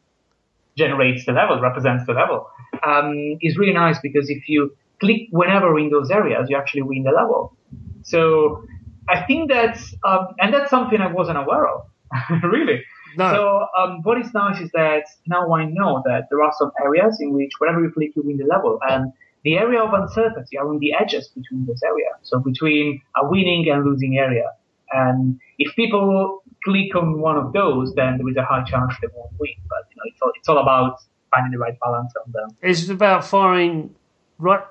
generates 0.75 1.25
the 1.25 1.31
level, 1.31 1.61
represents 1.61 2.05
the 2.05 2.13
level. 2.13 2.49
Um, 2.83 3.37
is 3.41 3.57
really 3.57 3.73
nice 3.73 3.97
because 3.99 4.29
if 4.29 4.49
you 4.49 4.75
click 4.99 5.27
whenever 5.31 5.77
in 5.79 5.89
those 5.89 6.09
areas, 6.11 6.49
you 6.49 6.57
actually 6.57 6.83
win 6.83 7.03
the 7.03 7.11
level. 7.11 7.55
So 8.03 8.65
I 9.09 9.23
think 9.23 9.51
that's 9.51 9.93
um, 10.03 10.27
and 10.39 10.53
that's 10.53 10.69
something 10.69 10.99
I 10.99 11.11
wasn't 11.11 11.37
aware 11.37 11.67
of, 11.67 11.85
really. 12.43 12.83
No. 13.17 13.31
So 13.31 13.67
um, 13.81 14.01
what 14.03 14.19
is 14.19 14.33
nice 14.33 14.59
is 14.59 14.69
that 14.73 15.05
now 15.25 15.53
I 15.53 15.65
know 15.65 16.01
that 16.05 16.27
there 16.29 16.43
are 16.43 16.51
some 16.57 16.71
areas 16.83 17.19
in 17.21 17.33
which 17.33 17.51
whenever 17.59 17.81
you 17.81 17.91
click, 17.91 18.11
you 18.15 18.23
win 18.23 18.37
the 18.37 18.45
level, 18.45 18.79
and 18.89 19.13
the 19.43 19.57
area 19.57 19.81
of 19.81 19.93
uncertainty 19.93 20.57
are 20.57 20.67
on 20.67 20.79
the 20.79 20.93
edges 20.93 21.29
between 21.29 21.65
those 21.65 21.81
areas. 21.83 22.15
So 22.23 22.39
between 22.39 23.01
a 23.15 23.29
winning 23.29 23.69
and 23.69 23.85
losing 23.85 24.17
area. 24.17 24.51
And 24.91 25.39
if 25.59 25.75
people 25.75 26.43
click 26.63 26.95
on 26.95 27.21
one 27.21 27.37
of 27.37 27.53
those, 27.53 27.93
then 27.95 28.17
there 28.17 28.27
is 28.27 28.35
a 28.37 28.43
high 28.43 28.63
chance 28.63 28.93
they 29.01 29.07
won't 29.15 29.31
win. 29.39 29.53
But 29.69 29.83
you 29.89 29.95
know, 29.97 30.03
it's 30.05 30.21
all, 30.21 30.31
it's 30.35 30.49
all 30.49 30.57
about 30.57 30.99
finding 31.33 31.51
the 31.51 31.59
right 31.59 31.77
balance 31.79 32.11
on 32.25 32.31
them. 32.31 32.49
It's 32.61 32.89
about 32.89 33.25
firing 33.25 33.93
right 34.39 34.63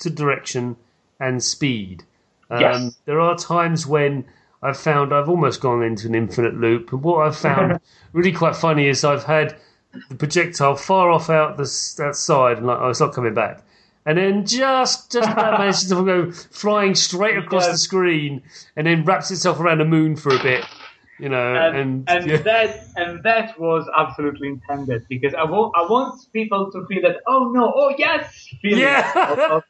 to 0.00 0.10
direction 0.10 0.76
and 1.20 1.42
speed. 1.42 2.04
Um, 2.50 2.60
Yes. 2.60 2.98
There 3.06 3.20
are 3.20 3.36
times 3.36 3.86
when 3.86 4.24
I've 4.62 4.78
found 4.78 5.12
I've 5.12 5.28
almost 5.28 5.60
gone 5.60 5.82
into 5.82 6.06
an 6.06 6.14
infinite 6.14 6.54
loop, 6.54 6.92
and 6.92 7.02
what 7.02 7.26
I've 7.26 7.36
found 7.36 7.80
really 8.12 8.32
quite 8.32 8.56
funny 8.56 8.88
is 8.88 9.04
I've 9.04 9.24
had 9.24 9.56
the 10.08 10.14
projectile 10.14 10.76
far 10.76 11.10
off 11.10 11.30
out 11.30 11.56
the 11.56 11.62
s- 11.64 11.94
that 11.98 12.16
side, 12.16 12.58
and 12.58 12.66
like, 12.66 12.78
oh, 12.80 12.90
it's 12.90 13.00
not 13.00 13.14
coming 13.14 13.34
back. 13.34 13.62
And 14.04 14.16
then 14.18 14.46
just 14.46 15.10
just 15.10 15.28
about 15.28 15.58
manages 15.58 15.88
to 15.88 16.04
go 16.04 16.30
flying 16.30 16.94
straight 16.94 17.36
across 17.36 17.66
the 17.66 17.76
screen, 17.78 18.42
and 18.76 18.86
then 18.86 19.04
wraps 19.04 19.30
itself 19.30 19.58
around 19.58 19.78
the 19.78 19.84
moon 19.84 20.14
for 20.16 20.32
a 20.34 20.42
bit, 20.42 20.64
you 21.18 21.28
know. 21.28 21.54
and, 21.56 21.76
And, 21.76 22.08
and 22.08 22.26
yeah. 22.30 22.36
that 22.38 22.84
and 22.96 23.22
that 23.24 23.58
was 23.58 23.88
absolutely 23.98 24.48
intended 24.48 25.06
because 25.08 25.34
I 25.34 25.42
want 25.44 25.74
I 25.76 25.82
want 25.90 26.20
people 26.32 26.70
to 26.70 26.86
feel 26.86 27.02
that 27.02 27.16
oh 27.26 27.50
no 27.52 27.72
oh 27.74 27.94
yes 27.98 28.48
feeling 28.62 28.80
Yeah. 28.80 29.32
of, 29.32 29.38
of 29.38 29.62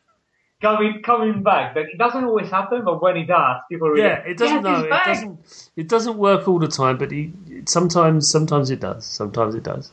coming 0.60 1.02
coming 1.04 1.42
back. 1.42 1.74
That 1.74 1.84
it 1.92 1.98
doesn't 1.98 2.24
always 2.24 2.50
happen, 2.50 2.84
but 2.84 3.00
when 3.02 3.16
it 3.16 3.26
does, 3.26 3.56
people 3.70 3.88
really 3.88 4.08
Yeah, 4.08 4.16
it 4.18 4.36
doesn't. 4.38 4.56
yes, 4.56 4.64
no, 4.64 4.80
it 4.80 5.04
doesn't. 5.04 5.70
It 5.76 5.88
doesn't 5.88 6.16
work 6.16 6.48
all 6.48 6.58
the 6.58 6.68
time, 6.68 6.98
but 6.98 7.12
it, 7.12 7.30
it- 7.48 7.68
sometimes, 7.68 8.30
sometimes 8.30 8.70
it 8.70 8.80
does. 8.80 9.04
Sometimes 9.04 9.54
it 9.54 9.62
does. 9.64 9.90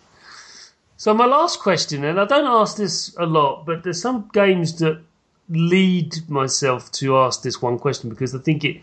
So 0.98 1.14
my 1.14 1.26
last 1.26 1.60
question, 1.60 2.04
and 2.06 2.20
I 2.20 2.26
don't 2.26 2.46
ask 2.48 2.78
this 2.78 3.16
a 3.18 3.26
lot, 3.26 3.66
but 3.66 3.84
there's 3.84 4.02
some 4.02 4.30
games 4.34 4.80
that 4.80 5.02
lead 5.50 6.30
myself 6.30 6.92
to 6.94 7.18
ask 7.18 7.42
this 7.44 7.62
one 7.62 7.78
question 7.78 8.10
because 8.10 8.34
I 8.34 8.40
think 8.40 8.64
it 8.64 8.82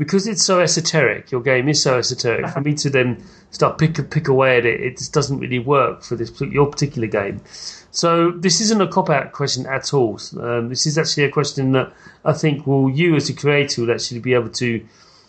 because 0.00 0.26
it's 0.26 0.42
so 0.42 0.60
esoteric, 0.60 1.30
your 1.30 1.42
game 1.42 1.68
is 1.68 1.82
so 1.82 1.98
esoteric. 1.98 2.48
for 2.48 2.62
me 2.62 2.72
to 2.72 2.88
then 2.88 3.22
start 3.50 3.76
pick 3.76 4.08
pick 4.08 4.28
away 4.28 4.56
at 4.56 4.64
it, 4.64 4.80
it 4.80 4.96
just 4.96 5.12
doesn't 5.12 5.38
really 5.38 5.58
work 5.58 6.02
for 6.02 6.16
this 6.16 6.32
your 6.40 6.66
particular 6.70 7.06
game. 7.06 7.42
So 7.90 8.30
this 8.30 8.62
isn't 8.62 8.80
a 8.80 8.88
cop 8.88 9.10
out 9.10 9.32
question 9.32 9.66
at 9.66 9.92
all. 9.92 10.18
Um, 10.40 10.70
this 10.70 10.86
is 10.86 10.96
actually 10.96 11.24
a 11.24 11.30
question 11.30 11.72
that 11.72 11.92
I 12.24 12.32
think 12.32 12.66
will 12.66 12.88
you 12.88 13.14
as 13.14 13.28
a 13.28 13.34
creator 13.34 13.82
will 13.82 13.92
actually 13.92 14.20
be 14.20 14.32
able 14.32 14.48
to 14.48 14.82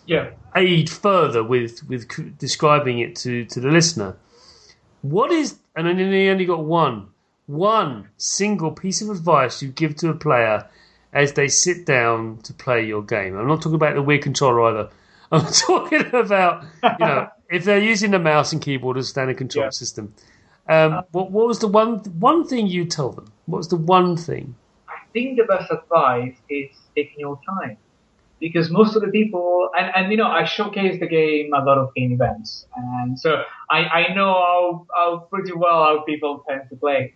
yeah. 0.06 0.30
aid 0.56 0.88
further 0.88 1.44
with 1.44 1.86
with 1.86 2.08
describing 2.38 3.00
it 3.00 3.14
to 3.16 3.44
to 3.44 3.60
the 3.60 3.70
listener. 3.70 4.16
What 5.02 5.32
is 5.32 5.58
and 5.76 5.86
then 5.86 5.98
you 5.98 6.30
only 6.30 6.46
got 6.46 6.64
one 6.64 7.08
one 7.44 8.08
single 8.16 8.70
piece 8.70 9.02
of 9.02 9.10
advice 9.10 9.60
you 9.60 9.68
give 9.68 9.96
to 9.96 10.08
a 10.08 10.14
player 10.14 10.66
as 11.12 11.32
they 11.34 11.48
sit 11.48 11.84
down 11.86 12.38
to 12.44 12.54
play 12.54 12.84
your 12.86 13.02
game. 13.02 13.36
I'm 13.36 13.46
not 13.46 13.60
talking 13.62 13.74
about 13.74 13.94
the 13.94 14.02
Wii 14.02 14.22
controller 14.22 14.62
either. 14.62 14.90
I'm 15.32 15.46
talking 15.52 16.04
about 16.14 16.64
you 16.82 17.06
know 17.06 17.28
if 17.50 17.64
they're 17.64 17.78
using 17.78 18.10
the 18.10 18.18
mouse 18.18 18.52
and 18.52 18.60
keyboard 18.60 18.98
as 18.98 19.06
a 19.06 19.08
standard 19.10 19.38
control 19.38 19.66
Yeah. 19.66 19.70
system. 19.70 20.14
Um, 20.68 21.02
what, 21.10 21.30
what 21.32 21.46
was 21.48 21.58
the 21.58 21.68
one 21.68 21.98
one 22.20 22.46
thing 22.46 22.66
you 22.66 22.84
tell 22.84 23.10
them? 23.10 23.32
What 23.46 23.58
was 23.58 23.68
the 23.68 23.76
one 23.76 24.16
thing? 24.16 24.54
I 24.88 24.98
think 25.12 25.38
the 25.38 25.44
best 25.44 25.70
advice 25.70 26.36
is 26.48 26.70
taking 26.94 27.18
your 27.20 27.38
time. 27.48 27.76
Because 28.40 28.70
most 28.70 28.96
of 28.96 29.02
the 29.02 29.08
people, 29.08 29.70
and, 29.78 29.92
and 29.94 30.10
you 30.10 30.16
know, 30.18 30.26
I 30.26 30.44
showcase 30.44 30.98
the 30.98 31.06
game 31.06 31.52
a 31.54 31.62
lot 31.64 31.78
of 31.78 31.94
game 31.94 32.12
events. 32.12 32.66
And 32.74 33.18
so 33.18 33.44
I, 33.70 33.84
I 33.84 34.14
know 34.14 34.32
how, 34.32 34.86
how 34.96 35.18
pretty 35.30 35.52
well 35.52 35.84
how 35.84 36.00
people 36.02 36.44
tend 36.48 36.62
to 36.70 36.76
play. 36.76 37.14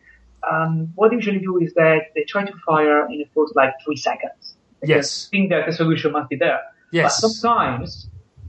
Um, 0.51 0.93
what 0.95 1.11
they 1.11 1.17
usually 1.17 1.39
do 1.39 1.59
is 1.59 1.75
that 1.75 2.13
they 2.15 2.25
try 2.25 2.45
to 2.45 2.53
fire 2.65 3.07
in 3.07 3.19
the 3.19 3.27
first 3.35 3.57
like 3.57 3.75
three 3.85 3.97
seconds. 3.97 4.57
Because 4.81 4.89
Yes. 4.89 5.29
think 5.31 5.51
that 5.51 5.67
the 5.67 5.73
solution 5.73 6.13
must 6.13 6.29
be 6.29 6.37
there. 6.37 6.61
Yes. 6.93 7.21
But 7.21 7.29
sometimes 7.29 8.09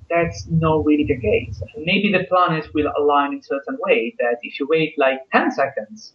that's 0.09 0.47
not 0.49 0.85
really 0.85 1.05
the 1.05 1.19
case. 1.19 1.61
Maybe 1.77 2.11
the 2.11 2.25
planets 2.25 2.67
will 2.73 2.91
align 2.97 3.33
in 3.33 3.39
a 3.39 3.43
certain 3.43 3.77
way 3.79 4.15
that 4.19 4.37
if 4.43 4.59
you 4.59 4.67
wait 4.69 4.93
like 4.97 5.19
10 5.31 5.51
seconds, 5.51 6.13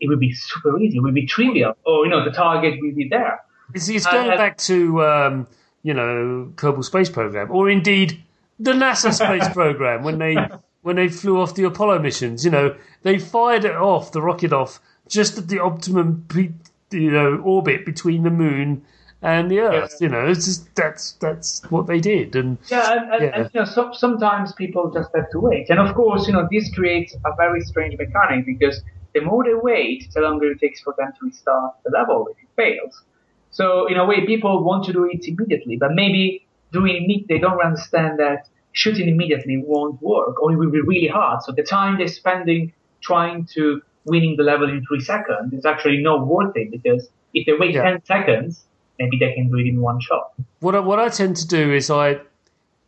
it 0.00 0.08
will 0.08 0.18
be 0.18 0.32
super 0.32 0.78
easy. 0.78 0.98
It 0.98 1.00
will 1.00 1.12
be 1.12 1.26
trivial. 1.26 1.74
Or, 1.86 2.04
you 2.04 2.10
know, 2.10 2.24
the 2.24 2.30
target 2.30 2.74
will 2.80 2.94
be 2.94 3.08
there. 3.08 3.40
It's, 3.74 3.88
it's 3.88 4.06
going 4.06 4.30
uh, 4.30 4.36
back 4.36 4.58
to 4.58 5.02
um, 5.04 5.46
you 5.82 5.94
know 5.94 6.52
Kerbal 6.56 6.84
Space 6.84 7.10
Program, 7.10 7.50
or 7.50 7.68
indeed 7.70 8.22
the 8.58 8.72
NASA 8.72 9.12
space 9.12 9.48
program 9.52 10.02
when 10.02 10.18
they 10.18 10.36
when 10.82 10.96
they 10.96 11.08
flew 11.08 11.40
off 11.40 11.54
the 11.54 11.64
Apollo 11.64 12.00
missions. 12.00 12.44
You 12.44 12.50
know, 12.50 12.76
they 13.02 13.18
fired 13.18 13.64
it 13.64 13.76
off 13.76 14.12
the 14.12 14.22
rocket 14.22 14.52
off 14.52 14.80
just 15.08 15.38
at 15.38 15.48
the 15.48 15.60
optimum 15.60 16.24
pe- 16.28 16.50
you 16.90 17.10
know 17.10 17.36
orbit 17.44 17.84
between 17.84 18.22
the 18.22 18.30
moon 18.30 18.84
and 19.22 19.50
the 19.50 19.60
Earth. 19.60 19.96
You 20.00 20.08
know, 20.08 20.26
it's 20.26 20.44
just 20.44 20.74
that's 20.74 21.12
that's 21.12 21.62
what 21.70 21.86
they 21.86 22.00
did, 22.00 22.36
and 22.36 22.58
Yeah, 22.70 22.92
and, 22.92 23.12
and, 23.12 23.22
Yeah. 23.22 23.30
and 23.34 23.50
you 23.54 23.60
know, 23.60 23.64
so, 23.64 23.92
sometimes 23.92 24.52
people 24.52 24.90
just 24.90 25.10
have 25.14 25.30
to 25.30 25.40
wait. 25.40 25.70
And 25.70 25.80
of 25.80 25.94
course, 25.94 26.26
you 26.26 26.32
know, 26.32 26.46
this 26.50 26.72
creates 26.74 27.14
a 27.24 27.34
very 27.36 27.60
strange 27.62 27.96
mechanic 27.98 28.46
because 28.46 28.82
the 29.14 29.20
more 29.20 29.44
they 29.44 29.54
wait, 29.54 30.08
the 30.14 30.20
longer 30.20 30.50
it 30.50 30.60
takes 30.60 30.80
for 30.82 30.94
them 30.98 31.12
to 31.18 31.26
restart 31.26 31.74
the 31.84 31.90
level 31.90 32.28
if 32.30 32.36
it 32.42 32.48
fails. 32.56 33.02
So 33.50 33.86
in 33.86 33.96
a 33.96 34.04
way, 34.04 34.26
people 34.26 34.62
want 34.62 34.84
to 34.84 34.92
do 34.92 35.04
it 35.04 35.26
immediately, 35.26 35.76
but 35.76 35.92
maybe 35.94 36.46
doing 36.72 37.10
it, 37.10 37.26
they 37.28 37.38
don't 37.38 37.60
understand 37.62 38.18
that 38.18 38.48
shooting 38.72 39.08
immediately 39.08 39.56
won't 39.56 40.00
work, 40.02 40.42
or 40.42 40.52
it 40.52 40.56
will 40.56 40.70
be 40.70 40.82
really 40.82 41.08
hard. 41.08 41.42
So 41.42 41.52
the 41.52 41.62
time 41.62 41.96
they're 41.96 42.08
spending 42.08 42.74
trying 43.00 43.46
to 43.54 43.80
winning 44.06 44.36
the 44.36 44.42
level 44.44 44.68
in 44.68 44.84
three 44.86 45.00
seconds 45.00 45.52
is 45.52 45.64
actually 45.66 45.98
not 45.98 46.26
worth 46.26 46.56
it 46.56 46.70
because 46.70 47.08
if 47.34 47.44
they 47.46 47.52
wait 47.58 47.74
Yeah. 47.74 47.82
10 47.82 48.04
seconds, 48.04 48.64
maybe 48.98 49.18
they 49.18 49.32
can 49.34 49.48
do 49.50 49.56
it 49.58 49.66
in 49.66 49.80
one 49.80 50.00
shot. 50.00 50.32
what 50.60 50.74
I, 50.74 50.80
what 50.80 50.98
I 50.98 51.08
tend 51.08 51.36
to 51.36 51.46
do 51.46 51.72
is 51.72 51.90
I 51.90 52.20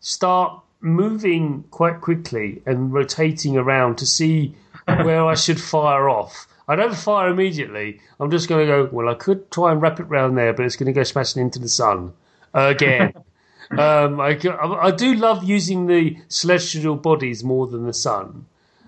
start 0.00 0.60
moving 0.80 1.64
quite 1.70 2.00
quickly 2.00 2.62
and 2.64 2.92
rotating 2.92 3.56
around 3.56 3.98
to 3.98 4.06
see 4.06 4.54
where 4.86 5.24
I 5.26 5.34
should 5.34 5.60
fire 5.60 6.08
off. 6.08 6.46
I 6.68 6.76
don't 6.76 6.94
fire 6.94 7.28
immediately. 7.28 8.00
I'm 8.20 8.30
just 8.30 8.48
going 8.48 8.66
to 8.66 8.72
go. 8.72 8.88
Well, 8.92 9.08
I 9.08 9.14
could 9.14 9.50
try 9.50 9.72
and 9.72 9.80
wrap 9.82 9.98
it 10.00 10.04
round 10.04 10.36
there, 10.38 10.52
but 10.52 10.64
it's 10.66 10.76
going 10.76 10.86
to 10.86 10.92
go 10.92 11.02
smashing 11.02 11.42
into 11.42 11.58
the 11.58 11.68
sun 11.68 12.12
again. 12.54 13.12
um, 13.72 14.20
I, 14.20 14.38
I 14.80 14.90
do 14.90 15.14
love 15.14 15.44
using 15.44 15.86
the 15.86 16.16
celestial 16.28 16.94
bodies 16.96 17.42
more 17.42 17.66
than 17.66 17.86
the 17.86 17.92
sun. 17.94 18.46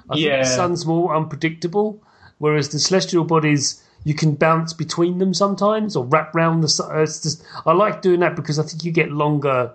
I 0.08 0.14
think 0.14 0.26
Yeah. 0.26 0.38
the 0.42 0.44
sun's 0.48 0.84
more 0.86 1.14
unpredictable, 1.16 2.02
whereas 2.40 2.70
the 2.70 2.80
celestial 2.80 3.22
bodies 3.22 3.84
you 4.02 4.14
can 4.14 4.34
bounce 4.34 4.72
between 4.72 5.18
them 5.18 5.34
sometimes 5.34 5.94
or 5.94 6.04
wrap 6.04 6.34
round 6.34 6.64
the 6.64 6.68
sun. 6.68 6.90
Uh, 6.90 7.02
it's 7.02 7.22
just 7.22 7.44
I 7.66 7.72
like 7.72 8.02
doing 8.02 8.20
that 8.20 8.34
because 8.34 8.58
I 8.58 8.64
think 8.64 8.84
you 8.84 8.92
get 8.92 9.12
longer. 9.12 9.72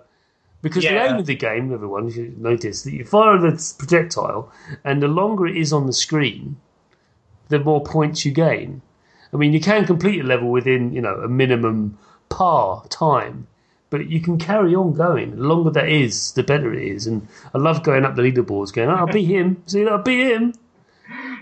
Because 0.62 0.82
the 0.82 0.96
aim 0.96 1.16
of 1.16 1.26
the 1.26 1.36
game, 1.36 1.72
everyone, 1.72 2.08
if 2.08 2.16
you 2.16 2.34
notice 2.36 2.82
that 2.82 2.92
you 2.92 3.04
fire 3.04 3.38
the 3.38 3.74
projectile, 3.78 4.52
and 4.84 5.00
the 5.00 5.06
longer 5.06 5.46
it 5.46 5.56
is 5.56 5.72
on 5.72 5.86
the 5.86 5.92
screen, 5.92 6.56
the 7.48 7.60
more 7.60 7.84
points 7.84 8.24
you 8.24 8.32
gain. 8.32 8.82
I 9.32 9.36
mean, 9.36 9.52
you 9.52 9.60
can 9.60 9.86
complete 9.86 10.20
a 10.20 10.24
level 10.24 10.50
within 10.50 10.92
you 10.92 11.00
know 11.00 11.14
a 11.14 11.28
minimum 11.28 11.98
par 12.28 12.84
time, 12.88 13.46
but 13.90 14.08
you 14.08 14.20
can 14.20 14.38
carry 14.38 14.74
on 14.74 14.94
going. 14.94 15.36
The 15.36 15.42
longer 15.42 15.70
that 15.70 15.88
is, 15.88 16.32
the 16.32 16.42
better 16.42 16.74
it 16.74 16.82
is. 16.82 17.06
And 17.06 17.28
I 17.54 17.58
love 17.58 17.84
going 17.84 18.04
up 18.04 18.16
the 18.16 18.22
leaderboards, 18.22 18.72
going, 18.72 18.88
oh, 18.88 18.94
"I'll 18.94 19.06
beat 19.06 19.28
him." 19.28 19.62
See, 19.66 19.86
I'll 19.86 20.02
beat 20.02 20.32
him. 20.32 20.54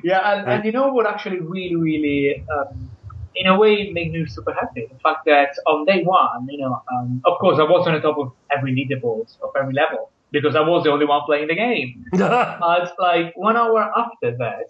Yeah, 0.04 0.20
and, 0.20 0.46
and 0.46 0.64
you 0.66 0.72
know 0.72 0.92
what 0.92 1.06
actually 1.06 1.40
really, 1.40 1.76
really, 1.76 2.44
um, 2.54 2.90
in 3.34 3.46
a 3.46 3.58
way, 3.58 3.90
made 3.90 4.12
me 4.12 4.26
super 4.26 4.52
happy? 4.52 4.86
The 4.86 4.98
fact 4.98 5.24
that 5.24 5.56
on 5.66 5.86
day 5.86 6.02
one, 6.04 6.46
you 6.50 6.58
know, 6.58 6.82
um, 6.92 7.22
of 7.24 7.38
course, 7.38 7.58
I 7.58 7.62
was 7.62 7.86
on 7.86 7.94
the 7.94 8.00
top 8.00 8.18
of 8.18 8.32
every 8.54 8.74
leaderboard 8.76 9.34
of 9.42 9.50
every 9.58 9.72
level 9.72 10.10
because 10.30 10.54
I 10.56 10.60
was 10.60 10.84
the 10.84 10.90
only 10.90 11.06
one 11.06 11.22
playing 11.24 11.48
the 11.48 11.54
game. 11.54 12.04
But 12.12 12.92
like 12.98 13.32
one 13.34 13.56
hour 13.56 13.80
after 13.80 14.36
that, 14.36 14.68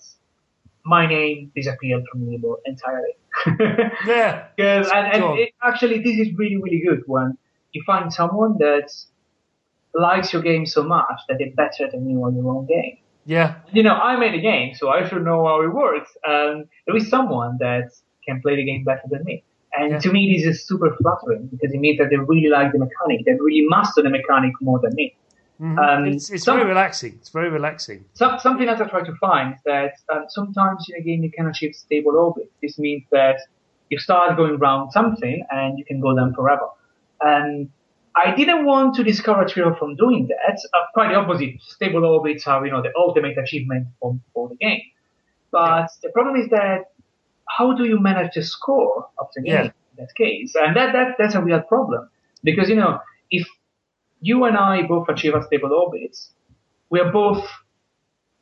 my 0.85 1.05
name 1.07 1.51
disappeared 1.57 2.05
from 2.09 2.27
the 2.27 2.39
leaderboard 2.39 2.59
entirely. 2.65 3.17
yeah, 4.07 4.47
Because 4.57 4.89
and, 4.95 5.15
and 5.15 5.39
it, 5.41 5.51
actually, 5.61 5.99
this 5.99 6.17
is 6.17 6.29
really, 6.39 6.59
really 6.59 6.81
good 6.87 7.03
when 7.07 7.37
you 7.73 7.83
find 7.85 8.13
someone 8.13 8.59
that 8.59 8.89
likes 9.95 10.33
your 10.33 10.43
game 10.43 10.65
so 10.65 10.85
much 10.85 11.19
that 11.29 11.39
they're 11.39 11.57
better 11.57 11.91
than 11.91 12.09
you 12.09 12.23
on 12.23 12.37
your 12.37 12.49
own 12.55 12.67
game 12.67 12.99
yeah, 13.27 13.57
you 13.73 13.83
know, 13.83 13.95
I 13.95 14.17
made 14.17 14.35
a 14.35 14.41
game, 14.41 14.75
so 14.75 14.91
I 14.91 15.09
should 15.09 15.25
know 15.25 15.47
how 15.47 15.63
it 15.63 15.73
works. 15.73 16.11
And 16.25 16.67
there 16.87 16.97
is 16.97 17.09
someone 17.09 17.57
that 17.61 17.91
can 18.27 18.41
play 18.43 18.57
the 18.57 18.65
game 18.65 18.85
better 18.85 19.07
than 19.11 19.25
me. 19.25 19.43
And 19.77 19.93
Yeah. 19.93 19.99
to 19.99 20.13
me, 20.13 20.33
this 20.37 20.45
is 20.47 20.67
super 20.67 20.95
flattering 21.01 21.49
because 21.53 21.73
it 21.75 21.79
means 21.81 21.99
that 21.99 22.09
they 22.11 22.17
really 22.17 22.49
like 22.49 22.73
the 22.73 22.79
mechanic. 22.79 23.25
They 23.27 23.33
really 23.33 23.67
master 23.69 24.03
the 24.03 24.11
mechanic 24.11 24.53
more 24.61 24.79
than 24.79 24.95
me. 24.95 25.17
Mhm. 25.61 25.79
Um, 25.79 26.07
it's, 26.07 26.31
it's 26.31 26.45
some- 26.45 26.57
very 26.59 26.69
relaxing. 26.69 27.13
It's 27.21 27.31
very 27.31 27.49
relaxing. 27.51 28.05
So, 28.15 28.37
something 28.39 28.67
that 28.67 28.81
I 28.81 28.87
try 28.87 29.03
to 29.03 29.15
find 29.17 29.57
that 29.65 29.93
um, 30.13 30.25
sometimes 30.29 30.87
in 30.91 30.95
a 31.01 31.05
game 31.09 31.23
you 31.23 31.31
can 31.31 31.47
achieve 31.47 31.75
stable 31.75 32.17
orbit. 32.17 32.51
This 32.63 32.79
means 32.79 33.05
that 33.11 33.37
you 33.91 33.99
start 33.99 34.37
going 34.37 34.55
around 34.61 34.91
something 34.91 35.45
and 35.51 35.79
you 35.79 35.85
can 35.85 36.01
go 36.01 36.15
down 36.17 36.35
forever. 36.35 36.69
And 37.21 37.71
I 38.17 38.35
didn't 38.35 38.65
want 38.65 38.95
to 38.97 39.03
discourage 39.05 39.55
people 39.55 39.75
from 39.75 39.97
doing 39.97 40.29
that. 40.29 40.59
Uh, 40.73 40.85
quite 40.93 41.09
the 41.09 41.17
opposite. 41.17 41.61
Stable 41.63 42.05
orbits 42.05 42.47
are, 42.47 42.65
you 42.65 42.71
know, 42.73 42.83
the 42.83 42.93
ultimate 42.97 43.37
achievement 43.39 43.89
for, 44.01 44.19
for 44.33 44.49
the 44.49 44.55
game. 44.57 44.81
But 45.51 45.89
the 46.03 46.11
problem 46.11 46.37
is 46.37 46.49
that 46.51 46.87
how 47.49 47.75
do 47.77 47.85
you 47.85 48.01
manage 48.01 48.35
the 48.35 48.43
score 48.43 49.09
of 49.19 49.27
the 49.35 49.43
game 49.43 49.53
Yeah. 49.53 49.63
in 49.65 49.73
that 49.99 50.15
case? 50.15 50.55
And 50.55 50.77
that, 50.77 50.93
that 50.93 51.17
that's 51.19 51.35
a 51.35 51.43
real 51.43 51.61
problem. 51.63 52.09
Because, 52.43 52.69
you 52.69 52.77
know, 52.77 53.01
if 53.31 53.47
you 54.21 54.45
and 54.45 54.57
I 54.57 54.83
both 54.83 55.09
achieve 55.09 55.35
a 55.35 55.43
stable 55.45 55.73
orbit, 55.73 56.17
we 56.91 57.01
are 57.01 57.11
both 57.13 57.45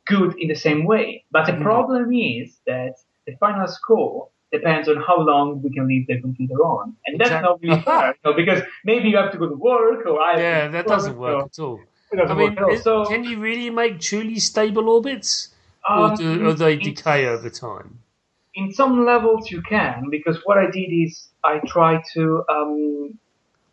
good 0.05 0.35
in 0.37 0.47
the 0.49 0.55
same 0.55 0.85
way. 0.85 1.25
But 1.31 1.45
the 1.45 1.53
Mhm. 1.53 1.63
problem 1.63 2.11
is 2.13 2.59
that 2.67 2.93
the 3.25 3.35
final 3.37 3.67
score 3.67 4.29
depends 4.57 4.87
on 4.87 4.97
how 5.07 5.17
long 5.19 5.61
we 5.63 5.69
can 5.77 5.85
leave 5.87 6.05
the 6.07 6.17
computer 6.21 6.59
on. 6.73 6.95
And 7.05 7.19
that's 7.19 7.31
not 7.47 7.59
really 7.61 7.75
Exactly. 7.79 8.01
fair, 8.01 8.07
you 8.15 8.23
know, 8.31 8.33
because 8.41 8.61
maybe 8.85 9.09
you 9.09 9.17
have 9.17 9.31
to 9.33 9.39
go 9.43 9.47
to 9.49 9.55
work 9.55 10.05
or 10.05 10.21
I 10.21 10.39
Yeah, 10.39 10.67
that 10.69 10.85
go 10.85 10.91
doesn't 10.95 11.17
work 11.17 11.37
work, 11.37 11.45
at 11.57 11.59
all. 11.63 11.77
so 12.09 12.13
it 12.13 12.17
doesn't 12.17 12.37
I 12.37 12.39
mean, 12.39 12.55
work 12.55 12.73
is- 12.73 12.83
So, 12.83 13.05
can 13.11 13.23
you 13.29 13.39
really 13.39 13.69
make 13.81 13.99
truly 13.99 14.39
stable 14.39 14.87
orbits, 14.89 15.31
or, 15.89 16.05
um, 16.11 16.15
do, 16.15 16.47
or 16.47 16.53
they 16.53 16.75
decay 16.77 17.25
over 17.27 17.49
time? 17.49 17.99
in 18.55 18.71
some 18.71 19.03
levels 19.03 19.49
you 19.49 19.61
can 19.63 20.09
because 20.11 20.37
what 20.45 20.57
I 20.59 20.67
did 20.69 20.89
is 21.05 21.11
I 21.43 21.59
tried 21.65 22.01
to 22.13 22.43
um, 22.55 23.17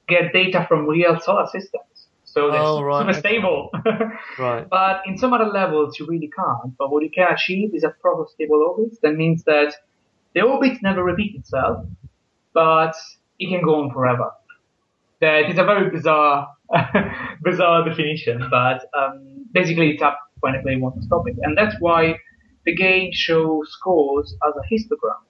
get 0.09 0.33
data 0.33 0.64
from 0.68 0.87
real 0.87 1.20
solar 1.20 1.47
systems. 1.47 1.85
So 2.24 2.41
Oh, 2.51 2.76
super 2.78 2.87
right, 2.87 3.09
okay. 3.11 3.18
stable. 3.18 3.70
Right. 4.39 4.66
But 4.70 5.03
in 5.07 5.18
some 5.18 5.33
other 5.37 5.51
levels 5.61 5.99
you 5.99 6.07
really 6.07 6.31
can't. 6.41 6.70
But 6.78 6.91
what 6.91 7.03
you 7.03 7.11
can 7.11 7.28
achieve 7.33 7.74
is 7.74 7.85
a 7.85 7.91
proper 8.03 8.24
stable 8.33 8.61
orbit. 8.68 8.93
That 9.03 9.14
means 9.22 9.45
that 9.45 9.74
the 10.35 10.43
orbit 10.43 10.78
never 10.83 11.03
repeats 11.03 11.39
itself, 11.39 11.87
but 12.53 12.95
it 13.39 13.49
can 13.49 13.62
go 13.62 13.83
on 13.83 13.93
forever. 13.93 14.31
That 15.20 15.51
is 15.51 15.59
a 15.59 15.64
very 15.64 15.91
bizarre, 15.91 16.49
bizarre 17.43 17.89
definition, 17.89 18.47
but 18.51 18.85
um, 18.97 19.47
basically 19.53 19.91
it's 19.91 20.03
up 20.03 20.18
when 20.41 20.61
player 20.62 20.78
wants 20.78 20.99
to 20.99 21.05
stop 21.05 21.28
it. 21.28 21.37
And 21.43 21.57
that's 21.57 21.76
why 21.81 22.18
the 22.64 22.74
game 22.74 23.11
shows 23.12 23.70
scores 23.72 24.35
as 24.47 24.55
a 24.57 24.74
histogram. 24.74 25.20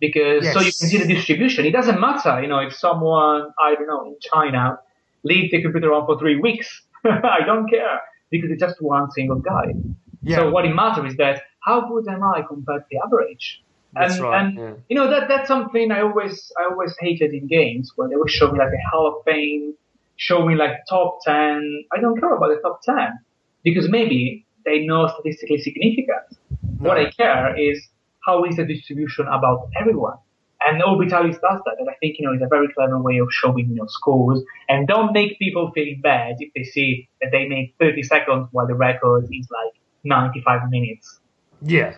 Because 0.00 0.44
so 0.52 0.60
you 0.60 0.72
can 0.72 0.88
see 0.88 0.98
the 0.98 1.06
distribution. 1.06 1.64
It 1.64 1.70
doesn't 1.70 2.00
matter, 2.00 2.40
you 2.42 2.48
know, 2.48 2.58
if 2.58 2.74
someone, 2.74 3.52
I 3.58 3.74
don't 3.74 3.86
know, 3.86 4.04
in 4.06 4.16
China 4.20 4.78
leave 5.22 5.50
the 5.50 5.62
computer 5.62 5.92
on 5.92 6.06
for 6.06 6.18
three 6.18 6.38
weeks. 6.38 6.82
I 7.04 7.40
don't 7.46 7.68
care 7.68 8.00
because 8.30 8.50
it's 8.50 8.60
just 8.60 8.80
one 8.80 9.10
single 9.12 9.38
guy. 9.38 9.74
Yeah. 10.22 10.36
So 10.36 10.50
what 10.50 10.64
it 10.64 10.74
matters 10.74 11.12
is 11.12 11.16
that 11.18 11.42
how 11.60 11.88
good 11.88 12.06
am 12.08 12.22
I 12.22 12.42
compared 12.46 12.82
to 12.82 12.86
the 12.90 12.98
average? 13.04 13.62
That's 13.94 14.14
and, 14.14 14.22
right, 14.22 14.44
and 14.44 14.58
yeah. 14.58 14.72
you 14.88 14.96
know 14.96 15.10
that 15.10 15.28
that's 15.28 15.48
something 15.48 15.90
I 15.92 16.02
always 16.02 16.52
I 16.58 16.70
always 16.70 16.94
hated 16.98 17.32
in 17.32 17.46
games 17.46 17.92
where 17.96 18.08
they 18.08 18.16
would 18.16 18.30
show 18.30 18.50
me 18.50 18.58
like 18.58 18.72
a 18.72 18.90
Hall 18.90 19.06
of 19.06 19.24
Fame, 19.24 19.74
show 20.16 20.44
me 20.46 20.54
like 20.54 20.72
top 20.88 21.18
ten. 21.24 21.84
I 21.92 22.00
don't 22.00 22.18
care 22.18 22.34
about 22.34 22.48
the 22.48 22.60
top 22.62 22.82
ten 22.82 23.18
because 23.62 23.88
maybe 23.88 24.46
they 24.64 24.80
know 24.86 25.08
statistically 25.08 25.58
significant. 25.58 26.38
What 26.78 26.98
I 26.98 27.10
care 27.10 27.56
is 27.58 27.88
how 28.24 28.44
is 28.44 28.56
the 28.56 28.64
distribution 28.64 29.26
about 29.26 29.68
everyone. 29.78 30.18
And 30.66 30.82
Orbitalis 30.82 31.38
does 31.40 31.60
that, 31.66 31.76
and 31.78 31.88
I 31.90 31.94
think 32.00 32.16
you 32.18 32.26
know 32.26 32.32
it's 32.32 32.42
a 32.42 32.48
very 32.48 32.68
clever 32.72 32.98
way 32.98 33.18
of 33.18 33.28
showing 33.30 33.68
you 33.68 33.74
know 33.76 33.86
scores 33.86 34.42
and 34.68 34.88
don't 34.88 35.12
make 35.12 35.38
people 35.38 35.70
feel 35.72 35.94
bad 36.02 36.36
if 36.38 36.52
they 36.54 36.64
see 36.64 37.08
that 37.20 37.30
they 37.32 37.46
made 37.46 37.74
30 37.78 38.02
seconds 38.02 38.48
while 38.52 38.66
the 38.66 38.74
record 38.74 39.24
is 39.30 39.48
like 39.50 39.74
95 40.04 40.70
minutes. 40.70 41.20
Yeah. 41.60 41.96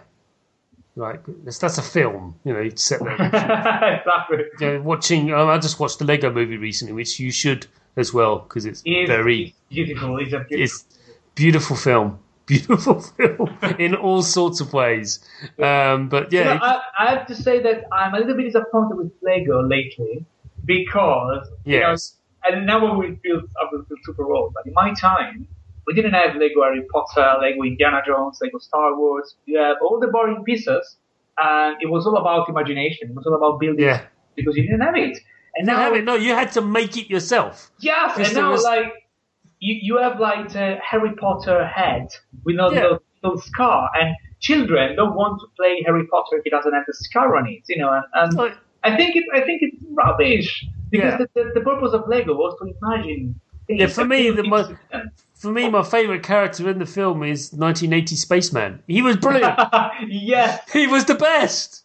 Like 0.96 1.22
that's, 1.44 1.58
that's 1.58 1.76
a 1.78 1.82
film, 1.82 2.34
you 2.44 2.54
know. 2.54 2.60
You 2.60 2.72
sit 2.74 3.00
there 3.00 3.12
exactly. 3.12 4.44
you 4.60 4.66
know, 4.66 4.80
watching. 4.82 5.32
Um, 5.32 5.48
I 5.48 5.58
just 5.58 5.78
watched 5.78 5.98
the 5.98 6.06
Lego 6.06 6.32
Movie 6.32 6.56
recently, 6.56 6.94
which 6.94 7.20
you 7.20 7.30
should 7.30 7.66
as 7.96 8.14
well 8.14 8.38
because 8.40 8.64
it's 8.64 8.82
It's, 8.84 9.08
very, 9.08 9.54
beautiful. 9.68 10.18
It's 10.18 10.32
a 10.32 10.38
beautiful. 10.40 10.64
it's 10.64 10.84
beautiful 11.34 11.76
film, 11.76 12.18
beautiful 12.46 13.00
film 13.00 13.58
in 13.78 13.94
all 13.94 14.22
sorts 14.22 14.60
of 14.60 14.72
ways. 14.72 15.20
Um, 15.62 16.08
but 16.08 16.32
You 16.32 16.38
yeah, 16.40 16.54
know, 16.54 16.60
I, 16.62 16.80
I 16.98 17.06
have 17.14 17.26
to 17.26 17.34
say 17.34 17.60
that 17.62 17.84
I'm 17.92 18.14
a 18.14 18.18
little 18.18 18.34
bit 18.34 18.44
disappointed 18.44 18.96
with 18.96 19.12
Lego 19.22 19.62
lately 19.62 20.24
because 20.64 21.46
you 21.66 21.80
know, 21.80 21.90
yes, 21.90 22.16
and 22.44 22.66
now 22.66 22.86
I 22.86 22.96
will 22.96 23.16
feel 23.22 23.42
I 23.60 23.66
will 23.70 23.84
feel 23.84 23.98
super 24.04 24.32
old. 24.32 24.54
But 24.54 24.66
in 24.66 24.72
my 24.72 24.94
time, 24.94 25.46
we 25.86 25.94
didn't 25.94 26.12
have 26.12 26.34
Lego 26.36 26.62
Harry 26.62 26.82
Potter, 26.92 27.38
Lego 27.40 27.62
Indiana 27.62 28.00
Jones, 28.06 28.38
Lego 28.42 28.58
Star 28.58 28.96
Wars. 28.98 29.36
You 29.46 29.58
have 29.58 29.76
all 29.82 29.98
the 30.00 30.08
boring 30.08 30.42
pieces, 30.44 30.96
and 31.38 31.76
it 31.80 31.86
was 31.90 32.06
all 32.06 32.16
about 32.16 32.48
imagination. 32.48 33.10
It 33.10 33.14
was 33.14 33.26
all 33.26 33.34
about 33.34 33.60
building 33.60 33.84
yeah. 33.84 34.02
because 34.34 34.56
you 34.56 34.62
didn't 34.62 34.80
have 34.80 34.96
it. 34.96 35.18
And 35.54 35.66
now, 35.66 35.76
Have 35.78 35.94
it? 35.94 36.04
No, 36.04 36.14
you 36.16 36.34
had 36.34 36.52
to 36.52 36.60
make 36.60 36.96
it 36.98 37.08
yourself. 37.08 37.70
yes, 37.78 38.16
Because 38.16 38.28
and 38.32 38.36
now 38.38 38.50
was- 38.52 38.64
like 38.64 38.92
you 39.60 39.74
you 39.80 39.96
have 39.98 40.20
like 40.20 40.54
a 40.54 40.78
Harry 40.82 41.14
Potter 41.14 41.66
head 41.66 42.08
with 42.44 42.56
a 42.56 42.68
Yeah. 42.72 42.98
little 43.22 43.38
scar, 43.38 43.88
and 43.98 44.14
children 44.40 44.96
don't 44.96 45.14
want 45.14 45.40
to 45.40 45.46
play 45.56 45.82
Harry 45.86 46.06
Potter 46.08 46.36
if 46.38 46.44
he 46.44 46.50
doesn't 46.50 46.72
have 46.74 46.84
the 46.86 46.92
scar 46.94 47.36
on 47.36 47.46
it. 47.48 47.62
You 47.68 47.78
know, 47.78 47.90
and, 47.92 48.04
and 48.14 48.34
Like, 48.34 48.56
I 48.84 48.96
think 48.96 49.16
it 49.16 49.24
I 49.32 49.40
think 49.40 49.62
it's 49.62 49.76
rubbish 49.94 50.66
because 50.90 51.12
Yeah. 51.12 51.26
the, 51.34 51.44
the, 51.44 51.50
the 51.54 51.60
purpose 51.70 51.92
of 51.94 52.02
Lego 52.06 52.34
was 52.34 52.52
to 52.60 52.64
imagine. 52.76 53.40
Yeah, 53.68 53.86
for 53.88 54.04
me, 54.04 54.30
the 54.30 54.36
things 54.42 54.48
mo- 54.48 54.56
with 54.68 54.78
them. 54.90 55.10
for 55.34 55.52
me, 55.52 55.68
my 55.68 55.82
favourite 55.82 56.22
character 56.22 56.68
in 56.70 56.78
the 56.78 56.86
film 56.86 57.22
is 57.22 57.52
1980 57.52 58.16
Spaceman. 58.16 58.82
He 58.86 59.02
was 59.02 59.16
brilliant. 59.16 59.58
yeah, 60.08 60.60
he 60.72 60.86
was 60.86 61.04
the 61.04 61.14
best. 61.14 61.84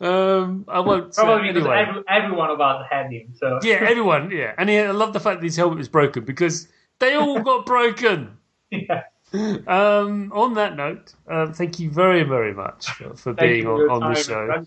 Um, 0.00 0.66
I 0.68 0.80
won't. 0.80 1.14
probably 1.14 1.48
because 1.52 1.66
anyway. 1.66 1.86
every, 1.88 2.02
everyone 2.08 2.60
us 2.60 2.86
had 2.90 3.10
him. 3.10 3.32
So 3.38 3.58
Yeah, 3.62 3.76
everyone. 3.76 4.30
Yeah, 4.30 4.52
and 4.58 4.68
he, 4.68 4.78
I 4.78 4.90
love 4.90 5.12
the 5.12 5.20
fact 5.20 5.40
that 5.40 5.44
his 5.44 5.56
helmet 5.56 5.78
was 5.78 5.88
broken 5.88 6.24
because 6.24 6.68
they 6.98 7.14
all 7.14 7.40
got 7.40 7.64
broken. 7.74 8.36
yeah. 8.70 9.04
Um, 9.32 10.32
on 10.34 10.54
that 10.54 10.76
note, 10.76 11.14
um, 11.28 11.52
thank 11.52 11.78
you 11.78 11.90
very, 11.90 12.22
very 12.22 12.54
much 12.54 12.88
for, 12.90 13.14
for 13.16 13.32
being 13.32 13.66
on, 13.66 13.90
on 13.90 14.14
the 14.14 14.20
show. 14.20 14.64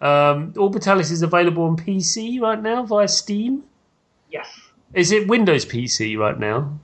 Um, 0.00 0.52
Orbitalis 0.52 1.10
is 1.10 1.22
available 1.22 1.64
on 1.64 1.76
PC 1.76 2.40
right 2.40 2.60
now 2.60 2.82
via 2.84 3.08
Steam. 3.08 3.62
Yes. 4.30 4.48
Is 4.94 5.12
it 5.12 5.28
Windows 5.28 5.64
PC 5.64 6.18
right 6.18 6.38
now? 6.38 6.78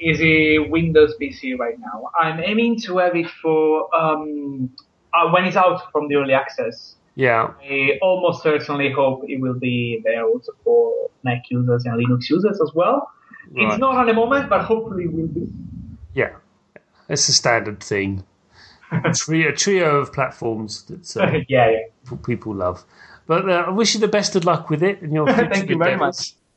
is 0.00 0.18
it 0.20 0.70
Windows 0.70 1.14
PC 1.20 1.58
right 1.58 1.78
now. 1.78 2.10
I'm 2.18 2.40
aiming 2.40 2.80
to 2.82 2.98
have 2.98 3.14
it 3.14 3.28
for 3.42 3.94
um, 3.94 4.70
uh, 5.12 5.30
when 5.30 5.44
it's 5.44 5.56
out 5.56 5.92
from 5.92 6.08
the 6.08 6.16
early 6.16 6.32
access. 6.32 6.96
Yeah. 7.16 7.52
I 7.60 7.98
almost 8.00 8.42
certainly 8.42 8.90
hope 8.92 9.24
it 9.28 9.40
will 9.40 9.58
be 9.58 10.00
there 10.04 10.24
also 10.24 10.52
for 10.64 11.10
Mac 11.22 11.42
users 11.50 11.84
and 11.84 11.94
Linux 11.94 12.30
users 12.30 12.60
as 12.60 12.70
well. 12.74 13.10
Right. 13.50 13.68
It's 13.68 13.78
not 13.78 13.96
at 13.96 14.06
the 14.06 14.14
moment, 14.14 14.48
but 14.48 14.62
hopefully 14.62 15.04
it 15.04 15.12
will 15.12 15.26
be. 15.26 15.48
Yeah. 16.14 16.36
It's 17.08 17.28
a 17.28 17.32
standard 17.32 17.82
thing. 17.82 18.24
a, 18.90 19.12
trio, 19.14 19.50
a 19.50 19.52
trio 19.52 19.96
of 19.96 20.12
platforms 20.12 20.84
that 20.84 21.16
uh, 21.16 21.40
yeah, 21.48 21.70
yeah. 21.70 22.16
people 22.24 22.54
love. 22.54 22.84
But 23.26 23.48
uh, 23.50 23.64
I 23.66 23.70
wish 23.70 23.94
you 23.94 24.00
the 24.00 24.08
best 24.08 24.34
of 24.34 24.44
luck 24.44 24.70
with 24.70 24.82
it 24.82 25.02
and 25.02 25.12
your 25.12 25.26
Thank 25.32 25.68
you 25.68 25.76
very 25.76 25.92
endeavours. 25.92 26.34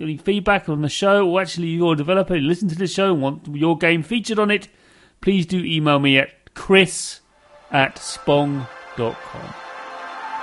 any 0.00 0.16
feedback 0.16 0.68
on 0.68 0.82
the 0.82 0.88
show, 0.88 1.28
or 1.28 1.40
actually 1.40 1.68
you're 1.68 1.94
a 1.94 1.96
developer, 1.96 2.38
listen 2.38 2.68
to 2.68 2.74
the 2.74 2.86
show 2.86 3.12
and 3.12 3.22
want 3.22 3.48
your 3.54 3.76
game 3.76 4.02
featured 4.02 4.38
on 4.38 4.50
it, 4.50 4.68
please 5.20 5.46
do 5.46 5.58
email 5.58 5.98
me 5.98 6.18
at 6.18 6.54
chris 6.54 7.20
at 7.70 7.96
spong.com. 7.96 9.54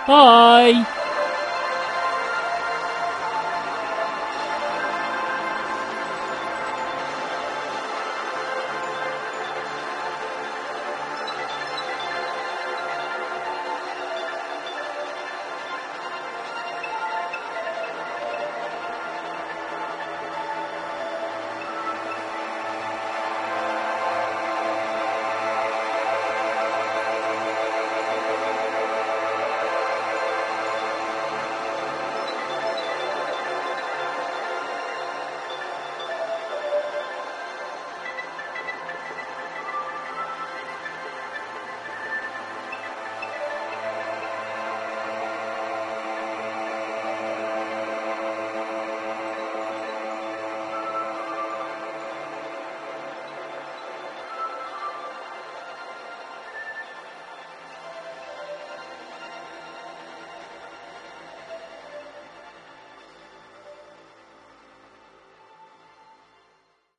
Bye! 0.08 0.99